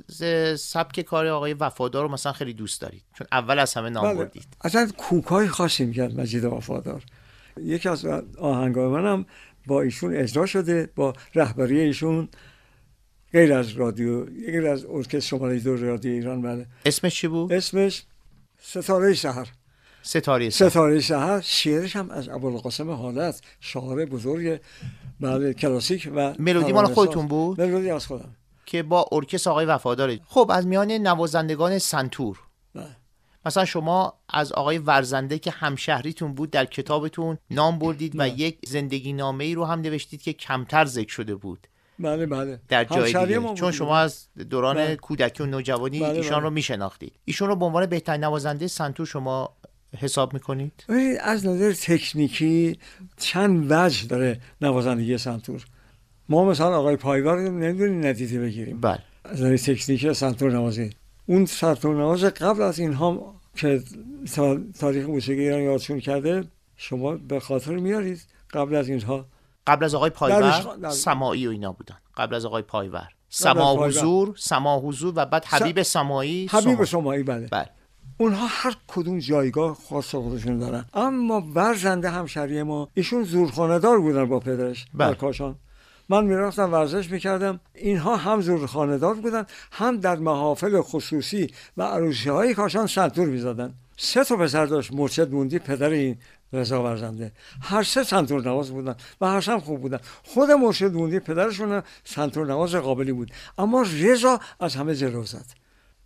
سبک 0.58 1.02
کار 1.02 1.28
آقای 1.28 1.54
وفادار 1.54 2.04
رو 2.04 2.12
مثلا 2.12 2.32
خیلی 2.32 2.54
دوست 2.54 2.82
دارید. 2.82 3.04
چون 3.14 3.28
اول 3.32 3.60
از 3.60 3.74
همه 3.74 3.90
نام 3.90 4.04
بله. 4.04 4.14
بردید. 4.14 4.48
اصلا 4.62 4.90
کوکای 4.98 5.48
خاصی 5.48 5.86
می‌کرد 5.86 6.20
مجید 6.20 6.46
وفادار. 6.46 7.04
یکی 7.64 7.90
از 7.90 8.06
آهنگای 8.40 8.88
منم 8.88 9.26
با 9.70 9.82
ایشون 9.82 10.16
اجرا 10.16 10.46
شده 10.46 10.90
با 10.96 11.14
رهبری 11.36 11.80
ایشون 11.80 12.30
غیر 13.34 13.54
از 13.54 13.72
رادیو 13.72 14.26
غیر 14.26 14.68
از 14.68 14.86
ارکستر 14.86 15.20
شماره 15.20 15.60
دو 15.60 15.78
رادیو 15.78 16.12
ایران 16.12 16.42
بله. 16.42 16.66
اسمش 16.86 17.16
چی 17.16 17.28
بود؟ 17.28 17.54
اسمش 17.54 18.04
ستاره 18.62 19.14
شهر. 19.14 19.48
ستاره 20.02 20.50
سه 20.50 20.70
ستاره 20.70 21.00
شهر 21.00 21.42
شعرش 21.42 21.96
هم 21.96 22.10
از 22.10 22.30
ابوالقاسم 22.30 22.90
حالت 22.90 23.42
شاعر 23.60 24.06
بزرگ 24.06 24.62
بله 25.20 25.54
کلاسیک 25.54 26.10
و 26.16 26.34
ملودی 26.40 26.72
مال. 26.72 26.86
خودتون 26.86 27.28
بود؟ 27.28 27.62
ملودی 27.62 27.90
از 27.90 28.08
خودم. 28.08 28.36
که 28.66 28.84
با 28.84 29.06
ارکستر 29.12 29.50
آقای 29.50 29.66
وفاداره. 29.66 30.20
خب 30.26 30.52
از 30.54 30.68
میان 30.68 30.92
نوازندگان 30.92 31.80
سنتور. 31.80 32.40
بله. 32.76 32.99
مثلا 33.46 33.66
شما 33.66 34.14
از 34.30 34.52
آقای 34.52 34.78
ورزنده 34.78 35.40
که 35.40 35.52
همشهریتون 35.52 36.34
بود 36.34 36.52
در 36.52 36.66
کتابتون 36.66 37.38
نام 37.52 37.80
بردید 37.80 38.14
و 38.20 38.28
یک 38.28 38.58
زندگی 38.68 39.14
نامه 39.14 39.44
ای 39.44 39.56
رو 39.56 39.66
هم 39.66 39.82
نوشتید 39.82 40.22
که 40.22 40.34
کمتر 40.34 40.86
ذکر 40.86 41.12
شده 41.12 41.36
بود. 41.36 41.68
بله 42.00 42.26
بله. 42.26 42.60
در 42.68 42.84
جای 42.84 43.26
دیگه. 43.26 43.54
چون. 43.54 43.72
شما 43.72 43.98
از 43.98 44.28
دوران 44.50 44.76
بله. 44.76 44.96
کودکی 44.96 45.44
و 45.44 45.46
نوجوانی 45.46 46.00
بله، 46.00 46.10
ایشان 46.10 46.32
بله. 46.32 46.44
رو 46.44 46.50
میشناختید. 46.50 47.14
ایشون 47.26 47.48
رو 47.48 47.56
به 47.56 47.66
عنوان 47.66 47.86
بهترین 47.86 48.24
نوازنده 48.24 48.68
سنتور 48.68 49.06
شما 49.06 49.56
حساب 49.98 50.34
می‌کنید؟ 50.34 50.86
از 51.22 51.46
نظر 51.46 51.74
تکنیکی 51.74 52.80
چند 53.18 53.72
وجه 53.72 54.08
داره 54.08 54.40
نوازندگی 54.62 55.18
سنتور. 55.18 55.66
ما 56.30 56.46
مثلا 56.46 56.78
آقای 56.78 56.96
پایور 56.96 57.36
رو 57.36 57.52
نمی‌دونیم 57.52 58.06
ندیده 58.06 58.40
بگیریم. 58.40 58.82
بله. 58.82 59.00
از 59.24 59.42
نظر 59.42 59.58
تکنیکی 59.58 60.14
سنتور 60.14 60.52
نوازی. 60.52 60.90
اون 61.30 61.46
سنتور 61.46 61.96
نواز 61.96 62.24
قبل 62.24 62.62
از 62.62 62.80
اینها 62.80 63.36
که 63.56 63.84
تا- 64.36 64.58
تاریخ 64.80 65.06
موسیقی 65.06 65.42
ایران 65.42 65.62
یادشون 65.62 66.00
کرده 66.00 66.44
شما 66.78 67.16
به 67.16 67.40
خاطر 67.40 67.76
میارید. 67.76 68.22
قبل 68.54 68.76
از 68.76 68.90
اینها. 68.90 69.26
قبل 69.68 69.86
از 69.86 69.96
آقای 69.96 70.10
پایور 70.10 70.62
در- 70.82 70.90
سماعی 70.90 71.48
و 71.48 71.50
اینا 71.50 71.72
بودن. 71.72 71.96
قبل 72.18 72.36
از 72.36 72.46
آقای 72.46 72.62
پایور. 72.62 73.08
سما. 73.30 73.86
حضور 73.88 74.36
سما 74.38 74.80
حضور 74.80 75.14
و 75.16 75.26
بعد 75.26 75.46
حبیب 75.46 75.82
سمایی 75.82 76.48
حبیب 76.52 76.76
سما. 76.76 76.86
شمایی 76.86 77.24
بله. 77.24 77.48
بله. 77.52 77.70
اونها 78.18 78.48
هر 78.50 78.76
کدوم 78.88 79.20
جایگاه 79.20 79.78
خاص 79.90 80.16
خودشون 80.16 80.58
دارن. 80.60 80.86
اما 80.94 81.42
ورزنده 81.56 82.10
همشهری 82.10 82.64
ما 82.64 82.88
ایشون 82.94 83.24
زورخانه 83.24 83.80
دار 83.80 84.00
بودن 84.00 84.26
با 84.26 84.40
پدرش 84.40 84.86
بله. 84.94 85.08
در 85.10 85.16
کاشان. 85.16 85.56
من 86.10 86.26
می‌رفتم 86.26 86.74
ورزش 86.74 87.12
می‌کردم. 87.12 87.60
اینها 87.74 88.16
هم 88.16 88.42
زورخانه 88.42 88.98
دار 88.98 89.14
بودن 89.14 89.46
هم 89.72 89.98
در 89.98 90.16
محافل 90.16 90.82
خصوصی 90.82 91.48
و 91.78 91.84
عروسی 91.84 92.30
های 92.30 92.54
کاشان 92.54 92.88
سنتور 92.88 93.28
می‌زدن. 93.28 93.74
سه 93.98 94.24
تا 94.24 94.36
پسر 94.38 94.66
داشت 94.66 94.94
مرشد 94.94 95.32
موندی 95.32 95.60
پدر 95.60 95.90
این 95.90 96.18
رضا 96.54 96.84
ورزنده 96.84 97.32
هر 97.62 97.84
سه 97.84 98.04
سنتور 98.04 98.42
نواز 98.42 98.72
بودن 98.72 98.96
و 99.22 99.28
هر 99.28 99.42
سه 99.42 99.60
خوب 99.60 99.82
بودن. 99.82 100.00
خود 100.24 100.52
مرشد 100.52 100.94
موندی 100.94 101.20
پدرشون 101.20 101.84
سنتور 102.04 102.48
نواز 102.48 102.76
قابلی 102.76 103.12
بود. 103.12 103.32
اما 103.58 103.86
رضا 104.02 104.40
از 104.60 104.76
همه 104.76 104.96
جلو 104.96 105.24
زد. 105.24 105.46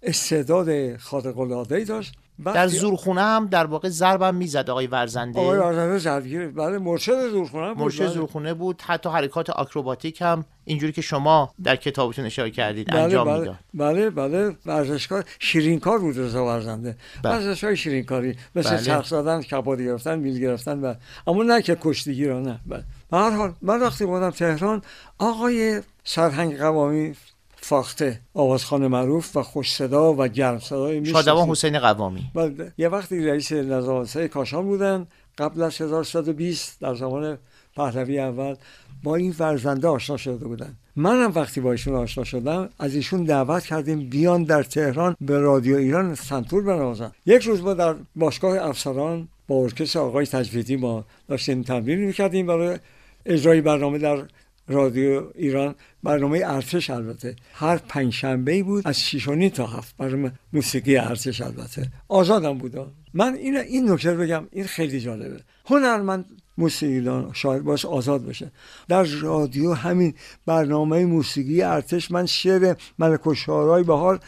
استعداد 0.02 0.98
خارق 0.98 1.40
العاده 1.40 1.76
ای 1.76 1.86
داشت. 1.86 2.14
در 2.46 2.68
زورخونه 2.68 3.22
هم 3.22 3.48
در 3.48 3.66
واقع 3.66 3.90
ضربم 3.90 4.36
می‌زد 4.36 4.70
آقای 4.70 4.88
ورزنده. 4.88 5.40
آقای 5.40 5.60
آزاده 5.60 5.98
زدگیر 5.98 6.48
بله 6.48 6.78
مرشد 6.78 7.30
زورخونه 7.30 7.74
بود 7.74 7.84
مرشد 7.84 8.00
بله. 8.00 8.08
زورخونه 8.08 8.54
بود. 8.54 8.82
حتی 8.82 9.10
حرکات 9.10 9.50
آکروباتیک 9.50 10.22
هم 10.22 10.46
اینجوری 10.66 10.92
که 10.92 11.02
شما 11.02 11.54
در 11.64 11.76
کتابتون 11.76 12.26
اشاره 12.26 12.52
کردید 12.52 12.88
بله 12.88 13.00
انجام 13.00 13.28
بله. 13.28 13.40
می‌داد. 13.40 13.56
بله 13.74 14.10
بله. 14.10 14.56
ورزشکار 14.66 15.26
شیرینکار 15.40 16.00
بود 16.00 16.18
رضا 16.18 16.46
ورزنده. 16.46 16.98
بله. 17.24 17.34
ورزشکار 17.34 17.76
شیرینکاری. 17.76 18.36
مثل 18.56 18.70
بله. 18.70 18.84
چرخ 18.84 19.08
زدن 19.08 19.42
کباد 19.42 19.82
گرفتن 19.82 20.20
میل 20.20 20.40
گرفتن 20.40 20.80
و 20.80 20.94
اما 21.28 21.44
نه 21.44 21.62
که 21.62 21.78
کشتیگی 21.82 22.26
را 22.26 22.40
نه 22.40 22.60
بله. 22.66 22.84
به 23.12 23.18
هر 23.18 23.30
حال 23.30 23.54
من 23.62 23.80
وقتی 23.82 24.06
بودم 24.06 24.30
تهران 24.30 24.82
آقای 25.20 25.82
سرهنگ 26.04 26.58
قوامی 26.58 27.16
فاخته 27.64 28.20
آوازخان 28.34 28.88
معروف 28.88 29.38
و 29.38 29.44
خوش 29.44 29.74
صدا 29.74 30.14
و 30.14 30.28
گرم 30.28 30.60
صدای. 30.60 31.06
شادوان 31.06 31.50
حسین 31.50 31.80
قوامی. 31.80 32.24
بله 32.36 32.72
یه 32.78 32.90
وقتی 32.90 33.28
رئیس 33.28 33.52
نظامسای 33.52 34.28
کاشان 34.28 34.66
بودن 34.66 35.08
قبل 35.38 35.62
از 35.62 35.82
1120 35.82 36.80
در 36.82 36.96
زمان 36.96 37.38
پهلوی 37.76 38.20
اول 38.20 38.56
با 39.04 39.16
این 39.16 39.32
فرزنده 39.32 39.88
آشنا 39.88 40.18
شده 40.18 40.46
بودن. 40.46 40.74
منم 40.96 41.32
وقتی 41.36 41.62
با 41.62 41.72
ایشون 41.72 41.96
آشنا 41.96 42.24
شدم 42.24 42.70
از 42.80 42.96
ایشون 42.96 43.24
دعوت 43.24 43.66
کردیم 43.66 44.10
بیان 44.10 44.44
در 44.44 44.64
تهران 44.64 45.16
به 45.22 45.40
رادیو 45.40 45.76
ایران 45.76 46.16
سنتور 46.16 46.64
بنوازن. 46.64 47.12
یک 47.26 47.44
روز 47.44 47.62
ما 47.62 47.74
در 47.74 47.96
باشگاه 48.16 48.58
افسران 48.58 49.28
با 49.48 49.56
ارکستر 49.56 50.00
آقای 50.00 50.26
تجویدی 50.26 50.76
ما 50.76 51.06
داشتیم 51.28 51.62
تمرین 51.62 52.00
می‌کردیم 52.00 52.48
برای 52.48 52.80
اجرای 53.26 53.62
برنامه 53.62 53.98
در 53.98 54.24
رادیو 54.68 55.24
ایران 55.36 55.76
برنامه 56.04 56.42
ارتش 56.46 56.90
البته. 56.90 57.36
هر 57.54 57.78
پنج 57.78 58.14
شنبه 58.14 58.64
بود 58.64 58.88
از 58.88 59.00
6 59.00 59.28
و 59.28 59.36
نیم 59.36 59.50
تا 59.50 59.68
هفت. 59.68 59.98
برنامه 59.98 60.32
موسیقی 60.54 60.98
ارتش 60.98 61.42
البته. 61.42 61.92
آزادم 62.08 62.58
بودم 62.58 62.92
من 63.14 63.34
این 63.34 63.58
این 63.58 63.92
نکته 63.92 64.14
بگم. 64.14 64.48
این 64.52 64.66
خیلی 64.66 65.00
جالبه. 65.00 65.40
هنرمند 65.66 66.26
موسیقیدان 66.58 67.30
شاید 67.34 67.64
باش 67.64 67.86
آزاد 67.86 68.26
بشه 68.26 68.52
در 68.88 69.04
رادیو 69.04 69.74
همین 69.74 70.14
برنامه 70.46 71.06
موسیقی 71.06 71.62
ارتش 71.62 72.12
من 72.12 72.26
شعر 72.26 72.76
ملک 73.00 73.28
و 73.28 73.34
شعرهای 73.34 73.84
بهار 73.84 74.20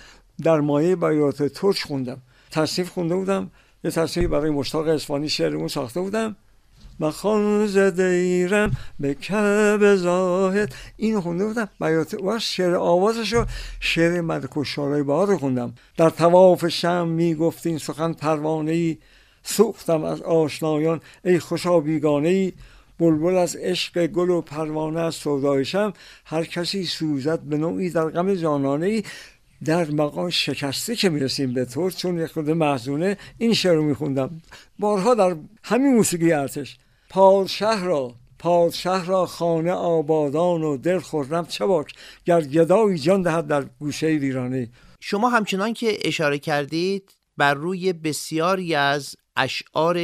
در 0.43 0.59
مایه 0.59 0.95
بیات 0.95 1.43
ترک 1.43 1.81
خوندم. 1.81 2.21
تصنیف 2.51 2.89
خونده 2.89 3.15
بودم. 3.15 3.51
یه 3.83 3.91
تصنیف 3.91 4.29
برای 4.29 4.49
مشتاق 4.49 4.88
اصفهانی 4.88 5.29
شعرمون 5.29 5.67
ساخته 5.67 6.01
بودم. 6.01 6.36
خان 7.01 7.67
زده 7.67 8.03
ایرم 8.03 8.71
به 8.99 9.13
کب 9.13 9.95
زاهد. 9.95 10.75
اینو 10.97 11.21
خونده 11.21 11.45
بودم. 11.45 11.69
بیات 11.79 12.13
و 12.13 12.39
شعر 12.39 12.75
آوازشو 12.75 13.45
شعر 13.79 14.21
ملک 14.21 14.57
و 14.57 14.63
بهار 15.03 15.27
رو 15.27 15.37
خوندم. 15.37 15.73
در 15.97 16.09
تواف 16.09 16.67
شم 16.67 17.07
می‌گفتین 17.07 17.77
سخن 17.77 18.13
پروانه 18.13 18.71
ای 18.71 18.97
سوختم 19.43 20.03
از 20.03 20.21
آشنایان. 20.21 21.01
ای 21.25 21.39
خوشا 21.39 21.79
بیگانه 21.79 22.29
ای 22.29 22.53
بلبل 22.99 23.35
از 23.35 23.55
عشق 23.55 24.07
گل 24.07 24.29
و 24.29 24.41
پروانه 24.41 24.99
از 24.99 25.15
سودایشم 25.15 25.93
هر 26.25 26.43
کسی 26.43 26.85
سوزد 26.85 27.39
به 27.39 27.57
نوعی 27.57 27.89
در 27.89 28.09
غم 28.09 28.35
جانانه 28.35 28.85
ای 28.85 29.03
در 29.65 29.91
مقام 29.91 30.29
شکسته 30.29 30.95
که 30.95 31.09
می‌رسیم 31.09 31.53
به 31.53 31.65
طور. 31.65 31.91
چون 31.91 32.17
یک 32.17 32.31
خود 32.31 32.49
محزونه. 32.49 33.17
این 33.37 33.53
شعر 33.53 33.73
رو 33.73 33.83
میخوندم. 33.83 34.41
بارها 34.79 35.13
در 35.13 35.35
همین 35.63 35.95
موسیقی 35.95 36.31
ارتش. 36.31 36.77
پادشه 37.16 37.84
را 37.84 38.16
پادشه 38.39 39.05
را 39.05 39.26
خانه 39.26 39.72
آبادان 39.72 40.63
و 40.63 40.78
دل 40.78 40.99
خورم. 40.99 41.45
چه 41.45 41.66
باک 41.66 41.93
گر 42.26 42.41
گدایی 42.41 42.97
جان 42.97 43.22
دهد 43.22 43.47
در 43.47 43.63
گوشه 43.80 44.07
ویرانه 44.07 44.70
شما 44.99 45.30
همچنان 45.30 45.74
که 45.74 45.97
اشاره 46.01 46.39
کردید 46.39 47.18
بر 47.38 47.53
روی 47.53 47.93
بسیاری 47.93 48.76
از 48.76 49.16
اشعار 49.36 49.97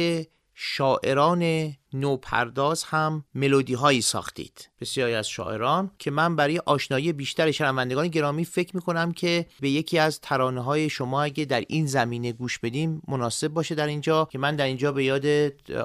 شاعران 0.54 1.72
نوپرداز 1.92 2.84
هم 2.84 3.24
ملودی 3.34 3.74
هایی 3.74 4.02
ساختید 4.02 4.70
بسیاری 4.80 5.14
از 5.14 5.28
شاعران 5.28 5.90
که 5.98 6.10
من 6.10 6.36
برای 6.36 6.58
آشنایی 6.58 7.12
بیشتر 7.12 7.50
شنوندگان 7.50 8.08
گرامی 8.08 8.44
فکر 8.44 8.76
می‌کنم 8.76 9.12
که 9.12 9.46
به 9.60 9.70
یکی 9.70 9.98
از 9.98 10.20
ترانه 10.20 10.60
های 10.60 10.90
شما 10.90 11.22
اگه 11.22 11.44
در 11.44 11.64
این 11.68 11.86
زمینه 11.86 12.32
گوش 12.32 12.58
بدیم 12.58 13.02
مناسب 13.08 13.48
باشه 13.48 13.74
در 13.74 13.86
اینجا 13.86 14.28
که 14.32 14.38
من 14.38 14.56
در 14.56 14.64
اینجا 14.64 14.92
به 14.92 15.04
یاد 15.04 15.26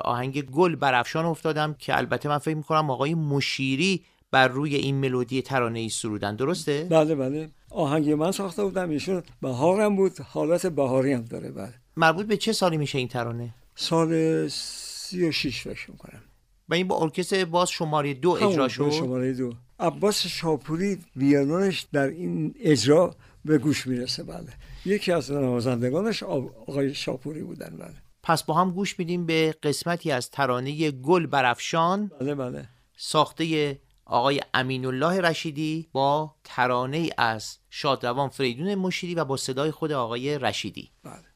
آهنگ 0.01 0.41
گل 0.41 0.75
برافشان 0.75 1.25
افتادم 1.25 1.75
که 1.79 1.97
البته 1.97 2.29
من 2.29 2.37
فکر 2.37 2.55
می‌کنم 2.55 2.91
آقای 2.91 3.13
مشیری 3.13 4.03
بر 4.31 4.47
روی 4.47 4.75
این 4.75 4.95
ملودی 4.95 5.41
ترانه 5.41 5.79
ای 5.79 5.89
سرودن 5.89 6.35
درسته؟ 6.35 6.87
بله 6.89 7.15
بله 7.15 7.49
آهنگ 7.71 8.11
من 8.11 8.31
ساخته 8.31 8.63
بودم 8.63 8.89
ایشون 8.89 9.23
بهارم 9.41 9.95
بود 9.95 10.19
حالت 10.19 10.65
بهاری 10.65 11.13
هم 11.13 11.21
داره 11.21 11.51
بله 11.51 11.73
مربوط 11.97 12.25
به 12.25 12.37
چه 12.37 12.51
سالی 12.51 12.77
میشه 12.77 12.97
این 12.97 13.07
ترانه؟ 13.07 13.53
سال 13.79 14.47
سی 14.47 15.27
و 15.27 15.31
شیش 15.31 15.61
فکر 15.61 15.91
می‌کنم. 15.91 16.21
و 16.69 16.73
این 16.73 16.87
با 16.87 17.01
ارکستر 17.01 17.45
باز 17.45 17.69
شماره 17.69 18.13
دو 18.13 18.31
اجرا 18.31 18.67
شد؟ 18.67 18.89
شماره 18.89 19.33
دو. 19.33 19.53
عباس 19.79 20.27
شاپوری 20.27 20.97
ویولونش 21.15 21.87
در 21.93 22.07
این 22.07 22.55
اجرا 22.59 23.15
به 23.45 23.57
گوش 23.57 23.87
می‌رسه 23.87 24.23
بله. 24.23 24.53
یکی 24.85 25.11
از 25.11 25.31
نوازندگانش 25.31 26.23
آقای 26.23 26.93
شاپوری 26.93 27.41
بودن 27.43 27.77
بله. 27.77 27.93
پس 28.23 28.43
با 28.43 28.53
هم 28.53 28.71
گوش 28.71 28.99
میدیم 28.99 29.25
به 29.25 29.55
قسمتی 29.63 30.11
از 30.11 30.29
ترانه 30.29 30.91
گل 30.91 31.25
برافشان. 31.25 32.11
بله 32.19 32.35
بله. 32.35 32.69
ساخته 32.97 33.79
آقای 34.05 34.41
امین 34.53 34.85
الله 34.85 35.21
رشیدی 35.21 35.87
با 35.91 36.35
ترانه 36.43 37.09
از 37.17 37.57
شادروان 37.69 38.29
فریدون 38.29 38.75
مشیری 38.75 39.15
و 39.15 39.25
با 39.25 39.37
صدای 39.37 39.71
خود 39.71 39.91
آقای 39.91 40.39
رشیدی. 40.39 40.91
بله. 41.03 41.26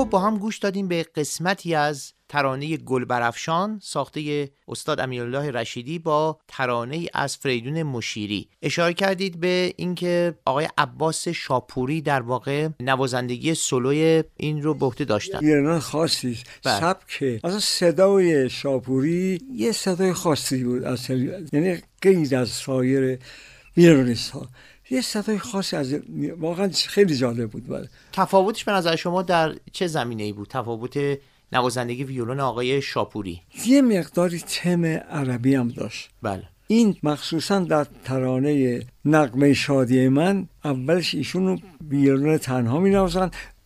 با 0.09 0.19
هم 0.19 0.37
گوش 0.37 0.57
دادیم 0.57 0.87
به 0.87 1.05
قسمتی 1.15 1.75
از 1.75 2.13
ترانه 2.29 2.77
گل 2.77 3.05
برافشان 3.05 3.79
ساخته 3.83 4.51
استاد 4.67 4.99
امیرالله 4.99 5.51
رشیدی 5.51 5.99
با 5.99 6.39
ترانه 6.47 7.07
از 7.13 7.37
فریدون 7.37 7.83
مشیری. 7.83 8.49
اشاره 8.61 8.93
کردید 8.93 9.39
به 9.39 9.73
اینکه 9.77 10.35
آقای 10.45 10.67
عباس 10.77 11.27
شاپوری 11.27 12.01
در 12.01 12.21
واقع 12.21 12.69
نوازندگی 12.79 13.53
سولوی 13.53 14.23
این 14.37 14.63
رو 14.63 14.73
به 14.73 14.85
عهده 14.85 15.05
داشتن. 15.05 15.45
ایران 15.45 15.79
خاصی. 15.79 16.37
بله. 16.63 16.79
سبک. 16.79 17.39
اصلا 17.43 17.59
صدای 17.59 18.49
شاپوری 18.49 19.39
یه 19.53 19.71
صدای 19.71 20.13
خاصی 20.13 20.63
بود. 20.63 20.83
اصلا 20.83 21.17
یعنی 21.53 21.77
غیر 22.01 22.35
از 22.35 22.49
سایر 22.49 23.19
ایرانیست 23.73 24.31
ها 24.31 24.47
یه 24.91 25.01
صدای 25.01 25.37
خاصی 25.37 25.75
از 25.75 25.95
واقعا 26.39 26.69
خیلی 26.87 27.15
جالب 27.15 27.49
بود. 27.49 27.67
بله. 27.67 27.89
تفاوتش 28.13 28.63
به 28.63 28.71
نظر 28.71 28.95
شما 28.95 29.21
در 29.21 29.55
چه 29.71 29.87
زمینه 29.87 30.23
ای 30.23 30.33
بود؟ 30.33 30.47
تفاوت 30.47 30.99
نوازندگی 31.51 32.03
ویولون 32.03 32.39
آقای 32.39 32.81
شاپوری. 32.81 33.41
یه 33.65 33.81
مقداری 33.81 34.39
تم 34.39 34.85
عربی 34.85 35.55
هم 35.55 35.67
داشت. 35.67 36.09
بله. 36.21 36.43
این 36.67 36.95
مخصوصا 37.03 37.59
در 37.59 37.87
ترانه 38.03 38.81
نقمه 39.05 39.53
شادی 39.53 40.07
من 40.07 40.47
اولش 40.65 41.15
ایشون 41.15 41.47
رو 41.47 41.59
ویولون 41.89 42.37
تنها 42.37 42.79
می 42.79 42.89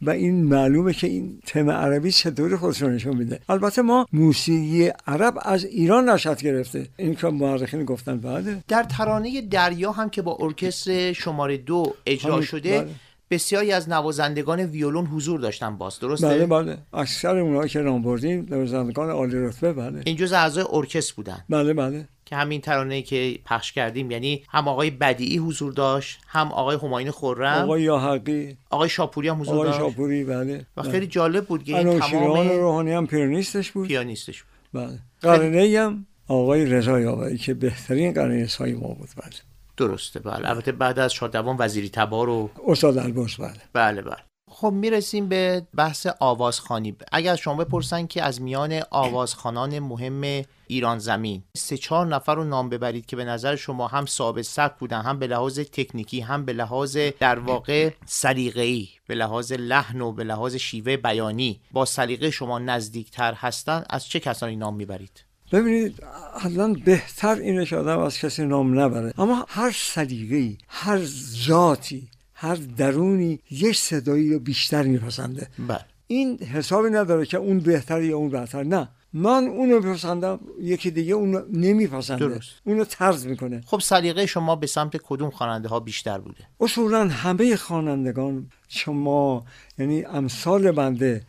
و 0.02 0.10
این 0.10 0.43
معلومه 0.43 0.93
که 0.93 1.08
این 1.08 1.39
تم 1.45 1.70
عربی 1.70 2.12
چطوری 2.12 2.56
خودش 2.56 2.82
رو 2.82 2.89
نشون 2.89 3.18
میده. 3.18 3.39
البته 3.49 3.82
ما 3.82 4.08
موسیقی 4.14 4.91
عرب 5.08 5.34
از 5.41 5.66
ایران 5.66 6.10
نشد 6.10 6.41
گرفته. 6.41 6.88
این 6.97 7.16
که 7.16 7.28
مورخین 7.28 7.86
گفتن 7.86 8.18
بله. 8.18 8.64
در 8.68 8.84
ترانه 8.84 9.41
دریا 9.41 9.91
هم 9.91 10.10
که 10.10 10.22
با 10.22 10.38
ارکستر 10.39 11.14
شماره 11.14 11.58
دو 11.58 11.93
اجرا 12.06 12.41
شده 12.41 12.82
بله. 12.82 12.89
بسیاری 13.32 13.72
از 13.72 13.89
نوازندگان 13.89 14.60
ویولون 14.60 15.06
حضور 15.06 15.39
داشتن 15.39 15.78
باز 15.78 15.99
درسته؟ 15.99 16.28
بله 16.28 16.45
بله. 16.45 16.78
اکثر 16.93 17.38
اونها 17.38 17.68
که 17.68 17.80
نام 17.80 18.02
بردیم 18.02 18.47
نوازندگان 18.49 19.10
عالی 19.10 19.36
رتبه 19.36 19.74
بله. 19.74 20.02
این 20.06 20.16
جز 20.16 20.34
اعضای 20.34 20.66
ارکستر 20.72 21.14
بودن. 21.16 21.43
بله 21.49 21.74
بله. 21.74 22.08
که 22.32 22.38
همین 22.38 22.62
ترانه 22.62 23.02
که 23.02 23.40
پخش 23.46 23.72
کردیم 23.72 24.12
یعنی 24.12 24.44
هم 24.50 24.68
آقای 24.68 24.90
بدیعی 24.90 25.38
حضور 25.38 25.74
داشت 25.74 26.20
هم 26.28 26.52
آقای 26.52 26.78
هماین 26.78 27.12
خرم 27.12 27.64
آقای 27.64 27.82
یاحقی. 27.82 28.58
آقای 28.70 28.90
شاپوری 28.90 29.28
هم 29.28 29.42
حضور 29.42 29.56
آقای 29.56 29.68
داشت. 29.68 29.80
شاپوری 29.80 30.24
بله 30.24 30.66
و 30.78 30.82
خیلی 30.82 31.08
جالب 31.08 31.46
بود 31.46 31.64
که 31.64 31.78
این 31.78 32.00
تمام 32.00 32.50
روحانی 32.50 32.92
هم 32.92 33.08
پیانیستش 33.08 33.72
بود. 33.72 33.88
پیانیستش 33.88 34.44
بود. 34.44 34.82
بله. 34.82 35.00
قرنه 35.22 35.80
هم 35.80 36.06
آقای 36.28 36.66
رضا 36.66 37.00
یاوری 37.00 37.38
که 37.38 37.54
بهترین 37.54 38.14
قرنه 38.14 38.48
سای 38.48 38.74
ما 38.74 38.88
بود 38.88 39.10
بله. 39.18 39.34
درسته 39.78 40.20
بله. 40.20 40.50
البته 40.50 40.72
بعد 40.72 41.00
از 41.00 41.14
شادوان 41.14 41.56
وزیری 41.60 41.90
تبار 41.90 42.30
و 42.30 42.50
استاد 42.68 42.98
الباس 42.98 43.36
بله. 43.36 43.52
بله 43.74 44.02
بله. 44.02 44.31
خب 44.62 44.74
می‌رسیم 44.74 45.28
به 45.28 45.68
بحث 45.76 46.07
آوازخانی. 46.20 46.95
اگر 47.12 47.36
شما 47.36 47.55
بپرسن 47.55 48.07
که 48.07 48.24
از 48.24 48.41
میان 48.41 48.82
آوازخانان 48.91 49.80
مهم 49.80 50.43
ایران 50.68 50.99
زمین 50.99 51.43
سه 51.57 51.78
چهار 51.78 52.07
نفر 52.07 52.36
رو 52.36 52.43
نام 52.43 52.70
ببرید 52.70 53.05
که 53.05 53.16
به 53.16 53.26
نظر 53.26 53.55
شما 53.55 53.88
هم 53.88 54.05
صاحب 54.05 54.41
سبک 54.41 54.80
بودن 54.80 55.01
هم 55.01 55.20
به 55.20 55.28
لحاظ 55.28 55.59
تکنیکی 55.59 56.20
هم 56.20 56.45
به 56.45 56.53
لحاظ 56.53 56.97
در 57.20 57.39
واقع 57.39 57.91
سلیقه‌ای 58.05 58.88
به 59.07 59.16
لحاظ 59.16 59.51
لحن 59.51 60.01
و 60.01 60.12
به 60.12 60.24
لحاظ 60.24 60.55
شیوه 60.55 60.97
بیانی 60.97 61.59
با 61.72 61.86
سلیقه 61.86 62.32
شما 62.32 62.59
نزدیکتر 62.59 63.34
هستن 63.34 63.84
از 63.89 64.07
چه 64.07 64.20
کسانی 64.20 64.55
نام 64.55 64.76
می‌برید؟ 64.76 65.26
ببینید 65.51 66.03
الان 66.41 66.74
بهتر 66.74 67.36
اینه 67.36 67.66
که 67.66 67.78
آدم 67.78 67.99
از 67.99 68.18
کسی 68.18 68.45
نام 68.45 68.80
نبره. 68.80 69.14
اما 69.18 69.45
هر 69.49 69.72
سلیقه‌ای 69.76 70.57
هر 70.68 71.05
ذاتی 71.47 72.07
هر 72.42 72.56
درونی 72.78 73.39
یک 73.52 73.78
صدایی 73.78 74.34
رو 74.34 74.39
بیشتر 74.39 74.84
میپسنده. 74.84 75.48
بله. 75.68 75.86
این 76.08 76.38
حسابی 76.38 76.89
نداره 76.89 77.26
که 77.26 77.38
اون 77.38 77.60
بهتر 77.60 78.02
یا 78.02 78.18
اون 78.18 78.30
بهتر 78.30 78.64
نه. 78.64 78.89
من 79.14 79.48
اونو 79.48 79.80
میپسندم 79.80 80.39
یکی 80.60 80.92
دیگه 80.92 81.14
اونو 81.14 81.42
نمیپسنده. 81.54 82.28
درست. 82.28 82.52
اونو 82.64 82.84
طرز 82.84 83.26
می‌کنه. 83.28 83.62
خب 83.66 83.80
سلیقه 83.80 84.26
شما 84.26 84.56
به 84.56 84.68
سمت 84.68 84.98
کدوم 84.98 85.30
خواننده 85.30 85.70
ها 85.70 85.80
بیشتر 85.80 86.18
بوده؟ 86.18 86.44
اصولا 86.60 87.08
همه 87.08 87.56
خوانندگان 87.56 88.52
شما 88.68 89.46
یعنی 89.78 90.04
امثال 90.04 90.72
بنده 90.72 91.22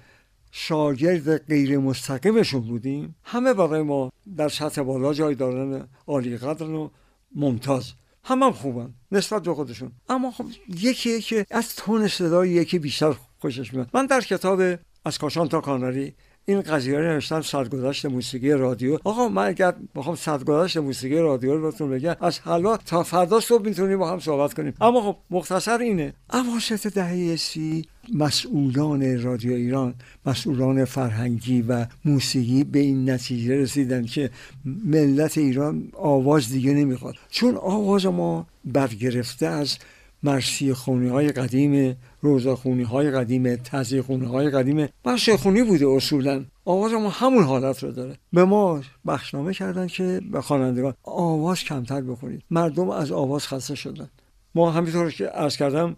شاگرد 0.53 1.47
غیر 1.47 1.79
مستقیمشون 1.79 2.61
بودیم. 2.61 3.17
همه 3.25 3.55
برای 3.55 3.83
ما 3.83 4.13
در 4.37 4.49
سطح 4.49 4.83
بالا 4.83 5.15
جای 5.15 5.35
دارن 5.35 5.89
عالی 6.07 6.37
قدر 6.37 6.71
و 6.71 6.91
ممتاز. 7.35 7.93
همه 8.25 8.47
هم 8.47 8.53
خوبن 8.53 8.95
نسبت 9.13 9.43
به 9.43 9.55
خودشون. 9.55 9.93
اما 10.09 10.31
خب 10.31 10.45
یکی 10.69 11.21
که 11.21 11.47
از 11.51 11.77
تون 11.77 12.09
صدای 12.09 12.51
یکی 12.51 12.79
بیشتر 12.79 13.15
خوشش 13.39 13.75
میاد. 13.75 13.91
من 13.95 14.07
در 14.07 14.21
کتاب 14.21 14.63
از 15.05 15.19
کاشان 15.19 15.49
تا 15.49 15.61
کاناری 15.61 16.15
این 16.45 16.61
قضیه 16.61 16.99
رو 16.99 17.05
نوشتم 17.05 17.41
سرگذشت 17.41 18.07
موسیقی 18.07 18.51
رادیو. 18.51 18.99
آقا 19.05 19.29
من 19.29 19.47
اگر 19.47 19.75
بخوام 19.95 20.17
سرگذشت 20.17 20.77
موسیقی 20.77 21.19
رادیو 21.19 21.55
رو 21.55 21.71
بهتون 21.71 21.91
بگم 21.91 22.17
از 22.21 22.39
حالا 22.39 22.77
تا 22.77 23.03
فردا 23.03 23.41
صبح 23.41 23.65
می‌تونیم 23.65 23.99
با 23.99 24.11
هم 24.11 24.19
صحبت 24.19 24.55
کنیم. 24.55 24.75
اما 24.81 25.01
خب 25.01 25.17
مختصر 25.31 25.79
اینه. 25.79 26.15
اواسط 26.33 26.95
دهه 26.95 27.37
سی 27.37 27.85
مسئولان 28.15 29.23
رادیو 29.23 29.53
ایران 29.53 29.95
مسئولان 30.27 30.85
فرهنگی 30.85 31.63
و 31.63 31.87
موسیقی 32.05 32.65
به 32.65 32.79
این 32.79 33.11
نتیجه 33.11 33.57
رسیدن 33.57 34.05
که 34.05 34.31
ملت 34.65 35.39
ایران 35.39 35.89
آواز 35.93 36.49
دیگه 36.49 36.73
نمی‌خواد. 36.73 37.15
چون 37.31 37.57
آواز 37.57 38.07
ما 38.07 38.47
برگرفته 38.65 39.47
از 39.47 39.79
مرسی 40.23 40.73
خونی 40.73 41.09
های 41.09 41.29
قدیم 41.29 41.97
روزا 42.23 42.57
خونی 42.57 42.83
های 42.83 43.11
قدیم 43.11 43.57
تزیه 43.57 44.03
خونی 44.03 44.27
های 44.27 44.51
قدیم 44.51 44.89
مرسی 45.05 45.37
خونی 45.37 45.63
بوده 45.63 45.87
اصولا. 45.89 46.45
آواز 46.65 46.93
ما 46.93 47.09
همون 47.11 47.45
حالت 47.45 47.83
رو 47.83 47.93
داره. 47.93 48.17
به 48.33 48.45
ما 48.45 48.81
بخشنامه 49.07 49.55
کردن 49.55 49.87
که 49.87 50.21
به 50.33 50.41
خوانندگان 50.41 50.95
آواز 51.03 51.65
کمتر 51.65 52.01
بخونید. 52.01 52.43
مردم 52.51 52.91
از 52.91 53.13
آواز 53.13 53.49
خسته 53.49 53.75
شدن. 53.75 54.11
ما 54.55 54.71
همینطور 54.71 55.11
که 55.11 55.27
عرض 55.27 55.57
کردم 55.57 55.97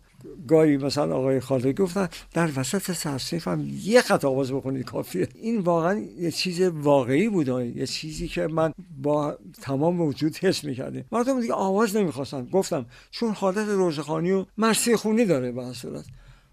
گاهی 0.49 0.77
مثلا 0.77 1.17
آقای 1.17 1.41
خالقی 1.41 1.73
گفتن 1.73 2.09
در 2.33 2.51
وسط 2.57 2.93
سرسیف 2.93 3.49
هم 3.49 3.71
یه 3.83 4.01
خط 4.01 4.25
آواز 4.25 4.53
بکنید 4.53 4.85
کافیه. 4.85 5.29
این 5.35 5.61
واقعا 5.61 5.99
یه 6.19 6.31
چیز 6.31 6.61
واقعی 6.61 7.29
بود 7.29 7.49
یه 7.49 7.87
چیزی 7.87 8.29
که 8.29 8.47
من 8.47 8.73
با 9.03 9.39
تمام 9.63 10.01
وجود 10.01 10.37
حس 10.37 10.65
می‌کردیم 10.65 11.05
مردم 11.13 11.41
دیگه 11.41 11.53
آواز 11.53 11.97
نمی‌خواستن. 11.97 12.49
گفتم 12.53 12.87
چون 13.11 13.31
حالت 13.31 13.69
روزخانی 13.69 14.33
و 14.33 14.45
مرسی 14.59 14.97
خونی 14.97 15.25
داره 15.25 15.53
به 15.53 15.73
صورت. 15.73 16.05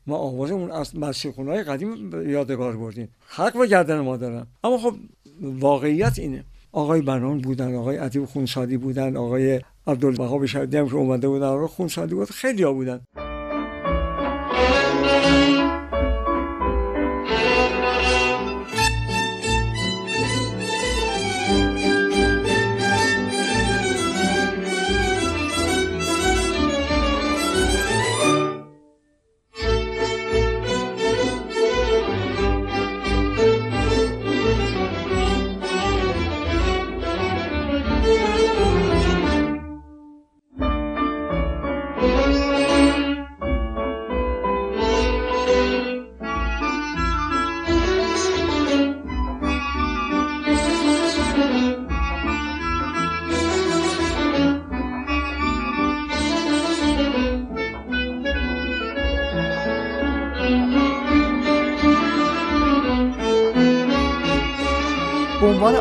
ما 0.07 0.17
آوازمون 0.17 0.71
از 0.71 0.95
مرسی 0.95 1.31
خونهای 1.31 1.63
قدیم 1.63 2.29
یادگار 2.29 2.77
بردیم. 2.77 3.09
حق 3.27 3.55
و 3.55 3.65
گردن 3.65 3.99
ما 3.99 4.17
دارن. 4.17 4.47
اما 4.63 4.77
خب 4.77 4.95
واقعیت 5.41 6.19
اینه. 6.19 6.43
آقای 6.71 7.01
بنان 7.01 7.37
بودن 7.37 7.75
آقای 7.75 7.97
ادیب 7.97 8.25
خونسادی 8.25 8.77
بودن 8.77 9.17
آقای 9.17 9.61
عبدالبها 9.87 10.37
بشردی 10.37 10.77
هم 10.77 10.87
که 10.87 10.95
اومده 10.95 11.27
بودن 11.27 11.45
آقای 11.45 11.67
خونسادی 11.67 12.15
بود 12.15 12.29
خیلی 12.29 12.63
ها 12.63 12.73
بودن. 12.73 13.01
عنوان 15.11 15.40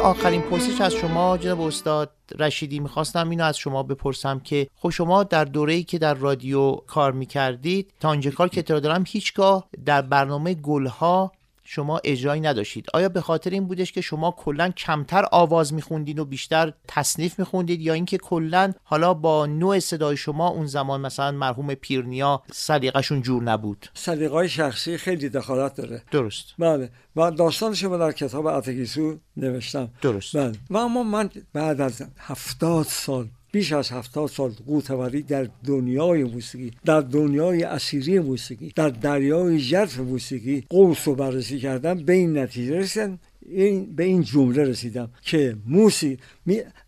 آخرین 0.04 0.42
پرسش 0.42 0.80
از 0.80 0.94
شما 0.94 1.38
جناب 1.38 1.60
استاد 1.60 2.10
رشیدی 2.38 2.80
می‌خواستم 2.80 3.30
اینو 3.30 3.44
از 3.44 3.58
شما 3.58 3.82
بپرسم 3.82 4.40
که 4.40 4.66
خب 4.76 4.90
شما 4.90 5.22
در 5.22 5.44
دوره‌ای 5.44 5.82
که 5.82 5.98
در 5.98 6.14
رادیو 6.14 6.72
کار 6.72 7.12
می‌کردید 7.12 7.92
تا 8.00 8.08
آنجا 8.08 8.30
کار 8.30 8.48
که 8.48 8.58
اطلاع 8.58 8.80
دارم 8.80 9.04
هیچگاه 9.06 9.68
در 9.84 10.02
برنامه 10.02 10.54
گلها 10.54 11.32
شما 11.72 12.00
اجرایی 12.04 12.40
نداشتید. 12.40 12.86
آیا 12.94 13.08
به 13.08 13.20
خاطر 13.20 13.50
این 13.50 13.66
بودش 13.66 13.92
که 13.92 14.00
شما 14.00 14.30
کلا 14.30 14.70
کمتر 14.70 15.24
آواز 15.32 15.74
میخوندید 15.74 16.18
و 16.18 16.24
بیشتر 16.24 16.72
تصنیف 16.88 17.38
میخوندید 17.38 17.80
یا 17.80 17.92
اینکه 17.92 18.18
کلا 18.18 18.72
حالا 18.84 19.14
با 19.14 19.46
نوع 19.46 19.78
صدای 19.78 20.16
شما 20.16 20.48
اون 20.48 20.66
زمان 20.66 21.00
مثلا 21.00 21.30
مرحوم 21.30 21.74
پیرنیا 21.74 22.42
سلیقه‌شون 22.52 23.22
جور 23.22 23.42
نبود؟ 23.42 23.86
سلیقه‌های 23.94 24.48
شخصی 24.48 24.96
خیلی 24.96 25.28
دخالت 25.28 25.76
داره. 25.76 26.02
درست. 26.10 26.44
بله. 26.58 26.90
و 27.16 27.30
داستان 27.30 27.74
شما 27.74 27.96
در 27.96 28.12
کتاب 28.12 28.46
اتکیسو 28.46 29.18
نوشتم. 29.36 29.88
درست. 30.02 30.36
بله. 30.36 30.52
و 30.70 30.76
اما 30.76 31.02
من 31.02 31.30
بعد 31.52 31.80
از 31.80 32.02
هفتاد 32.18 32.86
سال 32.86 33.28
بیش 33.52 33.72
از 33.72 33.90
هفتاد 33.90 34.28
سال 34.28 34.50
قوتوری 34.66 35.22
در 35.22 35.48
دنیای 35.64 36.24
موسیقی 36.24 36.70
در 36.84 37.00
دنیای 37.00 37.62
اسیری 37.62 38.18
موسیقی 38.18 38.72
در 38.76 38.88
دریای 38.88 39.58
ژرف 39.58 39.98
موسیقی 39.98 40.64
قوس 40.68 41.08
رو 41.08 41.14
بررسی 41.14 41.58
کردم. 41.58 41.94
به 41.94 42.12
این 42.12 42.38
نتیجه 42.38 42.78
رسیدم. 42.78 43.18
این 43.46 43.96
به 43.96 44.04
این 44.04 44.22
جمله 44.22 44.64
رسیدم 44.64 45.10
که 45.22 45.56
موسیقی 45.66 46.18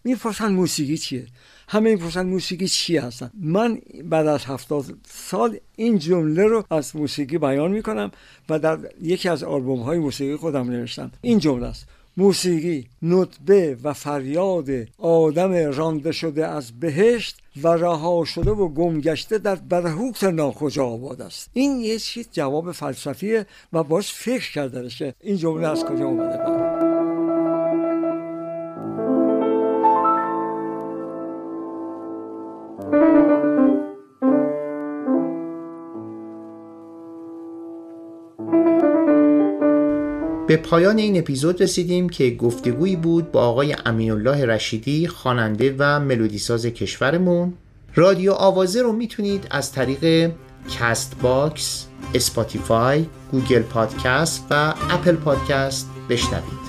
می 0.05 0.17
موسیقی 0.41 0.97
چیه؟ 0.97 1.27
همه 1.69 1.91
می‌پرسن 1.91 2.27
موسیقی 2.27 2.69
چی 2.69 2.97
هستن. 2.97 3.31
من 3.41 3.79
بعد 4.05 4.27
از 4.27 4.45
هفتاد 4.45 4.85
سال 5.07 5.57
این 5.77 5.99
جمله 5.99 6.45
رو 6.45 6.65
از 6.71 6.97
موسیقی 6.97 7.39
بیان 7.39 7.71
می‌کنم 7.71 8.11
و 8.49 8.59
در 8.59 8.79
یکی 9.03 9.29
از 9.29 9.43
آلبوم 9.43 9.81
های 9.81 9.99
موسیقی 9.99 10.37
خودم 10.37 10.71
نوشتم. 10.71 11.11
این 11.21 11.39
جمله 11.39 11.67
است. 11.67 11.87
موسیقی 12.17 12.87
نطبه 13.03 13.77
و 13.83 13.93
فریاد 13.93 14.69
آدم 14.99 15.53
رانده 15.53 16.13
شده 16.13 16.47
از 16.47 16.81
بهشت 16.81 17.39
و 17.63 17.69
رها 17.69 18.25
شده 18.25 18.51
و 18.51 18.69
گمگشته 18.69 19.39
در 19.39 19.55
برهوت 19.55 20.25
ناکجا 20.25 20.85
آباد 20.85 21.23
است. 21.23 21.51
این 21.53 21.81
یه 21.81 21.99
چیز 21.99 22.29
جواب 22.33 22.73
فلسفیه 22.73 23.47
و 23.73 23.83
باش 23.83 24.13
فکر 24.13 24.53
کرده 24.53 24.89
که 24.89 25.15
این 25.21 25.37
جمله 25.37 25.69
از 25.69 25.85
کجا 25.85 26.05
اومده؟ 26.05 26.62
به 40.53 40.59
پایان 40.59 40.99
این 40.99 41.19
اپیزود 41.19 41.63
رسیدیم 41.63 42.09
که 42.09 42.31
گفتگویی 42.31 42.97
بود 42.97 43.33
با 43.33 43.41
آقای 43.41 43.77
امین 43.87 44.11
الله 44.11 44.47
رشیدی 44.47 45.07
خواننده 45.07 45.75
و 45.79 46.01
ملودیساز 46.01 46.67
کشورمون. 46.67 47.53
رادیو 47.95 48.33
آوازه 48.33 48.83
رو 48.83 48.93
می‌تونید 48.93 49.47
از 49.51 49.73
طریق 49.73 50.33
Castbox، 50.79 51.87
Spotify، 52.15 53.07
Google 53.31 53.63
Podcast 53.63 54.47
و 54.51 54.75
Apple 54.91 55.17
Podcast 55.17 55.91
بشنوید. 56.09 56.62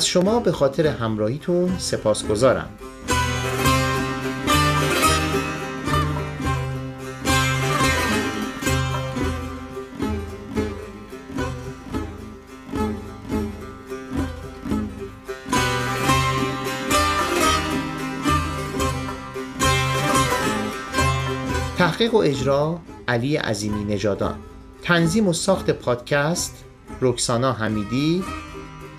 از 0.00 0.06
شما 0.06 0.40
به 0.40 0.52
خاطر 0.52 0.86
همراهیتون 0.86 1.78
سپاسگزارم. 1.78 2.68
تحقیق 21.78 22.14
و 22.14 22.16
اجرا 22.16 22.80
علی 23.08 23.36
عظیمی 23.36 23.84
نژادان. 23.84 24.38
تنظیم 24.82 25.28
و 25.28 25.32
ساخت 25.32 25.70
پادکست 25.70 26.64
رکسانا 27.00 27.52
حمیدی 27.52 28.24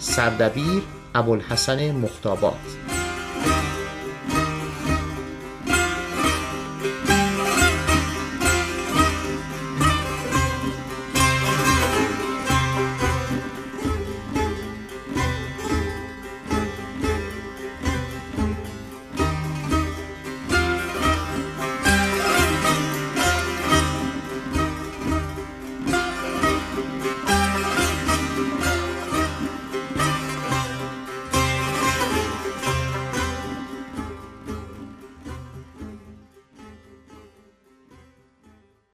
سردبیر 0.01 0.81
ابوالحسن 1.15 1.91
مختابات 1.91 2.53